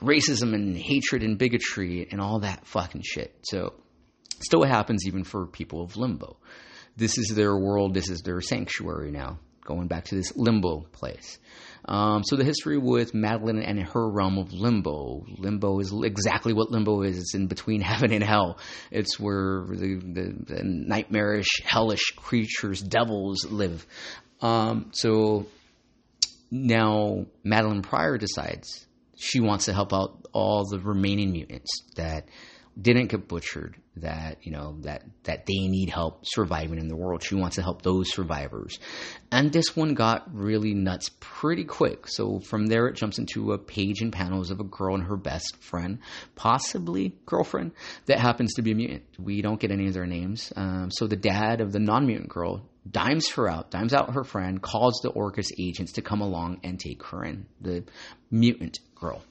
racism 0.00 0.54
and 0.54 0.76
hatred 0.76 1.24
and 1.24 1.36
bigotry 1.36 2.06
and 2.12 2.20
all 2.20 2.40
that 2.40 2.64
fucking 2.64 3.02
shit. 3.02 3.34
So 3.42 3.74
Still 4.40 4.64
happens 4.64 5.06
even 5.06 5.24
for 5.24 5.46
people 5.46 5.82
of 5.82 5.96
limbo. 5.96 6.36
This 6.96 7.18
is 7.18 7.28
their 7.28 7.56
world, 7.56 7.94
this 7.94 8.08
is 8.08 8.22
their 8.22 8.40
sanctuary 8.40 9.10
now, 9.10 9.38
going 9.64 9.88
back 9.88 10.04
to 10.06 10.14
this 10.14 10.36
limbo 10.36 10.80
place. 10.92 11.38
Um, 11.86 12.22
so 12.24 12.36
the 12.36 12.44
history 12.44 12.78
with 12.78 13.12
Madelyne 13.12 13.62
and 13.66 13.82
her 13.82 14.08
realm 14.08 14.38
of 14.38 14.52
limbo. 14.52 15.24
Limbo 15.36 15.80
is 15.80 15.92
exactly 16.02 16.52
what 16.52 16.70
limbo 16.70 17.02
is. 17.02 17.18
It's 17.18 17.34
in 17.34 17.46
between 17.46 17.80
heaven 17.82 18.12
and 18.12 18.24
hell. 18.24 18.58
It's 18.90 19.18
where 19.20 19.66
the, 19.68 19.96
the, 19.96 20.54
the 20.54 20.60
nightmarish, 20.64 21.62
hellish 21.64 22.12
creatures, 22.16 22.80
devils 22.80 23.44
live. 23.44 23.86
Um, 24.40 24.90
so 24.92 25.46
now 26.50 27.26
Madelyne 27.44 27.82
Pryor 27.82 28.18
decides 28.18 28.86
she 29.16 29.40
wants 29.40 29.66
to 29.66 29.72
help 29.72 29.92
out 29.92 30.26
all 30.32 30.64
the 30.68 30.78
remaining 30.78 31.32
mutants 31.32 31.82
that 31.96 32.28
didn't 32.80 33.06
get 33.06 33.28
butchered 33.28 33.76
that 33.96 34.38
you 34.42 34.50
know 34.50 34.76
that 34.80 35.04
that 35.24 35.46
they 35.46 35.68
need 35.68 35.88
help 35.88 36.24
surviving 36.24 36.78
in 36.78 36.88
the 36.88 36.96
world. 36.96 37.22
She 37.22 37.34
wants 37.34 37.56
to 37.56 37.62
help 37.62 37.82
those 37.82 38.12
survivors. 38.12 38.78
And 39.30 39.52
this 39.52 39.76
one 39.76 39.94
got 39.94 40.34
really 40.34 40.74
nuts 40.74 41.10
pretty 41.20 41.64
quick. 41.64 42.08
So 42.08 42.40
from 42.40 42.66
there 42.66 42.88
it 42.88 42.96
jumps 42.96 43.18
into 43.18 43.52
a 43.52 43.58
page 43.58 44.00
and 44.00 44.12
panels 44.12 44.50
of 44.50 44.60
a 44.60 44.64
girl 44.64 44.94
and 44.94 45.04
her 45.04 45.16
best 45.16 45.56
friend 45.60 45.98
possibly 46.34 47.16
girlfriend 47.26 47.72
that 48.06 48.18
happens 48.18 48.54
to 48.54 48.62
be 48.62 48.72
a 48.72 48.74
mutant. 48.74 49.04
We 49.18 49.42
don't 49.42 49.60
get 49.60 49.70
any 49.70 49.86
of 49.86 49.94
their 49.94 50.06
names. 50.06 50.52
Um, 50.56 50.90
so 50.90 51.06
the 51.06 51.16
dad 51.16 51.60
of 51.60 51.72
the 51.72 51.78
non-mutant 51.78 52.28
girl 52.28 52.68
dimes 52.90 53.30
her 53.30 53.48
out 53.48 53.70
dimes 53.70 53.94
out 53.94 54.12
her 54.12 54.24
friend 54.24 54.60
calls 54.60 55.00
the 55.02 55.10
orchis 55.10 55.50
agents 55.58 55.92
to 55.92 56.02
come 56.02 56.20
along 56.20 56.60
and 56.62 56.78
take 56.78 57.02
her 57.04 57.24
in 57.24 57.46
the 57.60 57.82
mutant 58.30 58.78
girl 58.94 59.22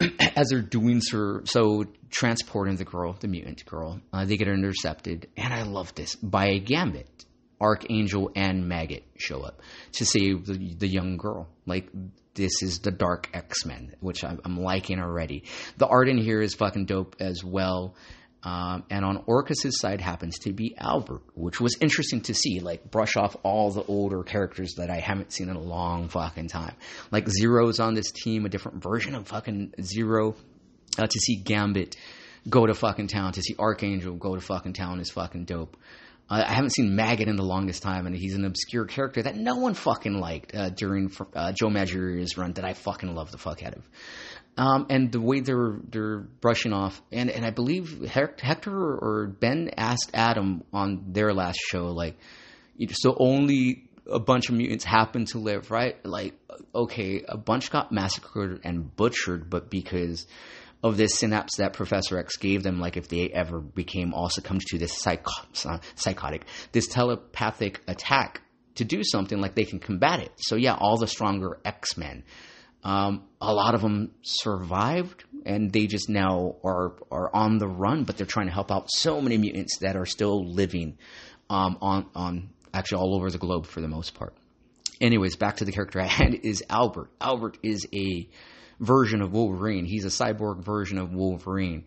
as 0.36 0.48
they're 0.48 0.62
doing 0.62 1.00
so, 1.00 1.40
so 1.44 1.84
transporting 2.10 2.76
the 2.76 2.84
girl, 2.84 3.16
the 3.20 3.28
mutant 3.28 3.64
girl, 3.66 4.00
uh, 4.12 4.24
they 4.24 4.36
get 4.36 4.48
intercepted, 4.48 5.28
and 5.36 5.52
I 5.52 5.62
love 5.62 5.94
this 5.94 6.14
by 6.16 6.46
a 6.46 6.58
Gambit. 6.58 7.26
Archangel 7.60 8.30
and 8.34 8.64
Maggott 8.64 9.02
show 9.18 9.42
up 9.42 9.60
to 9.92 10.06
save 10.06 10.46
the, 10.46 10.74
the 10.78 10.88
young 10.88 11.18
girl. 11.18 11.46
Like 11.66 11.90
this 12.34 12.62
is 12.62 12.78
the 12.78 12.90
Dark 12.90 13.28
X 13.34 13.66
Men, 13.66 13.94
which 14.00 14.24
I'm, 14.24 14.40
I'm, 14.46 14.56
liking 14.56 14.98
already. 14.98 15.44
The 15.76 15.86
art 15.86 16.08
in 16.08 16.16
here 16.16 16.40
is 16.40 16.54
fucking 16.54 16.86
dope 16.86 17.16
as 17.20 17.44
well. 17.44 17.94
Um, 18.42 18.84
and 18.88 19.04
on 19.04 19.22
Orchis' 19.24 19.72
side 19.72 20.00
happens 20.00 20.38
to 20.40 20.52
be 20.52 20.74
Albert, 20.78 21.22
which 21.34 21.60
was 21.60 21.76
interesting 21.80 22.22
to 22.22 22.34
see. 22.34 22.60
Like 22.60 22.90
brush 22.90 23.16
off 23.16 23.36
all 23.42 23.70
the 23.70 23.82
older 23.84 24.22
characters 24.22 24.74
that 24.76 24.90
I 24.90 25.00
haven't 25.00 25.32
seen 25.32 25.50
in 25.50 25.56
a 25.56 25.60
long 25.60 26.08
fucking 26.08 26.48
time. 26.48 26.74
Like 27.10 27.28
Zero's 27.28 27.80
on 27.80 27.94
this 27.94 28.10
team, 28.10 28.46
a 28.46 28.48
different 28.48 28.82
version 28.82 29.14
of 29.14 29.28
fucking 29.28 29.74
Zero. 29.82 30.34
Uh, 30.98 31.06
to 31.06 31.20
see 31.20 31.36
Gambit 31.36 31.96
go 32.48 32.66
to 32.66 32.74
fucking 32.74 33.08
town. 33.08 33.32
To 33.32 33.42
see 33.42 33.54
Archangel 33.58 34.14
go 34.16 34.34
to 34.34 34.40
fucking 34.40 34.72
town 34.72 35.00
is 35.00 35.10
fucking 35.10 35.44
dope. 35.44 35.76
Uh, 36.28 36.44
I 36.46 36.52
haven't 36.52 36.70
seen 36.70 36.96
Maggott 36.96 37.28
in 37.28 37.36
the 37.36 37.44
longest 37.44 37.82
time, 37.82 38.06
and 38.06 38.14
he's 38.14 38.34
an 38.34 38.44
obscure 38.44 38.86
character 38.86 39.22
that 39.22 39.36
no 39.36 39.56
one 39.56 39.74
fucking 39.74 40.18
liked 40.18 40.54
uh, 40.54 40.70
during 40.70 41.10
uh, 41.34 41.52
Joe 41.52 41.68
Madureira's 41.68 42.38
run 42.38 42.52
that 42.52 42.64
I 42.64 42.72
fucking 42.72 43.14
love 43.14 43.32
the 43.32 43.38
fuck 43.38 43.62
out 43.64 43.74
of. 43.74 43.82
Um, 44.56 44.86
and 44.90 45.10
the 45.10 45.20
way 45.20 45.40
they're 45.40 45.76
they're 45.88 46.18
brushing 46.18 46.72
off, 46.72 47.00
and, 47.10 47.30
and 47.30 47.46
I 47.46 47.50
believe 47.50 48.04
Hector 48.06 48.74
or 48.74 49.26
Ben 49.26 49.70
asked 49.76 50.10
Adam 50.12 50.64
on 50.72 51.12
their 51.12 51.32
last 51.32 51.58
show, 51.70 51.86
like, 51.86 52.18
so 52.90 53.16
only 53.18 53.88
a 54.10 54.18
bunch 54.18 54.48
of 54.48 54.56
mutants 54.56 54.84
happen 54.84 55.24
to 55.26 55.38
live, 55.38 55.70
right? 55.70 56.04
Like, 56.04 56.34
okay, 56.74 57.24
a 57.26 57.38
bunch 57.38 57.70
got 57.70 57.92
massacred 57.92 58.60
and 58.64 58.94
butchered, 58.96 59.48
but 59.48 59.70
because 59.70 60.26
of 60.82 60.96
this 60.96 61.18
synapse 61.18 61.56
that 61.56 61.74
Professor 61.74 62.18
X 62.18 62.36
gave 62.36 62.62
them, 62.62 62.80
like 62.80 62.96
if 62.96 63.08
they 63.08 63.28
ever 63.28 63.60
became 63.60 64.14
all 64.14 64.28
succumbed 64.28 64.62
to 64.68 64.78
this 64.78 64.98
psycho- 64.98 65.80
psychotic, 65.94 66.44
this 66.72 66.86
telepathic 66.86 67.82
attack 67.86 68.40
to 68.76 68.84
do 68.84 69.02
something, 69.04 69.40
like 69.40 69.54
they 69.54 69.64
can 69.64 69.78
combat 69.78 70.20
it. 70.20 70.32
So 70.38 70.56
yeah, 70.56 70.74
all 70.74 70.96
the 70.96 71.06
stronger 71.06 71.58
X 71.64 71.96
Men, 71.96 72.24
um, 72.82 73.24
a 73.40 73.52
lot 73.52 73.74
of 73.74 73.82
them 73.82 74.12
survived, 74.22 75.24
and 75.44 75.72
they 75.72 75.86
just 75.86 76.08
now 76.08 76.56
are 76.64 76.94
are 77.10 77.34
on 77.34 77.58
the 77.58 77.68
run, 77.68 78.04
but 78.04 78.16
they're 78.16 78.26
trying 78.26 78.46
to 78.46 78.52
help 78.52 78.70
out 78.70 78.90
so 78.90 79.20
many 79.20 79.36
mutants 79.36 79.78
that 79.80 79.96
are 79.96 80.06
still 80.06 80.50
living 80.50 80.98
um, 81.48 81.78
on 81.80 82.06
on 82.14 82.50
actually 82.72 82.98
all 82.98 83.14
over 83.14 83.30
the 83.30 83.38
globe 83.38 83.66
for 83.66 83.80
the 83.80 83.88
most 83.88 84.14
part. 84.14 84.34
Anyways, 85.00 85.36
back 85.36 85.56
to 85.56 85.64
the 85.64 85.72
character 85.72 86.00
at 86.00 86.08
hand 86.10 86.40
is 86.42 86.62
Albert. 86.68 87.10
Albert 87.20 87.58
is 87.62 87.86
a 87.92 88.28
version 88.78 89.22
of 89.22 89.32
Wolverine. 89.32 89.84
He's 89.84 90.04
a 90.04 90.08
cyborg 90.08 90.64
version 90.64 90.98
of 90.98 91.12
Wolverine. 91.12 91.84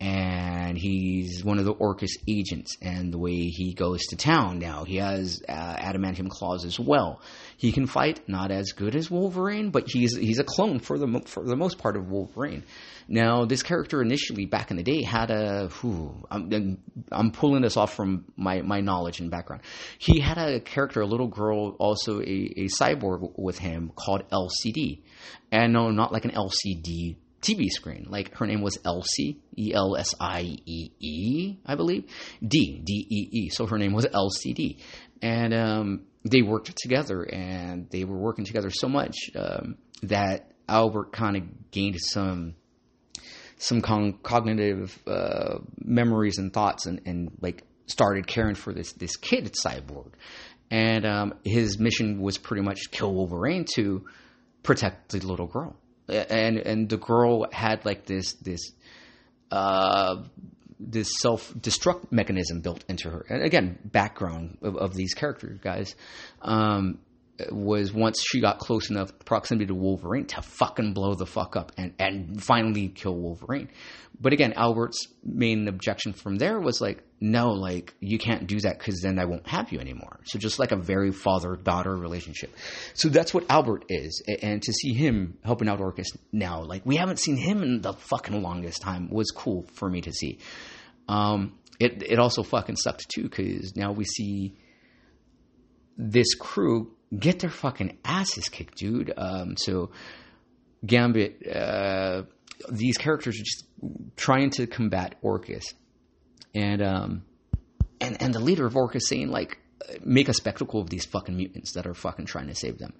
And 0.00 0.78
he's 0.78 1.44
one 1.44 1.58
of 1.58 1.66
the 1.66 1.74
Orchis 1.74 2.16
agents, 2.26 2.74
and 2.80 3.12
the 3.12 3.18
way 3.18 3.34
he 3.34 3.74
goes 3.74 4.00
to 4.06 4.16
town 4.16 4.58
now, 4.58 4.84
he 4.84 4.96
has 4.96 5.42
uh, 5.46 5.76
adamantium 5.76 6.30
claws 6.30 6.64
as 6.64 6.80
well. 6.80 7.20
He 7.58 7.70
can 7.70 7.86
fight, 7.86 8.26
not 8.26 8.50
as 8.50 8.72
good 8.72 8.96
as 8.96 9.10
Wolverine, 9.10 9.70
but 9.70 9.90
he's 9.90 10.16
he's 10.16 10.38
a 10.38 10.44
clone 10.44 10.78
for 10.78 10.96
the 10.96 11.22
for 11.26 11.44
the 11.44 11.56
most 11.56 11.76
part 11.76 11.96
of 11.96 12.10
Wolverine. 12.10 12.64
Now, 13.08 13.44
this 13.44 13.62
character 13.62 14.00
initially 14.00 14.46
back 14.46 14.70
in 14.70 14.76
the 14.76 14.84
day 14.84 15.02
had 15.02 15.30
a. 15.30 15.68
Whew, 15.80 16.26
I'm, 16.30 16.78
I'm 17.10 17.32
pulling 17.32 17.60
this 17.60 17.76
off 17.76 17.92
from 17.92 18.24
my, 18.36 18.62
my 18.62 18.80
knowledge 18.80 19.18
and 19.18 19.30
background. 19.30 19.62
He 19.98 20.20
had 20.20 20.38
a 20.38 20.60
character, 20.60 21.00
a 21.00 21.06
little 21.06 21.26
girl, 21.26 21.76
also 21.80 22.20
a, 22.20 22.22
a 22.22 22.68
cyborg 22.80 23.32
with 23.36 23.58
him 23.58 23.90
called 23.96 24.22
LCD. 24.30 25.02
And 25.50 25.72
no, 25.72 25.90
not 25.90 26.12
like 26.12 26.24
an 26.24 26.30
LCD 26.30 27.16
TV 27.40 27.68
screen. 27.68 28.06
Like 28.08 28.36
her 28.36 28.46
name 28.46 28.60
was 28.60 28.78
Elsie, 28.84 29.40
E 29.56 29.72
L 29.74 29.96
S 29.96 30.14
I 30.20 30.58
E 30.66 30.90
E, 31.00 31.56
I 31.64 31.74
believe. 31.74 32.04
D, 32.46 32.80
D 32.84 33.06
E 33.08 33.28
E. 33.32 33.48
So 33.48 33.66
her 33.66 33.78
name 33.78 33.92
was 33.92 34.06
LCD. 34.06 34.80
And 35.22 35.54
um, 35.54 36.02
they 36.24 36.42
worked 36.42 36.76
together 36.76 37.22
and 37.22 37.88
they 37.90 38.04
were 38.04 38.16
working 38.16 38.44
together 38.44 38.70
so 38.70 38.88
much 38.88 39.16
um, 39.36 39.76
that 40.02 40.52
Albert 40.68 41.12
kind 41.12 41.36
of 41.36 41.70
gained 41.70 42.00
some 42.00 42.54
some 43.56 43.82
con- 43.82 44.18
cognitive 44.22 44.98
uh, 45.06 45.58
memories 45.78 46.38
and 46.38 46.52
thoughts 46.52 46.86
and, 46.86 47.02
and 47.04 47.30
like 47.40 47.62
started 47.86 48.26
caring 48.26 48.54
for 48.54 48.72
this 48.72 48.92
this 48.92 49.16
kid 49.16 49.52
cyborg 49.52 50.12
and 50.70 51.04
um, 51.04 51.34
his 51.44 51.78
mission 51.78 52.20
was 52.22 52.38
pretty 52.38 52.62
much 52.62 52.90
kill 52.90 53.12
wolverine 53.12 53.66
to 53.74 54.06
protect 54.62 55.10
the 55.10 55.18
little 55.26 55.46
girl 55.46 55.76
and 56.10 56.58
and 56.58 56.88
the 56.88 56.96
girl 56.96 57.46
had 57.52 57.84
like 57.84 58.06
this 58.06 58.34
this 58.34 58.72
uh, 59.50 60.16
this 60.78 61.10
self 61.20 61.52
destruct 61.54 62.10
mechanism 62.10 62.60
built 62.60 62.84
into 62.88 63.10
her. 63.10 63.24
And 63.28 63.42
again 63.42 63.78
background 63.84 64.58
of, 64.62 64.76
of 64.76 64.94
these 64.94 65.14
characters 65.14 65.58
guys. 65.60 65.94
Um, 66.42 66.98
was 67.50 67.92
once 67.92 68.22
she 68.22 68.40
got 68.40 68.58
close 68.58 68.90
enough 68.90 69.10
proximity 69.24 69.66
to 69.66 69.74
Wolverine 69.74 70.26
to 70.26 70.42
fucking 70.42 70.92
blow 70.92 71.14
the 71.14 71.26
fuck 71.26 71.56
up 71.56 71.72
and, 71.76 71.94
and 71.98 72.42
finally 72.42 72.88
kill 72.88 73.16
Wolverine. 73.16 73.68
But 74.20 74.32
again, 74.32 74.52
Albert's 74.54 75.06
main 75.24 75.66
objection 75.66 76.12
from 76.12 76.36
there 76.36 76.60
was 76.60 76.80
like, 76.80 77.02
no, 77.20 77.50
like 77.52 77.94
you 78.00 78.18
can't 78.18 78.46
do 78.46 78.60
that 78.60 78.78
because 78.78 79.00
then 79.00 79.18
I 79.18 79.24
won't 79.24 79.46
have 79.46 79.72
you 79.72 79.80
anymore. 79.80 80.20
So 80.24 80.38
just 80.38 80.58
like 80.58 80.72
a 80.72 80.76
very 80.76 81.10
father 81.10 81.56
daughter 81.56 81.96
relationship. 81.96 82.54
So 82.94 83.08
that's 83.08 83.32
what 83.32 83.44
Albert 83.48 83.84
is, 83.88 84.22
and 84.42 84.62
to 84.62 84.72
see 84.72 84.92
him 84.92 85.38
helping 85.42 85.68
out 85.68 85.80
Orchis 85.80 86.16
now, 86.32 86.62
like 86.62 86.84
we 86.84 86.96
haven't 86.96 87.18
seen 87.18 87.36
him 87.36 87.62
in 87.62 87.80
the 87.80 87.94
fucking 87.94 88.42
longest 88.42 88.82
time, 88.82 89.08
was 89.10 89.30
cool 89.30 89.66
for 89.74 89.88
me 89.88 90.02
to 90.02 90.12
see. 90.12 90.38
Um, 91.08 91.58
it 91.78 92.02
it 92.02 92.18
also 92.18 92.42
fucking 92.42 92.76
sucked 92.76 93.08
too 93.08 93.22
because 93.22 93.74
now 93.74 93.92
we 93.92 94.04
see 94.04 94.54
this 95.96 96.34
crew 96.34 96.92
get 97.16 97.40
their 97.40 97.50
fucking 97.50 97.98
asses 98.04 98.48
kicked, 98.48 98.78
dude. 98.78 99.12
Um, 99.16 99.56
so 99.56 99.90
Gambit, 100.84 101.46
uh, 101.46 102.22
these 102.70 102.96
characters 102.98 103.36
are 103.40 103.44
just 103.44 103.64
trying 104.16 104.50
to 104.50 104.66
combat 104.66 105.16
Orchis, 105.22 105.74
and 106.54 106.82
um, 106.82 107.22
and 108.00 108.20
and 108.20 108.34
the 108.34 108.40
leader 108.40 108.66
of 108.66 108.74
Orchis 108.74 109.08
saying 109.08 109.30
like, 109.30 109.58
make 110.04 110.28
a 110.28 110.34
spectacle 110.34 110.80
of 110.80 110.90
these 110.90 111.04
fucking 111.06 111.36
mutants 111.36 111.72
that 111.72 111.86
are 111.86 111.94
fucking 111.94 112.26
trying 112.26 112.48
to 112.48 112.54
save 112.54 112.78
them. 112.78 112.92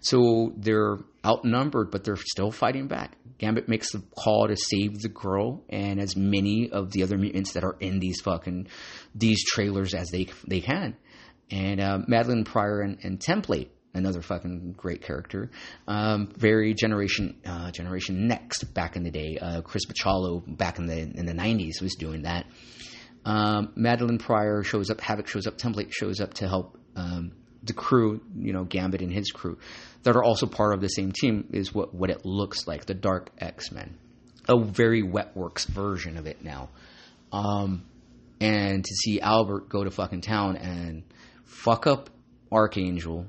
So 0.00 0.52
they're 0.56 0.98
outnumbered, 1.24 1.90
but 1.90 2.04
they're 2.04 2.16
still 2.16 2.50
fighting 2.50 2.88
back. 2.88 3.16
Gambit 3.38 3.68
makes 3.68 3.92
the 3.92 4.02
call 4.16 4.48
to 4.48 4.56
save 4.56 5.00
the 5.00 5.08
girl 5.08 5.64
and 5.68 6.00
as 6.00 6.16
many 6.16 6.70
of 6.70 6.90
the 6.92 7.02
other 7.02 7.18
mutants 7.18 7.52
that 7.52 7.64
are 7.64 7.76
in 7.80 8.00
these 8.00 8.20
fucking 8.20 8.68
these 9.14 9.44
trailers 9.44 9.94
as 9.94 10.08
they 10.10 10.26
they 10.46 10.60
can 10.60 10.96
and 11.50 11.80
uh, 11.80 11.98
Madelyne 12.08 12.44
Pryor 12.44 12.80
and, 12.80 12.98
and, 13.02 13.18
Template, 13.18 13.68
another 13.94 14.22
fucking 14.22 14.74
great 14.76 15.02
character. 15.02 15.50
Um, 15.86 16.32
very 16.36 16.74
generation 16.74 17.36
uh, 17.46 17.70
generation 17.70 18.26
next 18.26 18.64
back 18.74 18.96
in 18.96 19.02
the 19.02 19.10
day. 19.10 19.38
Uh, 19.40 19.62
Chris 19.62 19.86
Bachalo 19.86 20.42
back 20.56 20.78
in 20.78 20.86
the 20.86 20.98
in 20.98 21.26
the 21.26 21.32
'90s 21.32 21.80
was 21.80 21.94
doing 21.94 22.22
that. 22.22 22.46
Um, 23.24 23.72
Madelyne 23.76 24.18
Pryor 24.18 24.62
shows 24.62 24.90
up, 24.90 25.00
Havoc 25.00 25.26
shows 25.26 25.46
up, 25.46 25.58
Template 25.58 25.92
shows 25.92 26.20
up 26.20 26.34
to 26.34 26.48
help 26.48 26.78
um, 26.96 27.32
the 27.62 27.72
crew, 27.72 28.20
you 28.36 28.52
know, 28.52 28.64
Gambit 28.64 29.02
and 29.02 29.12
his 29.12 29.30
crew, 29.30 29.58
that 30.04 30.16
are 30.16 30.24
also 30.24 30.46
part 30.46 30.74
of 30.74 30.80
the 30.80 30.88
same 30.88 31.12
team. 31.12 31.48
Is 31.52 31.74
what 31.74 31.94
what 31.94 32.10
it 32.10 32.24
looks 32.24 32.66
like, 32.66 32.86
the 32.86 32.94
Dark 32.94 33.30
X 33.38 33.72
Men, 33.72 33.96
a 34.48 34.58
very 34.58 35.02
Wetworks 35.02 35.66
version 35.66 36.16
of 36.16 36.26
it 36.26 36.42
now. 36.42 36.70
Um, 37.32 37.84
and 38.40 38.84
to 38.84 38.94
see 38.94 39.20
Albert 39.20 39.68
go 39.68 39.84
to 39.84 39.90
fucking 39.90 40.20
town 40.20 40.56
and 40.56 41.02
fuck 41.48 41.86
up 41.86 42.10
Archangel, 42.52 43.26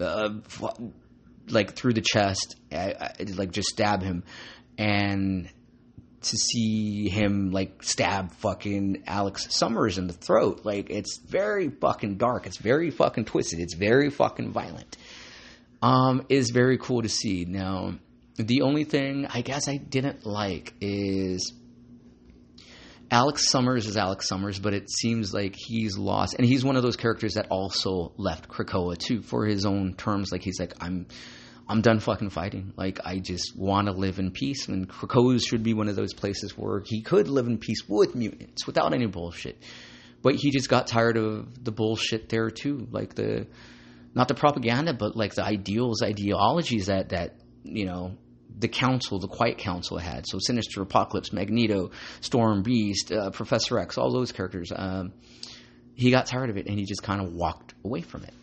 uh, 0.00 0.30
like 1.48 1.74
through 1.74 1.94
the 1.94 2.02
chest, 2.02 2.56
I, 2.70 2.94
I, 3.00 3.14
like 3.36 3.52
just 3.52 3.68
stab 3.68 4.02
him, 4.02 4.24
and 4.76 5.48
to 6.20 6.36
see 6.36 7.08
him 7.08 7.52
like 7.52 7.82
stab 7.82 8.32
fucking 8.32 9.04
Alex 9.06 9.46
Summers 9.50 9.98
in 9.98 10.08
the 10.08 10.12
throat, 10.12 10.60
like 10.64 10.90
it's 10.90 11.18
very 11.18 11.70
fucking 11.70 12.16
dark. 12.16 12.46
It's 12.46 12.58
very 12.58 12.90
fucking 12.90 13.24
twisted. 13.24 13.60
It's 13.60 13.74
very 13.74 14.10
fucking 14.10 14.52
violent. 14.52 14.96
Um, 15.80 16.26
is 16.28 16.50
very 16.50 16.76
cool 16.76 17.02
to 17.02 17.08
see. 17.08 17.44
Now, 17.44 17.94
the 18.36 18.62
only 18.62 18.84
thing 18.84 19.26
I 19.32 19.42
guess 19.42 19.68
I 19.68 19.76
didn't 19.76 20.26
like 20.26 20.74
is 20.80 21.52
Alex 23.10 23.50
Summers 23.50 23.86
is 23.86 23.96
Alex 23.96 24.28
Summers, 24.28 24.58
but 24.58 24.74
it 24.74 24.90
seems 24.90 25.32
like 25.32 25.54
he's 25.56 25.96
lost, 25.96 26.34
and 26.34 26.46
he's 26.46 26.64
one 26.64 26.76
of 26.76 26.82
those 26.82 26.96
characters 26.96 27.34
that 27.34 27.46
also 27.50 28.12
left 28.18 28.48
Krakoa 28.48 28.98
too 28.98 29.22
for 29.22 29.46
his 29.46 29.64
own 29.64 29.94
terms. 29.94 30.30
Like 30.30 30.42
he's 30.42 30.60
like, 30.60 30.74
I'm, 30.80 31.06
I'm 31.66 31.80
done 31.80 32.00
fucking 32.00 32.30
fighting. 32.30 32.74
Like 32.76 33.00
I 33.06 33.18
just 33.18 33.56
want 33.56 33.86
to 33.86 33.92
live 33.92 34.18
in 34.18 34.30
peace, 34.30 34.68
and 34.68 34.88
Krakoa 34.88 35.40
should 35.44 35.62
be 35.62 35.72
one 35.72 35.88
of 35.88 35.96
those 35.96 36.12
places 36.12 36.56
where 36.56 36.82
he 36.84 37.00
could 37.00 37.28
live 37.28 37.46
in 37.46 37.56
peace 37.56 37.82
with 37.88 38.14
mutants 38.14 38.66
without 38.66 38.92
any 38.92 39.06
bullshit. 39.06 39.62
But 40.20 40.34
he 40.34 40.50
just 40.50 40.68
got 40.68 40.86
tired 40.86 41.16
of 41.16 41.64
the 41.64 41.72
bullshit 41.72 42.28
there 42.28 42.50
too, 42.50 42.88
like 42.90 43.14
the, 43.14 43.46
not 44.14 44.28
the 44.28 44.34
propaganda, 44.34 44.92
but 44.92 45.16
like 45.16 45.34
the 45.34 45.44
ideals, 45.44 46.02
ideologies 46.02 46.86
that 46.86 47.10
that 47.10 47.36
you 47.62 47.86
know 47.86 48.18
the 48.58 48.68
council, 48.68 49.18
the 49.18 49.28
Quiet 49.28 49.58
Council 49.58 49.98
had. 49.98 50.26
So 50.26 50.38
Sinister, 50.40 50.82
Apocalypse, 50.82 51.32
Magneto, 51.32 51.90
Storm, 52.20 52.62
Beast, 52.62 53.12
uh, 53.12 53.30
Professor 53.30 53.78
X, 53.78 53.98
all 53.98 54.12
those 54.12 54.32
characters. 54.32 54.72
Um, 54.74 55.12
he 55.94 56.10
got 56.10 56.26
tired 56.26 56.50
of 56.50 56.56
it 56.56 56.66
and 56.66 56.78
he 56.78 56.84
just 56.84 57.02
kind 57.02 57.20
of 57.20 57.32
walked 57.32 57.74
away 57.84 58.02
from 58.02 58.24
it. 58.24 58.34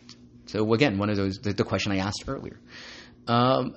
So 0.46 0.72
again, 0.74 0.98
one 0.98 1.10
of 1.10 1.16
those 1.16 1.38
the, 1.38 1.52
the 1.52 1.64
question 1.64 1.92
I 1.92 1.98
asked 1.98 2.24
earlier. 2.26 2.58
Um, 3.26 3.76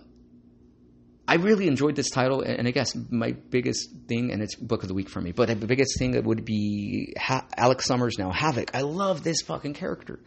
I 1.28 1.36
really 1.36 1.68
enjoyed 1.68 1.96
this 1.96 2.10
title, 2.10 2.42
and 2.42 2.68
I 2.68 2.72
guess 2.72 2.96
my 2.96 3.34
biggest 3.34 3.92
thing, 4.08 4.32
and 4.32 4.42
it's 4.42 4.56
book 4.56 4.82
of 4.82 4.88
the 4.88 4.96
week 4.96 5.10
for 5.10 5.22
me, 5.22 5.32
but 5.32 5.48
the 5.48 5.68
biggest 5.68 6.00
thing 6.00 6.12
that 6.12 6.24
would 6.24 6.44
be 6.44 7.14
ha- 7.20 7.46
Alex 7.56 7.86
Summers 7.86 8.18
now, 8.18 8.32
Havoc. 8.32 8.72
I 8.74 8.82
love 8.82 9.24
this 9.24 9.42
fucking 9.42 9.76
character, 9.76 10.20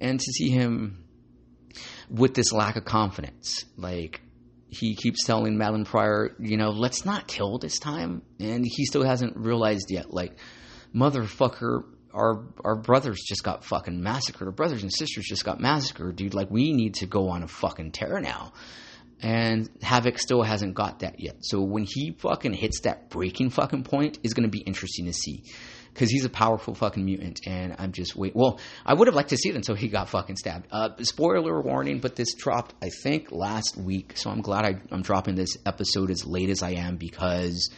and 0.00 0.18
to 0.18 0.32
see 0.32 0.50
him 0.50 1.04
with 2.10 2.34
this 2.34 2.52
lack 2.52 2.74
of 2.74 2.84
confidence, 2.84 3.64
like 3.76 4.22
he 4.74 4.94
keeps 4.94 5.24
telling 5.24 5.56
Madelyne 5.56 5.84
Pryor, 5.84 6.34
you 6.38 6.56
know, 6.56 6.70
let's 6.70 7.04
not 7.04 7.26
kill 7.26 7.58
this 7.58 7.78
time, 7.78 8.22
and 8.38 8.64
he 8.64 8.84
still 8.84 9.04
hasn't 9.04 9.36
realized 9.36 9.86
yet, 9.90 10.12
like, 10.12 10.36
motherfucker, 10.94 11.84
our 12.12 12.44
our 12.64 12.76
brothers 12.76 13.22
just 13.26 13.42
got 13.42 13.64
fucking 13.64 14.02
massacred. 14.02 14.48
Our 14.48 14.52
brothers 14.52 14.82
and 14.82 14.92
sisters 14.92 15.26
just 15.26 15.44
got 15.44 15.60
massacred, 15.60 16.16
dude. 16.16 16.34
Like, 16.34 16.50
we 16.50 16.72
need 16.72 16.94
to 16.96 17.06
go 17.06 17.28
on 17.28 17.42
a 17.42 17.48
fucking 17.48 17.92
tear 17.92 18.20
now. 18.20 18.52
And 19.20 19.70
Havoc 19.80 20.18
still 20.18 20.42
hasn't 20.42 20.74
got 20.74 20.98
that 21.00 21.18
yet. 21.18 21.36
So 21.40 21.62
when 21.62 21.86
he 21.88 22.14
fucking 22.18 22.52
hits 22.52 22.80
that 22.80 23.08
breaking 23.10 23.50
fucking 23.50 23.84
point, 23.84 24.18
is 24.22 24.34
going 24.34 24.44
to 24.44 24.50
be 24.50 24.60
interesting 24.60 25.06
to 25.06 25.12
see 25.12 25.44
because 25.94 26.10
he's 26.10 26.24
a 26.24 26.28
powerful 26.28 26.74
fucking 26.74 27.04
mutant, 27.04 27.40
and 27.46 27.76
I'm 27.78 27.92
just 27.92 28.16
wait. 28.16 28.34
Well, 28.34 28.58
I 28.84 28.94
would 28.94 29.06
have 29.06 29.14
liked 29.14 29.30
to 29.30 29.36
see 29.36 29.48
it 29.48 29.54
until 29.54 29.76
he 29.76 29.88
got 29.88 30.08
fucking 30.08 30.36
stabbed. 30.36 30.66
Uh, 30.70 30.90
spoiler 31.02 31.60
warning, 31.60 32.00
but 32.00 32.16
this 32.16 32.34
dropped 32.34 32.74
I 32.82 32.90
think 33.02 33.30
last 33.30 33.76
week, 33.76 34.16
so 34.16 34.30
I'm 34.30 34.40
glad 34.40 34.64
I, 34.66 34.80
I'm 34.90 35.02
dropping 35.02 35.36
this 35.36 35.56
episode 35.64 36.10
as 36.10 36.26
late 36.26 36.50
as 36.50 36.62
I 36.62 36.72
am 36.72 36.96
because 36.96 37.70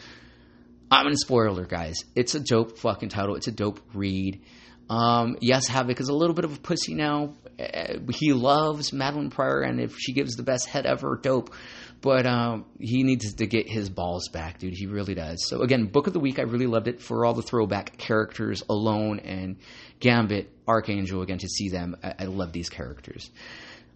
I'm 0.89 1.07
in 1.07 1.15
spoiler, 1.15 1.65
guys. 1.65 1.95
It's 2.15 2.33
a 2.33 2.39
dope 2.39 2.79
fucking 2.79 3.09
title. 3.09 3.35
It's 3.35 3.47
a 3.47 3.51
dope 3.51 3.79
read. 3.93 4.41
Um, 4.89 5.37
yes, 5.41 5.67
Havoc 5.67 5.99
is 5.99 6.09
a 6.09 6.13
little 6.13 6.33
bit 6.33 6.45
of 6.45 6.55
a 6.55 6.59
pussy 6.59 6.95
now. 6.95 7.35
Uh, 7.59 7.99
he 8.13 8.33
loves 8.33 8.91
Madelyne 8.91 9.31
Pryor, 9.31 9.61
and 9.61 9.79
if 9.79 9.97
she 9.97 10.13
gives 10.13 10.35
the 10.35 10.43
best 10.43 10.67
head 10.67 10.85
ever, 10.85 11.19
dope. 11.21 11.53
But 12.01 12.27
um, 12.27 12.65
he 12.79 13.03
needs 13.03 13.33
to 13.33 13.47
get 13.47 13.67
his 13.67 13.89
balls 13.89 14.29
back, 14.29 14.59
dude. 14.59 14.73
He 14.73 14.85
really 14.85 15.15
does. 15.15 15.47
So 15.47 15.61
again, 15.61 15.87
book 15.87 16.07
of 16.07 16.13
the 16.13 16.19
week. 16.19 16.37
I 16.37 16.43
really 16.43 16.67
loved 16.67 16.87
it 16.87 17.01
for 17.01 17.25
all 17.25 17.33
the 17.33 17.41
throwback 17.41 17.97
characters, 17.97 18.61
Alone 18.69 19.19
and 19.19 19.57
Gambit, 19.99 20.51
Archangel. 20.67 21.21
Again, 21.21 21.39
to 21.39 21.47
see 21.47 21.69
them, 21.69 21.95
I, 22.03 22.13
I 22.19 22.23
love 22.25 22.53
these 22.53 22.69
characters. 22.69 23.31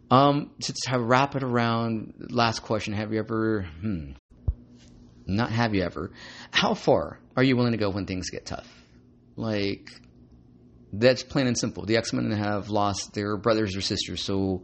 Um, 0.09 0.51
to, 0.61 0.73
to 0.73 0.99
wrap 0.99 1.35
it 1.35 1.43
around, 1.43 2.27
last 2.31 2.63
question: 2.63 2.93
Have 2.93 3.13
you 3.13 3.19
ever? 3.19 3.67
Hmm, 3.81 4.11
not 5.25 5.51
have 5.51 5.75
you 5.75 5.83
ever? 5.83 6.11
How 6.49 6.73
far 6.73 7.19
are 7.37 7.43
you 7.43 7.55
willing 7.55 7.71
to 7.73 7.77
go 7.77 7.89
when 7.89 8.05
things 8.05 8.29
get 8.29 8.45
tough? 8.45 8.67
Like 9.35 9.89
that's 10.91 11.23
plain 11.23 11.47
and 11.47 11.57
simple. 11.57 11.85
The 11.85 11.97
X 11.97 12.13
Men 12.13 12.31
have 12.31 12.69
lost 12.69 13.13
their 13.13 13.37
brothers 13.37 13.75
or 13.75 13.81
sisters, 13.81 14.23
so 14.23 14.63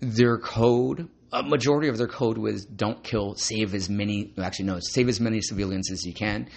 their 0.00 0.38
code 0.38 1.08
a 1.32 1.42
majority 1.42 1.88
of 1.88 1.98
their 1.98 2.08
code 2.08 2.38
was 2.38 2.64
don't 2.64 3.02
kill, 3.02 3.34
save 3.34 3.74
as 3.74 3.88
many, 3.88 4.32
actually, 4.38 4.66
no, 4.66 4.78
save 4.80 5.08
as 5.08 5.20
many 5.20 5.40
civilians 5.40 5.90
as 5.90 6.04
you 6.04 6.12
can 6.12 6.48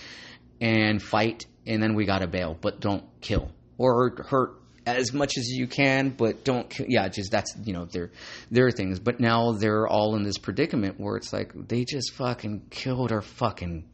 and 0.59 1.01
fight, 1.01 1.45
and 1.65 1.81
then 1.81 1.95
we 1.95 2.05
got 2.05 2.19
to 2.19 2.27
bail, 2.27 2.57
but 2.59 2.79
don't 2.79 3.03
kill 3.21 3.51
or 3.77 4.15
hurt 4.29 4.61
as 4.85 5.13
much 5.13 5.37
as 5.37 5.49
you 5.49 5.67
can, 5.67 6.09
but 6.09 6.43
don't 6.43 6.69
kill. 6.69 6.85
Yeah, 6.89 7.07
just 7.07 7.31
that's, 7.31 7.55
you 7.63 7.73
know, 7.73 7.85
their, 7.85 8.11
their 8.51 8.71
things. 8.71 8.99
But 8.99 9.19
now 9.19 9.51
they're 9.53 9.87
all 9.87 10.15
in 10.15 10.23
this 10.23 10.37
predicament 10.37 10.99
where 10.99 11.17
it's 11.17 11.31
like 11.31 11.51
they 11.67 11.85
just 11.85 12.13
fucking 12.13 12.67
killed 12.69 13.11
our 13.11 13.21
fucking, 13.21 13.85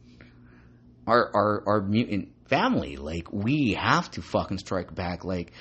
our, 1.06 1.30
our, 1.34 1.62
our 1.66 1.82
mutant 1.82 2.30
family. 2.48 2.96
Like, 2.96 3.32
we 3.32 3.74
have 3.74 4.10
to 4.12 4.22
fucking 4.22 4.58
strike 4.58 4.94
back. 4.94 5.24
Like, 5.24 5.52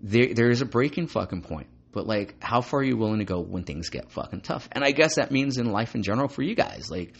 there, 0.00 0.32
there 0.32 0.50
is 0.50 0.62
a 0.62 0.66
breaking 0.66 1.08
fucking 1.08 1.42
point 1.42 1.66
but 1.98 2.06
like 2.06 2.36
how 2.40 2.60
far 2.60 2.78
are 2.78 2.84
you 2.84 2.96
willing 2.96 3.18
to 3.18 3.24
go 3.24 3.40
when 3.40 3.64
things 3.64 3.88
get 3.88 4.08
fucking 4.12 4.40
tough? 4.40 4.68
And 4.70 4.84
i 4.84 4.92
guess 4.92 5.16
that 5.16 5.32
means 5.32 5.58
in 5.58 5.72
life 5.72 5.96
in 5.96 6.04
general 6.04 6.28
for 6.28 6.42
you 6.42 6.54
guys. 6.54 6.88
Like 6.92 7.16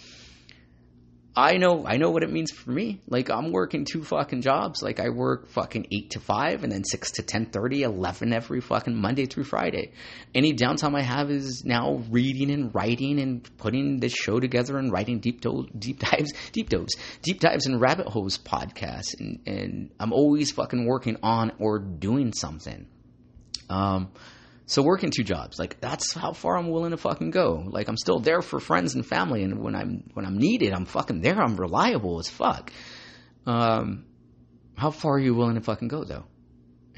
i 1.35 1.57
know 1.57 1.85
i 1.85 1.97
know 1.97 2.11
what 2.11 2.23
it 2.23 2.31
means 2.31 2.53
for 2.53 2.71
me. 2.71 3.01
Like 3.09 3.29
i'm 3.29 3.51
working 3.51 3.85
two 3.85 4.05
fucking 4.05 4.43
jobs. 4.43 4.81
Like 4.81 5.01
i 5.01 5.09
work 5.09 5.49
fucking 5.49 5.89
8 5.91 6.11
to 6.11 6.21
5 6.21 6.63
and 6.63 6.71
then 6.71 6.85
6 6.85 7.11
to 7.11 7.23
10 7.25 7.47
30 7.47 7.83
11 7.83 8.33
every 8.33 8.61
fucking 8.61 8.95
monday 8.95 9.27
through 9.27 9.43
friday. 9.43 9.91
Any 10.33 10.55
downtime 10.55 10.97
i 10.97 11.03
have 11.03 11.29
is 11.29 11.65
now 11.65 12.01
reading 12.09 12.53
and 12.53 12.73
writing 12.73 13.19
and 13.19 13.51
putting 13.59 13.99
this 13.99 14.13
show 14.13 14.39
together 14.39 14.79
and 14.79 14.93
writing 14.93 15.19
deep 15.19 15.41
do- 15.41 15.67
deep 15.77 15.99
dives 16.09 16.33
deep 16.53 16.69
dives 16.69 16.95
deep 17.23 17.41
dives 17.41 17.67
and 17.67 17.81
rabbit 17.81 18.07
holes 18.07 18.39
podcasts. 18.39 19.19
And, 19.19 19.41
and 19.45 19.91
i'm 19.99 20.13
always 20.13 20.53
fucking 20.53 20.87
working 20.87 21.17
on 21.25 21.51
or 21.59 21.81
doing 21.81 22.33
something. 22.33 22.87
Um 23.69 24.13
so 24.69 24.83
working 24.83 25.11
two 25.11 25.25
jobs, 25.25 25.59
like 25.59 25.81
that's 25.81 26.13
how 26.13 26.35
far 26.35 26.59
I'm 26.59 26.71
willing 26.71 26.91
to 26.91 26.99
fucking 26.99 27.31
go. 27.31 27.65
Like 27.67 27.89
I'm 27.89 27.97
still 27.97 28.19
there 28.21 28.43
for 28.43 28.61
friends 28.61 28.95
and 28.95 29.05
family, 29.05 29.43
and 29.43 29.63
when 29.63 29.75
I'm 29.75 30.11
when 30.13 30.27
I'm 30.27 30.37
needed, 30.37 30.75
I'm 30.75 30.85
fucking 30.85 31.23
there. 31.23 31.41
I'm 31.41 31.57
reliable 31.57 32.21
as 32.21 32.29
fuck. 32.29 32.71
Um, 33.47 34.05
how 34.77 34.91
far 34.91 35.15
are 35.15 35.19
you 35.19 35.35
willing 35.35 35.55
to 35.55 35.63
fucking 35.63 35.89
go 35.89 36.05
though? 36.05 36.27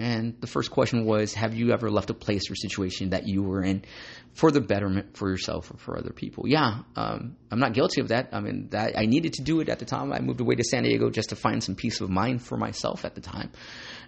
And 0.01 0.41
the 0.41 0.47
first 0.47 0.71
question 0.71 1.05
was, 1.05 1.35
have 1.35 1.55
you 1.55 1.73
ever 1.73 1.91
left 1.91 2.09
a 2.09 2.15
place 2.15 2.51
or 2.51 2.55
situation 2.55 3.11
that 3.11 3.29
you 3.29 3.43
were 3.43 3.63
in 3.63 3.85
for 4.33 4.51
the 4.51 4.61
betterment 4.61 5.17
for 5.17 5.29
yourself 5.29 5.71
or 5.71 5.77
for 5.77 5.99
other 5.99 6.11
people? 6.11 6.49
Yeah, 6.49 6.79
um, 6.97 7.37
I'm 7.51 7.61
not 7.61 7.75
guilty 7.75 8.01
of 8.01 8.09
that. 8.09 8.31
I 8.33 8.41
mean, 8.41 8.71
that 8.71 8.99
I 8.99 9.05
needed 9.05 9.35
to 9.35 9.43
do 9.43 9.61
it 9.61 9.69
at 9.69 9.79
the 9.79 9.85
time. 9.85 10.11
I 10.13 10.21
moved 10.21 10.41
away 10.41 10.55
to 10.55 10.65
San 10.65 10.85
Diego 10.85 11.11
just 11.11 11.29
to 11.29 11.37
find 11.37 11.63
some 11.63 11.75
peace 11.75 12.01
of 12.01 12.09
mind 12.09 12.43
for 12.43 12.57
myself 12.57 13.05
at 13.05 13.15
the 13.15 13.21
time, 13.21 13.53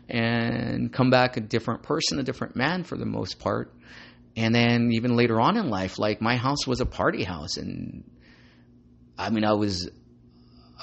and 0.09 0.93
come 0.93 1.11
back 1.11 1.37
a 1.37 1.41
different 1.41 1.83
person, 1.83 2.19
a 2.19 2.23
different 2.23 2.57
man 2.57 2.85
for 2.85 2.97
the 2.97 3.07
most 3.07 3.39
part. 3.39 3.73
And 4.37 4.55
then 4.55 4.91
even 4.93 5.17
later 5.17 5.41
on 5.41 5.57
in 5.57 5.69
life, 5.69 5.99
like 5.99 6.21
my 6.21 6.37
house 6.37 6.67
was 6.67 6.81
a 6.81 6.87
party 6.87 7.23
house, 7.23 7.57
and 7.57 8.05
I 9.19 9.31
mean, 9.31 9.45
I 9.45 9.53
was 9.53 9.91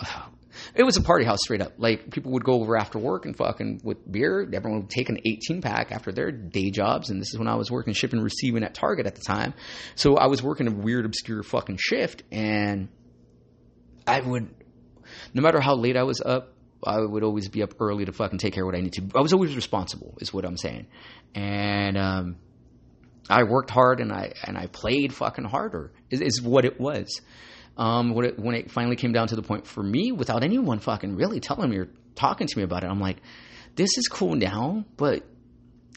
it 0.76 0.84
was 0.84 0.98
a 0.98 1.02
party 1.02 1.26
house 1.26 1.40
straight 1.44 1.62
up. 1.62 1.74
Like 1.78 2.12
people 2.12 2.32
would 2.34 2.44
go 2.44 2.54
over 2.54 2.78
after 2.78 3.00
work 3.00 3.26
and 3.26 3.36
fucking 3.36 3.82
with 3.84 4.10
beer. 4.10 4.48
Everyone 4.54 4.82
would 4.82 4.90
take 4.90 5.10
an 5.10 5.20
18 5.26 5.62
pack 5.62 5.92
after 5.92 6.12
their 6.12 6.32
day 6.32 6.72
jobs. 6.72 7.10
And 7.10 7.22
this 7.22 7.30
is 7.30 7.38
when 7.38 7.48
I 7.48 7.56
was 7.56 7.72
working 7.72 7.94
shipping 7.94 8.22
receiving 8.22 8.64
at 8.64 8.74
Target 8.74 9.06
at 9.06 9.16
the 9.16 9.22
time. 9.22 9.54
So 9.96 10.16
I 10.16 10.28
was 10.28 10.42
working 10.42 10.68
a 10.68 10.72
weird, 10.72 11.06
obscure 11.06 11.44
fucking 11.44 11.78
shift. 11.80 12.24
And 12.32 12.90
I 14.08 14.22
would, 14.22 14.50
no 15.34 15.42
matter 15.42 15.60
how 15.60 15.76
late 15.76 15.98
I 15.98 16.04
was 16.04 16.22
up, 16.22 16.54
I 16.84 17.00
would 17.00 17.24
always 17.24 17.50
be 17.50 17.62
up 17.64 17.74
early 17.80 18.06
to 18.06 18.14
fucking 18.14 18.40
take 18.40 18.54
care 18.54 18.64
of 18.64 18.68
what 18.68 18.76
I 18.76 18.82
need 18.82 18.94
to. 18.94 19.04
I 19.16 19.22
was 19.22 19.34
always 19.34 19.56
responsible, 19.56 20.18
is 20.22 20.34
what 20.34 20.46
I'm 20.46 20.58
saying. 20.58 20.88
And, 21.36 21.98
um, 21.98 22.36
I 23.30 23.44
worked 23.44 23.70
hard 23.70 24.00
and 24.00 24.12
I 24.12 24.34
and 24.44 24.58
I 24.58 24.66
played 24.66 25.14
fucking 25.14 25.46
harder 25.46 25.92
is, 26.10 26.20
is 26.20 26.42
what 26.42 26.66
it 26.66 26.80
was 26.80 27.22
um, 27.80 28.14
when, 28.14 28.26
it, 28.26 28.38
when 28.38 28.56
it 28.56 28.70
finally 28.70 28.98
came 28.98 29.14
down 29.14 29.30
to 29.30 29.38
the 29.38 29.42
point 29.42 29.66
for 29.66 29.82
me, 29.82 30.12
without 30.12 30.44
anyone 30.44 30.80
fucking 30.80 31.16
really 31.16 31.40
telling 31.40 31.70
me 31.70 31.78
or 31.78 31.88
talking 32.14 32.46
to 32.46 32.58
me 32.58 32.64
about 32.64 32.84
it, 32.84 32.88
I'm 32.88 33.00
like, 33.00 33.18
this 33.76 33.98
is 33.98 34.10
cool 34.10 34.36
now, 34.36 34.84
but 34.98 35.24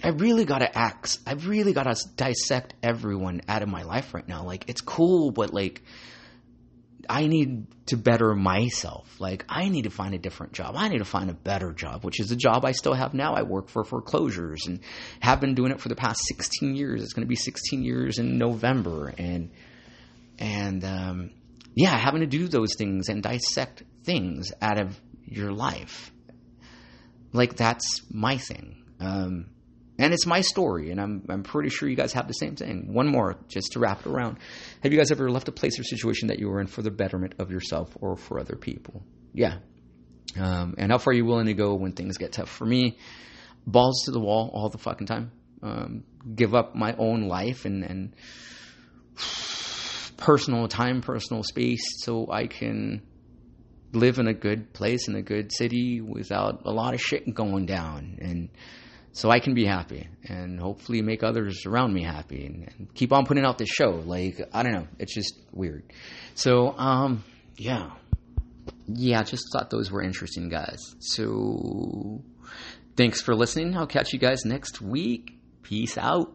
I 0.02 0.10
really 0.10 0.44
gotta 0.44 0.78
act. 0.78 1.18
I 1.26 1.32
really 1.32 1.72
gotta 1.72 1.96
dissect 2.14 2.74
everyone 2.84 3.40
out 3.48 3.62
of 3.62 3.68
my 3.68 3.82
life 3.82 4.14
right 4.14 4.26
now. 4.26 4.44
Like, 4.44 4.66
it's 4.68 4.80
cool, 4.80 5.32
but 5.32 5.52
like, 5.52 5.82
I 7.08 7.26
need 7.26 7.66
to 7.86 7.96
better 7.96 8.34
myself. 8.34 9.20
Like, 9.20 9.44
I 9.48 9.68
need 9.68 9.82
to 9.82 9.90
find 9.90 10.14
a 10.14 10.18
different 10.18 10.52
job. 10.52 10.74
I 10.76 10.88
need 10.88 10.98
to 10.98 11.04
find 11.04 11.30
a 11.30 11.34
better 11.34 11.72
job, 11.72 12.04
which 12.04 12.20
is 12.20 12.30
a 12.30 12.36
job 12.36 12.64
I 12.64 12.72
still 12.72 12.94
have 12.94 13.14
now. 13.14 13.34
I 13.34 13.42
work 13.42 13.68
for 13.68 13.84
foreclosures 13.84 14.66
and 14.66 14.80
have 15.20 15.40
been 15.40 15.54
doing 15.54 15.72
it 15.72 15.80
for 15.80 15.88
the 15.88 15.96
past 15.96 16.20
16 16.26 16.76
years. 16.76 17.02
It's 17.02 17.12
going 17.12 17.26
to 17.26 17.28
be 17.28 17.36
16 17.36 17.82
years 17.82 18.18
in 18.18 18.38
November. 18.38 19.12
And, 19.16 19.50
and, 20.38 20.84
um, 20.84 21.30
yeah, 21.74 21.96
having 21.96 22.20
to 22.20 22.26
do 22.26 22.48
those 22.48 22.74
things 22.76 23.08
and 23.08 23.22
dissect 23.22 23.82
things 24.04 24.52
out 24.60 24.80
of 24.80 25.00
your 25.24 25.52
life. 25.52 26.12
Like 27.32 27.56
that's 27.56 28.02
my 28.10 28.36
thing. 28.36 28.84
Um, 29.00 29.46
and 29.98 30.12
it's 30.12 30.26
my 30.26 30.40
story, 30.40 30.90
and 30.90 31.00
I'm 31.00 31.24
I'm 31.28 31.42
pretty 31.42 31.68
sure 31.68 31.88
you 31.88 31.96
guys 31.96 32.12
have 32.14 32.26
the 32.26 32.34
same 32.34 32.56
thing. 32.56 32.92
One 32.92 33.08
more, 33.08 33.36
just 33.48 33.72
to 33.72 33.78
wrap 33.78 34.00
it 34.00 34.06
around. 34.06 34.38
Have 34.82 34.92
you 34.92 34.98
guys 34.98 35.10
ever 35.10 35.30
left 35.30 35.48
a 35.48 35.52
place 35.52 35.78
or 35.78 35.84
situation 35.84 36.28
that 36.28 36.38
you 36.38 36.48
were 36.48 36.60
in 36.60 36.66
for 36.66 36.82
the 36.82 36.90
betterment 36.90 37.34
of 37.38 37.50
yourself 37.50 37.90
or 38.00 38.16
for 38.16 38.40
other 38.40 38.56
people? 38.56 39.02
Yeah. 39.32 39.58
Um, 40.38 40.76
and 40.78 40.90
how 40.90 40.98
far 40.98 41.12
are 41.12 41.14
you 41.14 41.26
willing 41.26 41.46
to 41.46 41.54
go 41.54 41.74
when 41.74 41.92
things 41.92 42.16
get 42.16 42.32
tough? 42.32 42.48
For 42.48 42.64
me, 42.64 42.96
balls 43.66 44.04
to 44.06 44.12
the 44.12 44.20
wall 44.20 44.50
all 44.54 44.70
the 44.70 44.78
fucking 44.78 45.06
time. 45.06 45.30
Um, 45.62 46.04
give 46.34 46.54
up 46.54 46.74
my 46.74 46.94
own 46.96 47.28
life 47.28 47.64
and 47.66 47.84
and 47.84 48.16
personal 50.16 50.68
time, 50.68 51.02
personal 51.02 51.42
space, 51.42 51.84
so 51.98 52.30
I 52.30 52.46
can 52.46 53.02
live 53.92 54.18
in 54.18 54.26
a 54.26 54.34
good 54.34 54.72
place 54.72 55.06
in 55.06 55.14
a 55.14 55.22
good 55.22 55.52
city 55.52 56.00
without 56.00 56.62
a 56.64 56.72
lot 56.72 56.94
of 56.94 57.00
shit 57.00 57.32
going 57.34 57.66
down 57.66 58.18
and 58.22 58.48
so 59.12 59.30
I 59.30 59.40
can 59.40 59.54
be 59.54 59.64
happy 59.66 60.08
and 60.24 60.58
hopefully 60.58 61.02
make 61.02 61.22
others 61.22 61.66
around 61.66 61.92
me 61.92 62.02
happy 62.02 62.46
and, 62.46 62.72
and, 62.78 62.94
keep 62.94 63.12
on 63.12 63.26
putting 63.26 63.44
out 63.44 63.58
this 63.58 63.68
show. 63.68 64.02
Like, 64.04 64.40
I 64.52 64.62
don't 64.62 64.72
know, 64.72 64.88
it's 64.98 65.14
just 65.14 65.34
weird. 65.52 65.84
So, 66.34 66.76
um, 66.78 67.24
yeah. 67.56 67.90
Yeah, 68.86 69.22
just 69.22 69.44
thought 69.52 69.70
those 69.70 69.90
were 69.90 70.02
interesting, 70.02 70.48
guys. 70.48 70.94
So, 71.00 72.22
thanks 72.96 73.20
for 73.20 73.34
listening. 73.34 73.76
I'll 73.76 73.86
catch 73.86 74.12
you 74.12 74.18
guys 74.18 74.44
next 74.44 74.80
week. 74.80 75.38
Peace 75.62 75.98
out. 75.98 76.32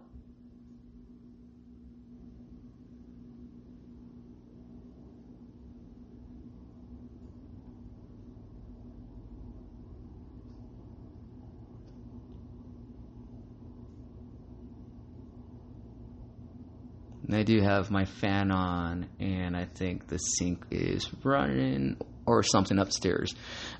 I 17.37 17.43
do 17.43 17.61
have 17.61 17.91
my 17.91 18.05
fan 18.05 18.51
on, 18.51 19.07
and 19.19 19.55
I 19.55 19.65
think 19.65 20.07
the 20.07 20.17
sink 20.17 20.65
is 20.71 21.09
running 21.23 21.97
or 22.25 22.43
something 22.43 22.77
upstairs. 22.79 23.33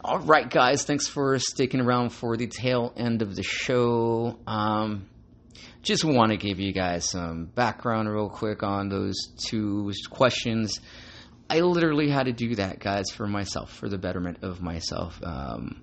All 0.03 0.20
right, 0.20 0.49
guys, 0.49 0.84
thanks 0.84 1.08
for 1.08 1.38
sticking 1.39 1.82
around 1.82 2.10
for 2.12 2.38
the 2.38 2.47
tail 2.47 2.93
end 2.95 3.22
of 3.22 3.36
the 3.36 3.43
show. 3.43 4.39
Um, 4.47 5.08
just 5.82 6.05
want 6.05 6.32
to 6.32 6.38
give 6.38 6.60
you 6.60 6.72
guys 6.72 7.10
some 7.10 7.45
background 7.45 8.10
real 8.10 8.30
quick 8.30 8.64
on 8.64 8.89
those 8.89 9.16
two 9.49 9.91
questions. 10.10 10.80
I 11.49 11.62
literally 11.62 12.10
had 12.10 12.26
to 12.26 12.34
do 12.34 12.55
that, 12.55 12.80
guys, 12.80 13.10
for 13.10 13.26
myself, 13.26 13.74
for 13.74 13.89
the 13.89 13.97
betterment 13.97 14.43
of 14.43 14.62
myself. 14.62 15.20
Um, 15.24 15.82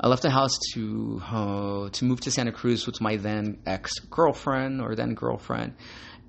I 0.00 0.08
left 0.08 0.22
the 0.22 0.30
house 0.30 0.58
to 0.74 1.22
uh, 1.24 1.88
to 1.90 2.04
move 2.04 2.20
to 2.22 2.32
Santa 2.32 2.50
Cruz 2.50 2.86
with 2.86 3.00
my 3.00 3.16
then 3.16 3.58
ex 3.66 4.00
girlfriend 4.10 4.80
or 4.80 4.96
then 4.96 5.14
girlfriend, 5.14 5.74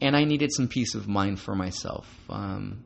and 0.03 0.17
I 0.17 0.25
needed 0.25 0.51
some 0.53 0.67
peace 0.67 0.95
of 0.95 1.07
mind 1.07 1.39
for 1.39 1.55
myself. 1.55 2.05
Um, 2.29 2.83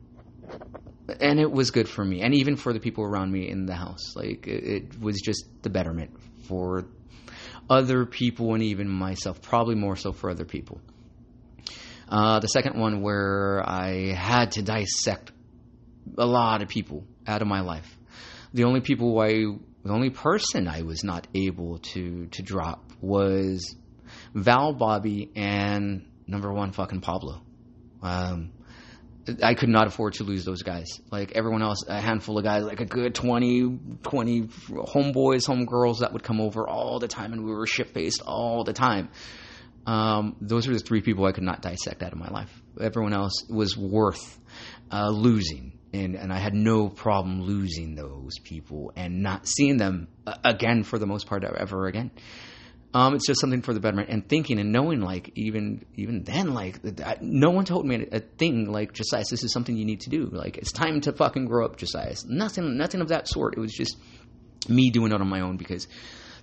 and 1.20 1.40
it 1.40 1.50
was 1.50 1.72
good 1.72 1.88
for 1.88 2.04
me, 2.04 2.22
and 2.22 2.32
even 2.34 2.56
for 2.56 2.72
the 2.72 2.78
people 2.78 3.02
around 3.02 3.32
me 3.32 3.48
in 3.48 3.66
the 3.66 3.74
house. 3.74 4.14
Like 4.14 4.46
it, 4.46 4.64
it 4.64 5.00
was 5.00 5.20
just 5.20 5.44
the 5.62 5.68
betterment 5.68 6.12
for 6.46 6.86
other 7.68 8.06
people 8.06 8.54
and 8.54 8.62
even 8.62 8.88
myself. 8.88 9.42
Probably 9.42 9.74
more 9.74 9.96
so 9.96 10.12
for 10.12 10.30
other 10.30 10.44
people. 10.44 10.80
Uh, 12.08 12.38
the 12.38 12.46
second 12.46 12.78
one 12.78 13.02
where 13.02 13.62
I 13.68 14.12
had 14.12 14.52
to 14.52 14.62
dissect 14.62 15.32
a 16.16 16.24
lot 16.24 16.62
of 16.62 16.68
people 16.68 17.04
out 17.26 17.42
of 17.42 17.48
my 17.48 17.60
life. 17.60 17.98
The 18.54 18.64
only 18.64 18.80
people 18.80 19.18
I, 19.18 19.28
the 19.28 19.92
only 19.92 20.10
person 20.10 20.68
I 20.68 20.82
was 20.82 21.02
not 21.02 21.26
able 21.34 21.78
to 21.78 22.26
to 22.26 22.42
drop 22.42 22.92
was 23.00 23.74
Val, 24.34 24.72
Bobby, 24.72 25.30
and 25.34 26.07
number 26.28 26.52
one 26.52 26.72
fucking 26.72 27.00
Pablo. 27.00 27.42
Um, 28.02 28.52
I 29.42 29.54
could 29.54 29.68
not 29.68 29.86
afford 29.86 30.14
to 30.14 30.24
lose 30.24 30.44
those 30.44 30.62
guys. 30.62 30.86
Like 31.10 31.32
everyone 31.32 31.62
else, 31.62 31.84
a 31.86 32.00
handful 32.00 32.38
of 32.38 32.44
guys, 32.44 32.64
like 32.64 32.80
a 32.80 32.86
good 32.86 33.14
20, 33.14 33.78
20 34.02 34.42
homeboys, 34.42 35.46
homegirls 35.46 36.00
that 36.00 36.12
would 36.12 36.22
come 36.22 36.40
over 36.40 36.66
all 36.66 36.98
the 36.98 37.08
time, 37.08 37.32
and 37.32 37.44
we 37.44 37.50
were 37.50 37.66
ship 37.66 37.92
faced 37.92 38.22
all 38.22 38.64
the 38.64 38.72
time. 38.72 39.10
Um, 39.86 40.36
those 40.40 40.68
are 40.68 40.72
the 40.72 40.78
three 40.78 41.00
people 41.00 41.24
I 41.24 41.32
could 41.32 41.44
not 41.44 41.62
dissect 41.62 42.02
out 42.02 42.12
of 42.12 42.18
my 42.18 42.28
life. 42.28 42.50
Everyone 42.80 43.14
else 43.14 43.44
was 43.48 43.76
worth 43.76 44.38
uh, 44.92 45.08
losing, 45.08 45.78
and 45.92 46.14
and 46.14 46.32
I 46.32 46.38
had 46.38 46.54
no 46.54 46.88
problem 46.88 47.42
losing 47.42 47.94
those 47.94 48.38
people 48.42 48.92
and 48.96 49.22
not 49.22 49.46
seeing 49.46 49.78
them 49.78 50.08
uh, 50.26 50.34
again 50.44 50.84
for 50.84 50.98
the 50.98 51.06
most 51.06 51.26
part 51.26 51.42
ever 51.44 51.86
again. 51.86 52.10
Um, 52.94 53.14
it's 53.14 53.26
just 53.26 53.40
something 53.40 53.60
for 53.60 53.74
the 53.74 53.80
betterment 53.80 54.08
and 54.08 54.26
thinking 54.26 54.58
and 54.58 54.72
knowing, 54.72 55.00
like 55.00 55.30
even 55.34 55.84
even 55.96 56.24
then, 56.24 56.54
like 56.54 56.80
no 57.20 57.50
one 57.50 57.66
told 57.66 57.86
me 57.86 58.06
a 58.10 58.20
thing 58.20 58.72
like 58.72 58.94
Josiah, 58.94 59.24
this 59.28 59.44
is 59.44 59.52
something 59.52 59.76
you 59.76 59.84
need 59.84 60.00
to 60.02 60.10
do. 60.10 60.26
Like 60.32 60.56
it's 60.56 60.72
time 60.72 61.02
to 61.02 61.12
fucking 61.12 61.44
grow 61.46 61.66
up, 61.66 61.76
Josiah. 61.76 62.14
Nothing, 62.26 62.78
nothing 62.78 63.02
of 63.02 63.08
that 63.08 63.28
sort. 63.28 63.54
It 63.56 63.60
was 63.60 63.72
just 63.72 63.96
me 64.68 64.90
doing 64.90 65.12
it 65.12 65.20
on 65.20 65.28
my 65.28 65.40
own 65.40 65.58
because 65.58 65.86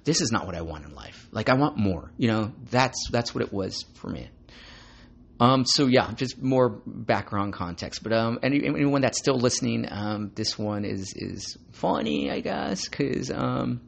this 0.04 0.22
is 0.22 0.32
not 0.32 0.46
what 0.46 0.56
I 0.56 0.62
want 0.62 0.86
in 0.86 0.93
life. 0.93 1.28
Like 1.32 1.50
I 1.50 1.56
want 1.56 1.78
more. 1.78 2.12
You 2.18 2.28
know, 2.28 2.54
that's 2.70 3.10
that's 3.12 3.34
what 3.34 3.43
it 3.43 3.52
was 3.52 3.84
for 3.96 4.10
me. 4.10 4.30
Um, 5.39 5.66
so 5.66 5.88
yeah, 5.88 6.14
just 6.14 6.41
more 6.41 6.70
background 6.86 7.54
context. 7.54 8.04
But 8.04 8.14
um, 8.14 8.39
anyone 8.41 9.02
that's 9.02 9.18
still 9.18 9.38
listening, 9.38 9.88
um, 9.91 10.32
this 10.36 10.58
one 10.58 10.86
is 10.86 11.14
is 11.16 11.58
funny, 11.74 12.32
I 12.32 12.39
guess, 12.39 12.88
because 12.88 13.32
um, 13.32 13.82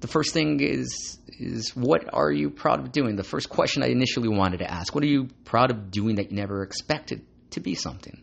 the 0.00 0.06
first 0.06 0.32
thing 0.32 0.60
is 0.60 1.18
is 1.40 1.70
what 1.74 2.12
are 2.12 2.30
you 2.30 2.50
proud 2.50 2.80
of 2.80 2.92
doing? 2.92 3.16
The 3.16 3.24
first 3.24 3.48
question 3.48 3.82
I 3.82 3.88
initially 3.88 4.28
wanted 4.28 4.58
to 4.58 4.70
ask: 4.70 4.94
What 4.94 5.04
are 5.04 5.08
you 5.08 5.28
proud 5.44 5.70
of 5.70 5.90
doing 5.90 6.16
that 6.16 6.30
you 6.30 6.36
never 6.36 6.62
expected 6.62 7.24
to 7.50 7.60
be 7.60 7.74
something? 7.74 8.22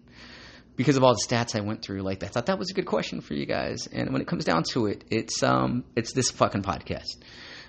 because 0.76 0.98
of 0.98 1.04
all 1.04 1.14
the 1.14 1.24
stats 1.26 1.56
I 1.56 1.62
went 1.62 1.82
through, 1.82 2.02
like 2.02 2.24
I 2.24 2.28
thought 2.28 2.48
that 2.48 2.60
was 2.60 2.70
a 2.70 2.74
good 2.74 2.86
question 2.86 3.22
for 3.22 3.34
you 3.34 3.46
guys. 3.46 3.88
And 3.88 4.12
when 4.12 4.22
it 4.22 4.28
comes 4.28 4.46
down 4.46 4.64
to 4.72 4.88
it, 4.88 5.04
it's 5.10 5.42
um 5.44 5.86
it's 5.96 6.14
this 6.14 6.32
fucking 6.32 6.64
podcast. 6.64 7.16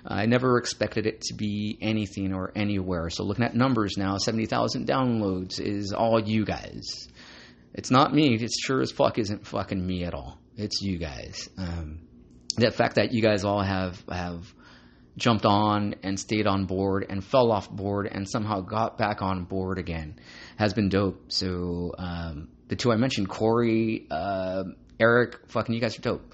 I 0.05 0.25
never 0.25 0.57
expected 0.57 1.05
it 1.05 1.21
to 1.21 1.33
be 1.33 1.77
anything 1.81 2.33
or 2.33 2.51
anywhere. 2.55 3.09
So 3.09 3.23
looking 3.23 3.45
at 3.45 3.55
numbers 3.55 3.97
now, 3.97 4.17
seventy 4.17 4.45
thousand 4.45 4.87
downloads 4.87 5.59
is 5.59 5.93
all 5.93 6.19
you 6.19 6.45
guys. 6.45 7.07
It's 7.73 7.91
not 7.91 8.13
me. 8.13 8.35
It 8.35 8.51
sure 8.51 8.81
as 8.81 8.91
fuck 8.91 9.19
isn't 9.19 9.45
fucking 9.45 9.85
me 9.85 10.03
at 10.03 10.13
all. 10.13 10.39
It's 10.55 10.81
you 10.81 10.97
guys. 10.97 11.49
Um, 11.57 11.99
the 12.55 12.71
fact 12.71 12.95
that 12.95 13.13
you 13.13 13.21
guys 13.21 13.43
all 13.43 13.61
have 13.61 14.03
have 14.09 14.51
jumped 15.17 15.45
on 15.45 15.95
and 16.03 16.19
stayed 16.19 16.47
on 16.47 16.65
board 16.65 17.05
and 17.09 17.23
fell 17.23 17.51
off 17.51 17.69
board 17.69 18.07
and 18.07 18.29
somehow 18.29 18.61
got 18.61 18.97
back 18.97 19.21
on 19.21 19.43
board 19.43 19.79
again 19.79 20.15
has 20.57 20.73
been 20.73 20.89
dope. 20.89 21.31
So 21.31 21.93
um, 21.97 22.49
the 22.67 22.75
two 22.75 22.91
I 22.91 22.95
mentioned, 22.95 23.27
Corey, 23.27 24.05
uh, 24.09 24.63
Eric, 24.99 25.49
fucking 25.49 25.73
you 25.73 25.81
guys 25.81 25.97
are 25.97 26.01
dope. 26.01 26.33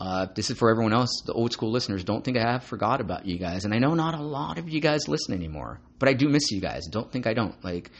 Uh, 0.00 0.26
this 0.36 0.50
is 0.50 0.56
for 0.56 0.70
everyone 0.70 0.92
else, 0.92 1.22
the 1.26 1.32
old 1.32 1.52
school 1.52 1.72
listeners. 1.72 2.04
Don't 2.04 2.24
think 2.24 2.36
I 2.36 2.52
have 2.52 2.62
forgot 2.62 3.00
about 3.00 3.26
you 3.26 3.36
guys. 3.38 3.64
And 3.64 3.74
I 3.74 3.78
know 3.78 3.94
not 3.94 4.14
a 4.14 4.22
lot 4.22 4.58
of 4.58 4.68
you 4.68 4.80
guys 4.80 5.08
listen 5.08 5.34
anymore, 5.34 5.80
but 5.98 6.08
I 6.08 6.12
do 6.12 6.28
miss 6.28 6.52
you 6.52 6.60
guys. 6.60 6.86
Don't 6.86 7.10
think 7.10 7.26
I 7.26 7.34
don't. 7.34 7.62
Like, 7.64 7.90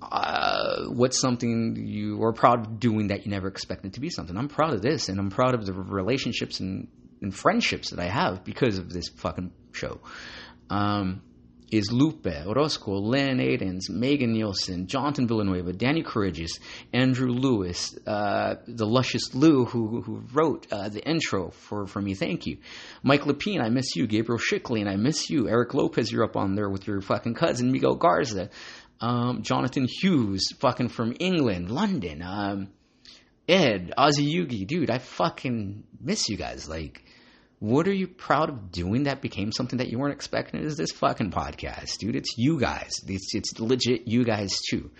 uh, 0.00 0.84
what's 0.86 1.20
something 1.20 1.76
you 1.76 2.22
are 2.22 2.32
proud 2.32 2.60
of 2.60 2.80
doing 2.80 3.08
that 3.08 3.24
you 3.24 3.30
never 3.30 3.48
expected 3.48 3.94
to 3.94 4.00
be 4.00 4.08
something? 4.08 4.36
I'm 4.36 4.48
proud 4.48 4.72
of 4.72 4.82
this, 4.82 5.08
and 5.08 5.18
I'm 5.18 5.30
proud 5.30 5.54
of 5.54 5.66
the 5.66 5.72
relationships 5.72 6.60
and, 6.60 6.86
and 7.20 7.34
friendships 7.34 7.90
that 7.90 8.00
I 8.00 8.08
have 8.08 8.44
because 8.44 8.78
of 8.78 8.92
this 8.92 9.08
fucking 9.08 9.52
show. 9.72 10.00
Um, 10.68 11.22
is 11.70 11.92
Lupe, 11.92 12.26
Orozco, 12.46 12.98
Len 12.98 13.38
Adens, 13.38 13.88
Megan 13.88 14.32
Nielsen, 14.32 14.86
Jonathan 14.86 15.28
Villanueva, 15.28 15.72
Danny 15.72 16.02
Courageous, 16.02 16.58
Andrew 16.92 17.30
Lewis, 17.30 17.96
uh, 18.06 18.56
the 18.66 18.86
luscious 18.86 19.34
Lou 19.34 19.64
who, 19.64 20.02
who 20.02 20.22
wrote 20.32 20.66
uh, 20.72 20.88
the 20.88 21.00
intro 21.06 21.50
for, 21.50 21.86
for 21.86 22.00
me. 22.00 22.14
Thank 22.14 22.46
you. 22.46 22.58
Mike 23.02 23.22
Lapine, 23.22 23.62
I 23.62 23.68
miss 23.68 23.94
you. 23.94 24.06
Gabriel 24.06 24.40
Schicklin, 24.40 24.88
I 24.88 24.96
miss 24.96 25.30
you. 25.30 25.48
Eric 25.48 25.74
Lopez, 25.74 26.10
you're 26.10 26.24
up 26.24 26.36
on 26.36 26.54
there 26.54 26.68
with 26.68 26.86
your 26.86 27.00
fucking 27.00 27.34
cousin, 27.34 27.70
Miguel 27.70 27.94
Garza. 27.94 28.50
Um, 29.00 29.42
Jonathan 29.42 29.86
Hughes, 29.88 30.48
fucking 30.58 30.88
from 30.88 31.14
England, 31.20 31.70
London. 31.70 32.20
Um, 32.22 32.68
Ed, 33.48 33.92
Ozzy 33.96 34.32
Yugi, 34.32 34.66
dude, 34.66 34.90
I 34.90 34.98
fucking 34.98 35.84
miss 36.00 36.28
you 36.28 36.36
guys. 36.36 36.68
Like, 36.68 37.02
what 37.60 37.86
are 37.86 37.92
you 37.92 38.08
proud 38.08 38.48
of 38.48 38.72
doing 38.72 39.04
that 39.04 39.20
became 39.20 39.52
something 39.52 39.78
that 39.78 39.90
you 39.90 39.98
weren't 39.98 40.14
expecting? 40.14 40.60
Is 40.60 40.78
this 40.78 40.90
fucking 40.92 41.30
podcast, 41.30 41.98
dude? 41.98 42.16
It's 42.16 42.34
you 42.38 42.58
guys. 42.58 42.90
It's, 43.06 43.34
it's 43.34 43.60
legit 43.60 44.08
you 44.08 44.24
guys 44.24 44.50
too. 44.70 44.90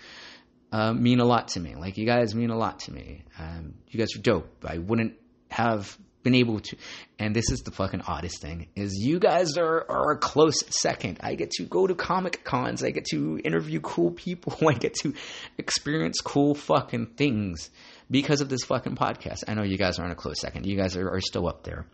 Uh, 0.71 0.93
mean 0.93 1.19
a 1.19 1.25
lot 1.25 1.49
to 1.49 1.59
me. 1.59 1.73
Like 1.75 1.97
you 1.97 2.05
guys 2.05 2.35
mean 2.35 2.51
a 2.51 2.57
lot 2.57 2.79
to 2.81 2.93
me. 2.93 3.23
Um, 3.39 3.73
you 3.87 3.99
guys 3.99 4.15
are 4.15 4.21
dope. 4.21 4.63
I 4.63 4.77
wouldn't 4.77 5.15
have 5.49 5.97
been 6.21 6.35
able 6.35 6.59
to. 6.59 6.77
And 7.17 7.35
this 7.35 7.49
is 7.49 7.61
the 7.61 7.71
fucking 7.71 8.01
oddest 8.01 8.41
thing: 8.41 8.67
is 8.75 8.93
you 8.95 9.19
guys 9.19 9.57
are, 9.57 9.83
are 9.89 10.11
a 10.11 10.17
close 10.17 10.63
second. 10.69 11.17
I 11.21 11.33
get 11.33 11.49
to 11.53 11.63
go 11.63 11.87
to 11.87 11.95
comic 11.95 12.43
cons. 12.43 12.83
I 12.83 12.91
get 12.91 13.05
to 13.05 13.39
interview 13.43 13.81
cool 13.81 14.11
people. 14.11 14.55
I 14.69 14.73
get 14.73 14.93
to 15.01 15.15
experience 15.57 16.21
cool 16.21 16.53
fucking 16.53 17.07
things 17.17 17.71
because 18.09 18.39
of 18.39 18.49
this 18.49 18.63
fucking 18.63 18.97
podcast. 18.97 19.45
I 19.47 19.55
know 19.55 19.63
you 19.63 19.79
guys 19.79 19.97
aren't 19.97 20.11
a 20.11 20.15
close 20.15 20.39
second. 20.39 20.67
You 20.67 20.77
guys 20.77 20.95
are, 20.95 21.09
are 21.09 21.21
still 21.21 21.47
up 21.47 21.63
there. 21.63 21.87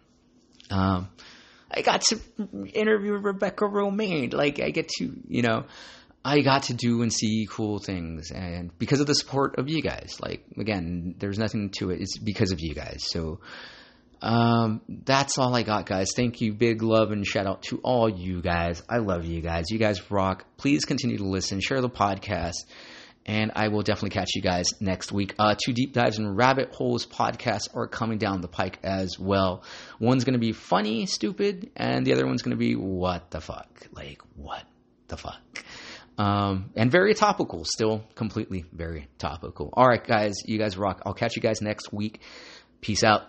Um, 0.69 1.09
I 1.69 1.81
got 1.81 2.01
to 2.01 2.19
interview 2.73 3.13
Rebecca 3.13 3.65
Romijn. 3.65 4.33
Like 4.33 4.59
I 4.59 4.69
get 4.69 4.87
to, 4.99 5.11
you 5.27 5.41
know, 5.41 5.65
I 6.23 6.41
got 6.41 6.63
to 6.63 6.73
do 6.73 7.01
and 7.01 7.11
see 7.11 7.47
cool 7.49 7.79
things, 7.79 8.31
and 8.31 8.77
because 8.77 8.99
of 8.99 9.07
the 9.07 9.15
support 9.15 9.57
of 9.59 9.69
you 9.69 9.81
guys. 9.81 10.17
Like 10.21 10.45
again, 10.57 11.15
there's 11.19 11.39
nothing 11.39 11.69
to 11.77 11.91
it. 11.91 12.01
It's 12.01 12.17
because 12.17 12.51
of 12.51 12.59
you 12.59 12.73
guys. 12.73 13.05
So. 13.07 13.39
Um, 14.19 14.81
that's 14.89 15.37
all 15.37 15.55
I 15.55 15.61
got, 15.61 15.85
guys. 15.85 16.07
Thank 16.15 16.41
you. 16.41 16.51
Big 16.51 16.81
love 16.81 17.11
and 17.11 17.23
shout 17.23 17.45
out 17.45 17.61
to 17.65 17.79
all 17.83 18.09
you 18.09 18.41
guys. 18.41 18.81
I 18.89 18.97
love 18.97 19.25
you 19.25 19.41
guys. 19.41 19.65
You 19.69 19.77
guys 19.77 20.09
rock. 20.09 20.43
Please 20.57 20.85
continue 20.85 21.17
to 21.19 21.23
listen, 21.23 21.59
share 21.61 21.81
the 21.81 21.89
podcast 21.89 22.65
and 23.27 23.51
I 23.55 23.67
will 23.67 23.81
definitely 23.83 24.11
catch 24.11 24.29
you 24.35 24.41
guys 24.41 24.69
next 24.79 25.11
week. 25.11 25.35
Uh, 25.37 25.55
two 25.63 25.73
deep 25.73 25.93
dives 25.93 26.17
and 26.17 26.35
rabbit 26.35 26.73
holes 26.73 27.05
podcasts 27.05 27.67
are 27.75 27.87
coming 27.87 28.17
down 28.17 28.41
the 28.41 28.47
pike 28.47 28.79
as 28.83 29.19
well. 29.19 29.63
One's 29.99 30.23
going 30.23 30.33
to 30.33 30.39
be 30.39 30.53
funny, 30.53 31.05
stupid, 31.05 31.69
and 31.75 32.05
the 32.07 32.13
other 32.13 32.25
one's 32.25 32.41
going 32.41 32.55
to 32.55 32.57
be 32.57 32.75
what 32.75 33.29
the 33.29 33.41
fuck, 33.41 33.87
like 33.91 34.21
what 34.35 34.63
the 35.09 35.17
fuck. 35.17 35.65
Um, 36.17 36.71
and 36.75 36.89
very 36.89 37.13
topical, 37.13 37.63
still 37.63 38.03
completely 38.15 38.65
very 38.71 39.07
topical. 39.19 39.69
All 39.73 39.87
right, 39.87 40.03
guys, 40.03 40.35
you 40.45 40.57
guys 40.57 40.77
rock. 40.77 41.01
I'll 41.05 41.13
catch 41.13 41.35
you 41.35 41.41
guys 41.41 41.61
next 41.61 41.93
week. 41.93 42.21
Peace 42.81 43.03
out. 43.03 43.23